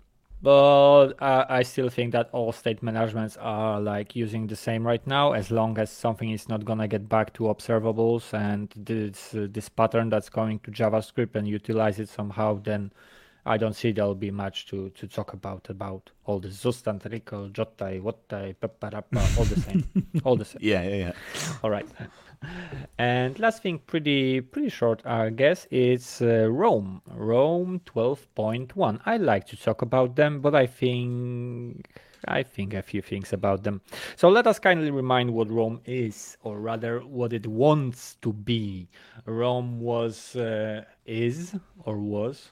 But 0.43 1.13
uh, 1.21 1.47
I 1.49 1.63
still 1.63 1.89
think 1.89 2.13
that 2.13 2.29
all 2.33 2.53
state 2.53 2.83
managements 2.83 3.37
are 3.39 3.81
like 3.81 4.15
using 4.15 4.47
the 4.47 4.57
same 4.57 4.87
right 4.87 5.05
now. 5.07 5.33
As 5.33 5.51
long 5.51 5.79
as 5.79 5.91
something 5.91 6.31
is 6.31 6.49
not 6.49 6.65
gonna 6.65 6.89
get 6.89 7.09
back 7.09 7.33
to 7.35 7.45
observables 7.45 8.35
and 8.35 8.73
this 8.77 9.35
uh, 9.35 9.47
this 9.51 9.69
pattern 9.69 10.09
that's 10.11 10.29
going 10.29 10.59
to 10.61 10.71
JavaScript 10.71 11.35
and 11.35 11.49
utilize 11.49 11.99
it 11.99 12.09
somehow, 12.09 12.61
then 12.63 12.93
I 13.47 13.59
don't 13.59 13.75
see 13.75 13.93
there'll 13.93 14.15
be 14.15 14.31
much 14.31 14.67
to, 14.67 14.91
to 14.91 15.07
talk 15.07 15.35
about 15.35 15.69
about 15.69 16.11
all 16.25 16.41
the 16.41 16.49
Zustand, 16.49 17.11
Rico, 17.11 17.49
Jotai, 17.49 18.01
Wotai, 18.01 18.57
Paparapa, 18.57 19.39
all 19.39 19.45
the 19.45 19.61
same, 19.61 19.85
all 20.25 20.37
the 20.37 20.45
same. 20.47 20.61
Yeah, 20.63 20.83
yeah, 20.83 20.97
yeah. 20.97 21.13
All 21.63 21.71
right. 21.71 21.87
And 22.99 23.39
last 23.39 23.63
thing, 23.63 23.79
pretty 23.79 24.41
pretty 24.41 24.69
short, 24.69 25.03
I 25.05 25.31
guess, 25.31 25.67
it's 25.71 26.23
uh, 26.23 26.49
Rome. 26.51 27.03
Rome 27.15 27.81
12.1. 27.87 29.01
I 29.05 29.17
like 29.17 29.47
to 29.49 29.57
talk 29.57 29.83
about 29.83 30.15
them, 30.17 30.41
but 30.41 30.55
I 30.55 30.67
think 30.67 31.89
I 32.27 32.43
think 32.43 32.73
a 32.75 32.83
few 32.83 33.03
things 33.03 33.33
about 33.33 33.65
them. 33.65 33.81
So 34.17 34.29
let 34.29 34.47
us 34.47 34.59
kindly 34.59 34.91
remind 34.91 35.33
what 35.33 35.51
Rome 35.51 35.81
is, 35.85 36.37
or 36.43 36.59
rather, 36.61 37.01
what 37.01 37.33
it 37.33 37.47
wants 37.47 38.17
to 38.23 38.33
be. 38.33 38.89
Rome 39.27 39.81
was, 39.81 40.37
uh, 40.37 40.85
is, 41.05 41.55
or 41.85 41.99
was 41.99 42.51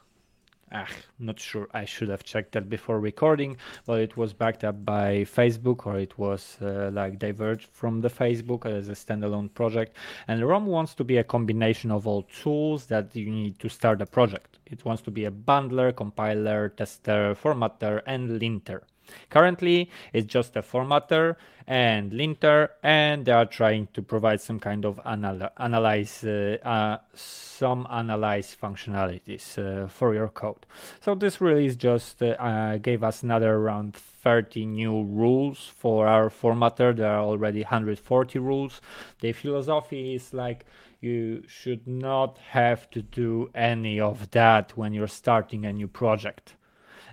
Ah, 0.74 0.88
not 1.20 1.38
sure. 1.38 1.68
I 1.72 1.84
should 1.84 2.08
have 2.08 2.24
checked 2.24 2.52
that 2.52 2.68
before 2.68 2.98
recording, 2.98 3.58
but 3.86 4.00
it 4.00 4.16
was 4.16 4.32
backed 4.32 4.64
up 4.64 4.84
by 4.84 5.24
Facebook 5.24 5.86
or 5.86 5.98
it 5.98 6.18
was 6.18 6.56
uh, 6.60 6.90
like 6.92 7.18
diverged 7.18 7.68
from 7.72 8.00
the 8.00 8.08
Facebook 8.10 8.66
as 8.66 8.88
a 8.88 8.92
standalone 8.92 9.54
project. 9.54 9.96
And 10.26 10.42
Rome 10.44 10.66
wants 10.66 10.94
to 10.94 11.04
be 11.04 11.18
a 11.18 11.24
combination 11.24 11.90
of 11.92 12.06
all 12.08 12.22
tools 12.22 12.86
that 12.86 13.14
you 13.14 13.30
need 13.30 13.58
to 13.60 13.68
start 13.68 14.02
a 14.02 14.06
project. 14.06 14.58
It 14.66 14.84
wants 14.84 15.02
to 15.02 15.10
be 15.10 15.26
a 15.26 15.30
bundler, 15.30 15.94
compiler, 15.94 16.70
tester, 16.70 17.34
formatter, 17.34 18.02
and 18.06 18.38
linter. 18.38 18.82
Currently, 19.30 19.90
it's 20.12 20.26
just 20.26 20.56
a 20.56 20.62
formatter 20.62 21.36
and 21.66 22.12
linter, 22.12 22.70
and 22.82 23.24
they 23.24 23.32
are 23.32 23.46
trying 23.46 23.88
to 23.94 24.02
provide 24.02 24.40
some 24.40 24.58
kind 24.58 24.84
of 24.84 25.00
anal- 25.06 25.50
analyze, 25.58 26.24
uh, 26.24 26.58
uh, 26.64 26.98
some 27.14 27.86
analyze 27.90 28.56
functionalities 28.60 29.58
uh, 29.58 29.88
for 29.88 30.14
your 30.14 30.28
code. 30.28 30.66
So 31.00 31.14
this 31.14 31.40
release 31.40 31.76
just 31.76 32.22
uh, 32.22 32.30
uh, 32.38 32.78
gave 32.78 33.02
us 33.02 33.22
another 33.22 33.54
around 33.54 33.94
30 33.94 34.66
new 34.66 35.02
rules 35.02 35.70
for 35.76 36.06
our 36.06 36.30
formatter. 36.30 36.94
There 36.94 37.10
are 37.10 37.20
already 37.20 37.62
140 37.62 38.38
rules. 38.38 38.80
The 39.20 39.32
philosophy 39.32 40.14
is 40.14 40.32
like 40.32 40.64
you 41.00 41.42
should 41.48 41.86
not 41.86 42.38
have 42.50 42.88
to 42.90 43.02
do 43.02 43.50
any 43.54 43.98
of 43.98 44.30
that 44.30 44.76
when 44.76 44.92
you're 44.92 45.08
starting 45.08 45.66
a 45.66 45.72
new 45.72 45.88
project 45.88 46.54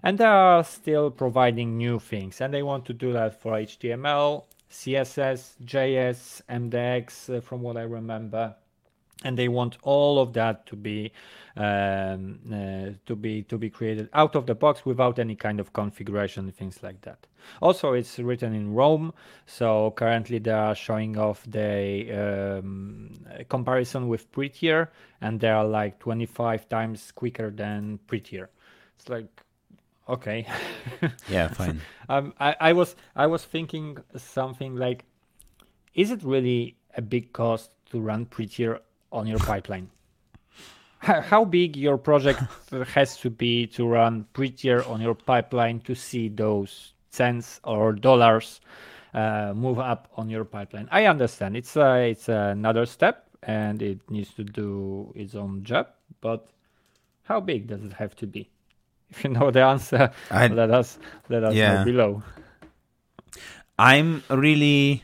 and 0.03 0.17
they 0.17 0.25
are 0.25 0.63
still 0.63 1.11
providing 1.11 1.77
new 1.77 1.99
things 1.99 2.41
and 2.41 2.53
they 2.53 2.63
want 2.63 2.85
to 2.85 2.93
do 2.93 3.13
that 3.13 3.39
for 3.41 3.53
html 3.53 4.43
css 4.71 5.55
js 5.63 6.41
mdx 6.49 7.37
uh, 7.37 7.41
from 7.41 7.61
what 7.61 7.77
i 7.77 7.81
remember. 7.81 8.55
And 9.25 9.37
they 9.37 9.49
want 9.49 9.77
all 9.81 10.21
of 10.21 10.31
that 10.33 10.65
to 10.67 10.77
be 10.77 11.11
um, 11.57 12.39
uh, 12.49 12.95
to 13.05 13.15
be 13.17 13.43
to 13.43 13.57
be 13.57 13.69
created 13.69 14.07
out 14.13 14.33
of 14.33 14.45
the 14.45 14.55
box 14.55 14.85
without 14.85 15.19
any 15.19 15.35
kind 15.35 15.59
of 15.59 15.73
configuration 15.73 16.49
things 16.53 16.81
like 16.81 17.01
that. 17.01 17.27
Also 17.61 17.91
it's 17.91 18.17
written 18.17 18.53
in 18.53 18.73
rome 18.73 19.13
so 19.45 19.91
currently 19.97 20.39
they 20.39 20.51
are 20.51 20.73
showing 20.73 21.17
off 21.17 21.43
the 21.45 22.59
um, 22.61 23.11
comparison 23.49 24.07
with 24.07 24.31
prettier 24.31 24.89
and 25.19 25.41
they 25.41 25.49
are 25.49 25.65
like 25.65 25.99
25 25.99 26.69
times 26.69 27.11
quicker 27.11 27.49
than 27.49 27.99
prettier. 28.07 28.49
It's 28.97 29.09
like 29.09 29.43
okay. 30.09 30.45
Yeah 31.29 31.47
fine. 31.49 31.81
Um, 32.09 32.33
I, 32.39 32.55
I 32.59 32.73
was 32.73 32.95
i 33.15 33.27
was 33.27 33.45
thinking 33.45 33.99
something 34.17 34.75
like 34.75 35.05
is 35.93 36.09
it 36.09 36.23
really 36.23 36.75
a 36.97 37.03
big 37.03 37.33
cost 37.33 37.69
to 37.91 37.99
run 37.99 38.25
prettier 38.25 38.79
on 39.11 39.27
your 39.27 39.37
pipeline? 39.39 39.89
How, 41.01 41.21
how 41.21 41.45
big 41.45 41.77
your 41.77 41.97
project 41.97 42.41
has 42.87 43.15
to 43.17 43.29
be 43.29 43.67
to 43.67 43.87
run 43.87 44.25
prettier 44.33 44.83
on 44.83 44.99
your 44.99 45.15
pipeline 45.15 45.79
to 45.81 45.95
see 45.95 46.27
those 46.27 46.93
cents 47.09 47.61
or 47.63 47.93
dollars 47.93 48.59
uh, 49.13 49.53
move 49.55 49.79
up 49.79 50.09
on 50.17 50.29
your 50.29 50.43
pipeline? 50.43 50.89
I 50.91 51.05
understand. 51.05 51.55
It's 51.55 51.77
uh, 51.77 52.07
it's 52.09 52.27
another 52.27 52.85
step 52.85 53.29
and 53.43 53.81
it 53.81 53.99
needs 54.09 54.33
to 54.33 54.43
do 54.43 55.13
its 55.15 55.35
own 55.35 55.63
job 55.63 55.87
but 56.21 56.49
how 57.23 57.39
big 57.39 57.67
does 57.67 57.83
it 57.83 57.93
have 57.93 58.15
to 58.17 58.27
be 58.27 58.49
if 59.11 59.23
you 59.23 59.29
know 59.29 59.51
the 59.51 59.61
answer, 59.61 60.11
I, 60.29 60.47
let 60.47 60.71
us 60.71 60.99
let 61.29 61.43
us 61.43 61.53
yeah. 61.53 61.79
know 61.79 61.85
below. 61.85 62.23
I'm 63.77 64.23
really 64.29 65.03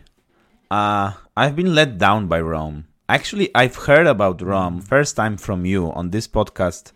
uh 0.69 1.13
I've 1.35 1.55
been 1.55 1.73
let 1.73 1.97
down 1.97 2.27
by 2.27 2.41
Rome. 2.41 2.87
Actually, 3.07 3.49
I've 3.53 3.75
heard 3.75 4.07
about 4.07 4.41
Rome 4.41 4.81
first 4.81 5.15
time 5.15 5.37
from 5.37 5.65
you 5.65 5.91
on 5.91 6.09
this 6.09 6.27
podcast 6.27 6.91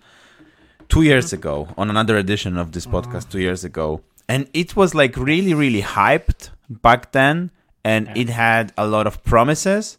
2 0.90 1.04
years 1.04 1.34
ago, 1.34 1.68
on 1.78 1.90
another 1.90 2.18
edition 2.18 2.58
of 2.58 2.72
this 2.72 2.86
podcast 2.86 3.30
2 3.30 3.40
years 3.40 3.64
ago. 3.64 4.02
And 4.28 4.48
it 4.54 4.76
was 4.76 4.94
like 4.94 5.18
really 5.18 5.54
really 5.54 5.82
hyped 5.82 6.50
back 6.70 7.12
then 7.12 7.52
and 7.84 8.08
yeah. 8.08 8.22
it 8.22 8.30
had 8.30 8.74
a 8.78 8.86
lot 8.88 9.08
of 9.08 9.24
promises. 9.24 9.98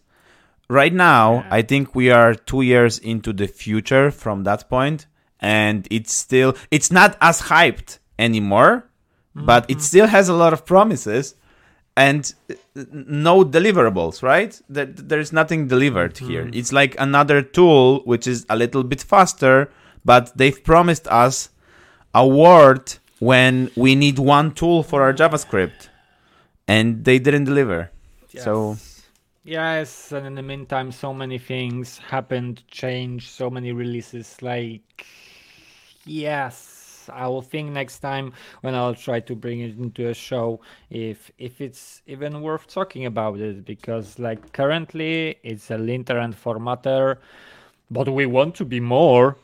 Right 0.68 0.92
now, 0.92 1.34
yeah. 1.34 1.48
I 1.50 1.62
think 1.62 1.96
we 1.96 2.10
are 2.10 2.34
2 2.34 2.62
years 2.62 2.98
into 2.98 3.32
the 3.32 3.48
future 3.48 4.12
from 4.12 4.44
that 4.44 4.68
point 4.68 5.06
and 5.40 5.88
it's 5.90 6.12
still 6.12 6.56
it's 6.70 6.90
not 6.90 7.16
as 7.20 7.42
hyped 7.42 7.98
anymore 8.18 8.86
mm-hmm. 9.34 9.46
but 9.46 9.64
it 9.68 9.74
mm-hmm. 9.74 9.80
still 9.80 10.06
has 10.06 10.28
a 10.28 10.34
lot 10.34 10.52
of 10.52 10.64
promises 10.64 11.34
and 11.96 12.34
uh, 12.50 12.54
no 12.92 13.44
deliverables 13.44 14.22
right 14.22 14.60
That 14.68 15.08
there's 15.08 15.32
nothing 15.32 15.66
delivered 15.66 16.14
mm-hmm. 16.14 16.28
here 16.28 16.50
it's 16.52 16.72
like 16.72 16.94
another 16.98 17.42
tool 17.42 18.00
which 18.04 18.26
is 18.26 18.46
a 18.48 18.56
little 18.56 18.84
bit 18.84 19.02
faster 19.02 19.70
but 20.04 20.36
they've 20.36 20.62
promised 20.62 21.08
us 21.08 21.50
a 22.14 22.26
word 22.26 22.94
when 23.18 23.70
we 23.76 23.94
need 23.94 24.18
one 24.18 24.52
tool 24.52 24.82
for 24.82 25.02
our 25.02 25.12
javascript 25.12 25.88
and 26.68 27.04
they 27.04 27.18
didn't 27.18 27.44
deliver 27.44 27.90
yes. 28.30 28.44
so 28.44 28.76
yes 29.44 30.12
and 30.12 30.26
in 30.26 30.34
the 30.34 30.42
meantime 30.42 30.92
so 30.92 31.12
many 31.12 31.38
things 31.38 31.98
happened 31.98 32.62
changed 32.68 33.28
so 33.30 33.50
many 33.50 33.72
releases 33.72 34.40
like 34.42 35.06
yes 36.06 37.08
i 37.12 37.26
will 37.26 37.42
think 37.42 37.70
next 37.70 37.98
time 37.98 38.32
when 38.60 38.74
i'll 38.74 38.94
try 38.94 39.18
to 39.20 39.34
bring 39.34 39.60
it 39.60 39.76
into 39.78 40.08
a 40.08 40.14
show 40.14 40.60
if 40.90 41.30
if 41.38 41.60
it's 41.60 42.02
even 42.06 42.40
worth 42.40 42.66
talking 42.68 43.06
about 43.06 43.38
it 43.38 43.64
because 43.64 44.18
like 44.18 44.52
currently 44.52 45.36
it's 45.42 45.70
a 45.70 45.78
linter 45.78 46.18
and 46.18 46.34
formatter 46.34 47.18
but 47.90 48.08
we 48.08 48.26
want 48.26 48.54
to 48.56 48.64
be 48.64 48.80
more. 48.80 49.36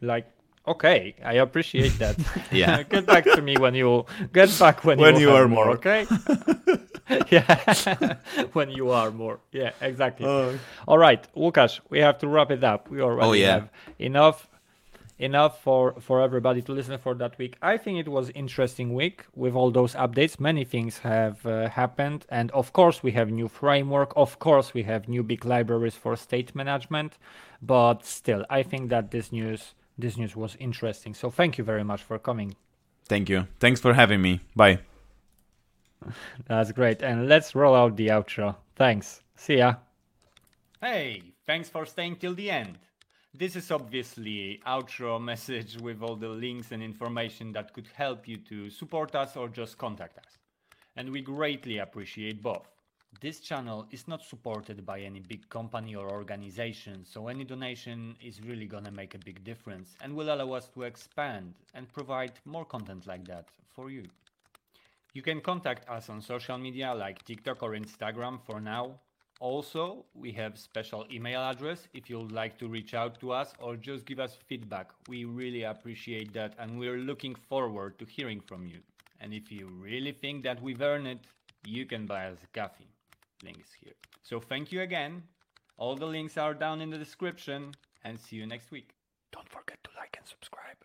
Like 0.00 0.30
okay 0.66 1.14
i 1.22 1.34
appreciate 1.34 1.98
that. 1.98 2.16
Yeah. 2.50 2.82
Get 2.90 3.06
back 3.06 3.24
to 3.24 3.42
me 3.42 3.56
when 3.56 3.74
you 3.74 4.06
get 4.32 4.56
back 4.58 4.84
when, 4.84 4.98
when 4.98 5.16
you, 5.16 5.28
you 5.28 5.34
are 5.34 5.48
more, 5.48 5.66
more 5.66 5.74
okay? 5.74 6.06
Yeah. 7.30 8.16
When 8.52 8.70
you 8.70 8.90
are 8.90 9.10
more. 9.10 9.40
Yeah 9.52 9.72
exactly. 9.80 10.26
Uh, 10.26 10.58
all 10.86 10.98
right 10.98 11.26
Łukasz 11.34 11.80
we 11.90 11.98
have 12.00 12.18
to 12.18 12.28
wrap 12.28 12.50
it 12.50 12.64
up. 12.64 12.90
We 12.90 13.00
already 13.00 13.28
oh, 13.28 13.32
yeah. 13.32 13.52
have 13.54 13.68
enough 13.98 14.48
enough 15.18 15.62
for 15.62 15.94
for 16.00 16.20
everybody 16.20 16.62
to 16.62 16.72
listen 16.72 16.98
for 16.98 17.14
that 17.14 17.38
week. 17.38 17.56
I 17.62 17.76
think 17.76 17.98
it 17.98 18.08
was 18.08 18.30
interesting 18.30 18.94
week 18.94 19.24
with 19.34 19.54
all 19.54 19.70
those 19.70 19.94
updates. 19.94 20.40
Many 20.40 20.64
things 20.64 20.98
have 20.98 21.44
uh, 21.46 21.68
happened. 21.68 22.26
And 22.28 22.50
of 22.50 22.72
course 22.72 23.02
we 23.02 23.12
have 23.12 23.30
new 23.30 23.48
framework. 23.48 24.12
Of 24.16 24.38
course 24.38 24.74
we 24.74 24.82
have 24.84 25.08
new 25.08 25.22
big 25.22 25.44
libraries 25.44 25.94
for 25.94 26.16
state 26.16 26.54
management. 26.54 27.18
But 27.62 28.04
still 28.04 28.44
i 28.50 28.62
think 28.62 28.90
that 28.90 29.10
this 29.10 29.32
news 29.32 29.74
this 29.96 30.16
news 30.16 30.34
was 30.36 30.56
interesting. 30.58 31.14
So 31.14 31.30
thank 31.30 31.56
you 31.58 31.64
very 31.64 31.84
much 31.84 32.02
for 32.02 32.18
coming. 32.18 32.56
Thank 33.06 33.28
you. 33.28 33.46
Thanks 33.60 33.80
for 33.80 33.94
having 33.94 34.20
me. 34.20 34.40
Bye. 34.56 34.80
That's 36.48 36.72
great. 36.72 37.02
And 37.02 37.28
let's 37.28 37.54
roll 37.54 37.74
out 37.74 37.96
the 37.96 38.08
outro. 38.08 38.56
Thanks. 38.74 39.22
See 39.36 39.58
ya. 39.58 39.74
Hey 40.80 41.34
thanks 41.46 41.68
for 41.68 41.86
staying 41.86 42.16
till 42.16 42.34
the 42.34 42.50
end 42.50 42.78
this 43.36 43.56
is 43.56 43.72
obviously 43.72 44.60
outro 44.64 45.20
message 45.20 45.76
with 45.80 46.00
all 46.02 46.14
the 46.14 46.28
links 46.28 46.70
and 46.70 46.80
information 46.80 47.50
that 47.50 47.72
could 47.72 47.88
help 47.92 48.28
you 48.28 48.36
to 48.36 48.70
support 48.70 49.16
us 49.16 49.36
or 49.36 49.48
just 49.48 49.76
contact 49.76 50.18
us. 50.18 50.38
And 50.96 51.10
we 51.10 51.20
greatly 51.20 51.78
appreciate 51.78 52.40
both. 52.40 52.68
This 53.20 53.40
channel 53.40 53.86
is 53.90 54.06
not 54.06 54.22
supported 54.22 54.86
by 54.86 55.00
any 55.00 55.18
big 55.18 55.48
company 55.48 55.96
or 55.96 56.10
organization, 56.10 57.04
so 57.04 57.26
any 57.26 57.42
donation 57.42 58.14
is 58.22 58.40
really 58.40 58.66
gonna 58.66 58.92
make 58.92 59.16
a 59.16 59.24
big 59.24 59.42
difference 59.42 59.96
and 60.00 60.14
will 60.14 60.32
allow 60.32 60.52
us 60.52 60.68
to 60.68 60.82
expand 60.82 61.54
and 61.74 61.92
provide 61.92 62.38
more 62.44 62.64
content 62.64 63.04
like 63.08 63.26
that 63.26 63.48
for 63.74 63.90
you. 63.90 64.04
You 65.12 65.22
can 65.22 65.40
contact 65.40 65.88
us 65.88 66.08
on 66.08 66.20
social 66.20 66.58
media 66.58 66.94
like 66.94 67.24
TikTok 67.24 67.64
or 67.64 67.72
Instagram 67.72 68.40
for 68.44 68.60
now, 68.60 69.00
Also, 69.40 70.04
we 70.14 70.32
have 70.32 70.58
special 70.58 71.04
email 71.12 71.40
address 71.40 71.88
if 71.92 72.08
you'd 72.08 72.32
like 72.32 72.56
to 72.58 72.68
reach 72.68 72.94
out 72.94 73.18
to 73.20 73.32
us 73.32 73.52
or 73.58 73.76
just 73.76 74.06
give 74.06 74.20
us 74.20 74.38
feedback. 74.46 74.90
We 75.08 75.24
really 75.24 75.64
appreciate 75.64 76.32
that 76.34 76.54
and 76.58 76.78
we're 76.78 76.98
looking 76.98 77.34
forward 77.34 77.98
to 77.98 78.04
hearing 78.04 78.40
from 78.40 78.66
you. 78.66 78.78
And 79.20 79.34
if 79.34 79.50
you 79.50 79.68
really 79.68 80.12
think 80.12 80.44
that 80.44 80.62
we've 80.62 80.80
earned 80.80 81.06
it, 81.06 81.18
you 81.66 81.84
can 81.84 82.06
buy 82.06 82.26
us 82.26 82.38
a 82.42 82.58
coffee. 82.58 82.88
Link 83.42 83.58
is 83.58 83.72
here. 83.80 83.94
So 84.22 84.40
thank 84.40 84.70
you 84.70 84.82
again. 84.82 85.22
All 85.76 85.96
the 85.96 86.06
links 86.06 86.38
are 86.38 86.54
down 86.54 86.80
in 86.80 86.90
the 86.90 86.98
description 86.98 87.72
and 88.04 88.18
see 88.18 88.36
you 88.36 88.46
next 88.46 88.70
week. 88.70 88.90
Don't 89.32 89.48
forget 89.48 89.82
to 89.84 89.90
like 89.98 90.16
and 90.18 90.26
subscribe. 90.26 90.76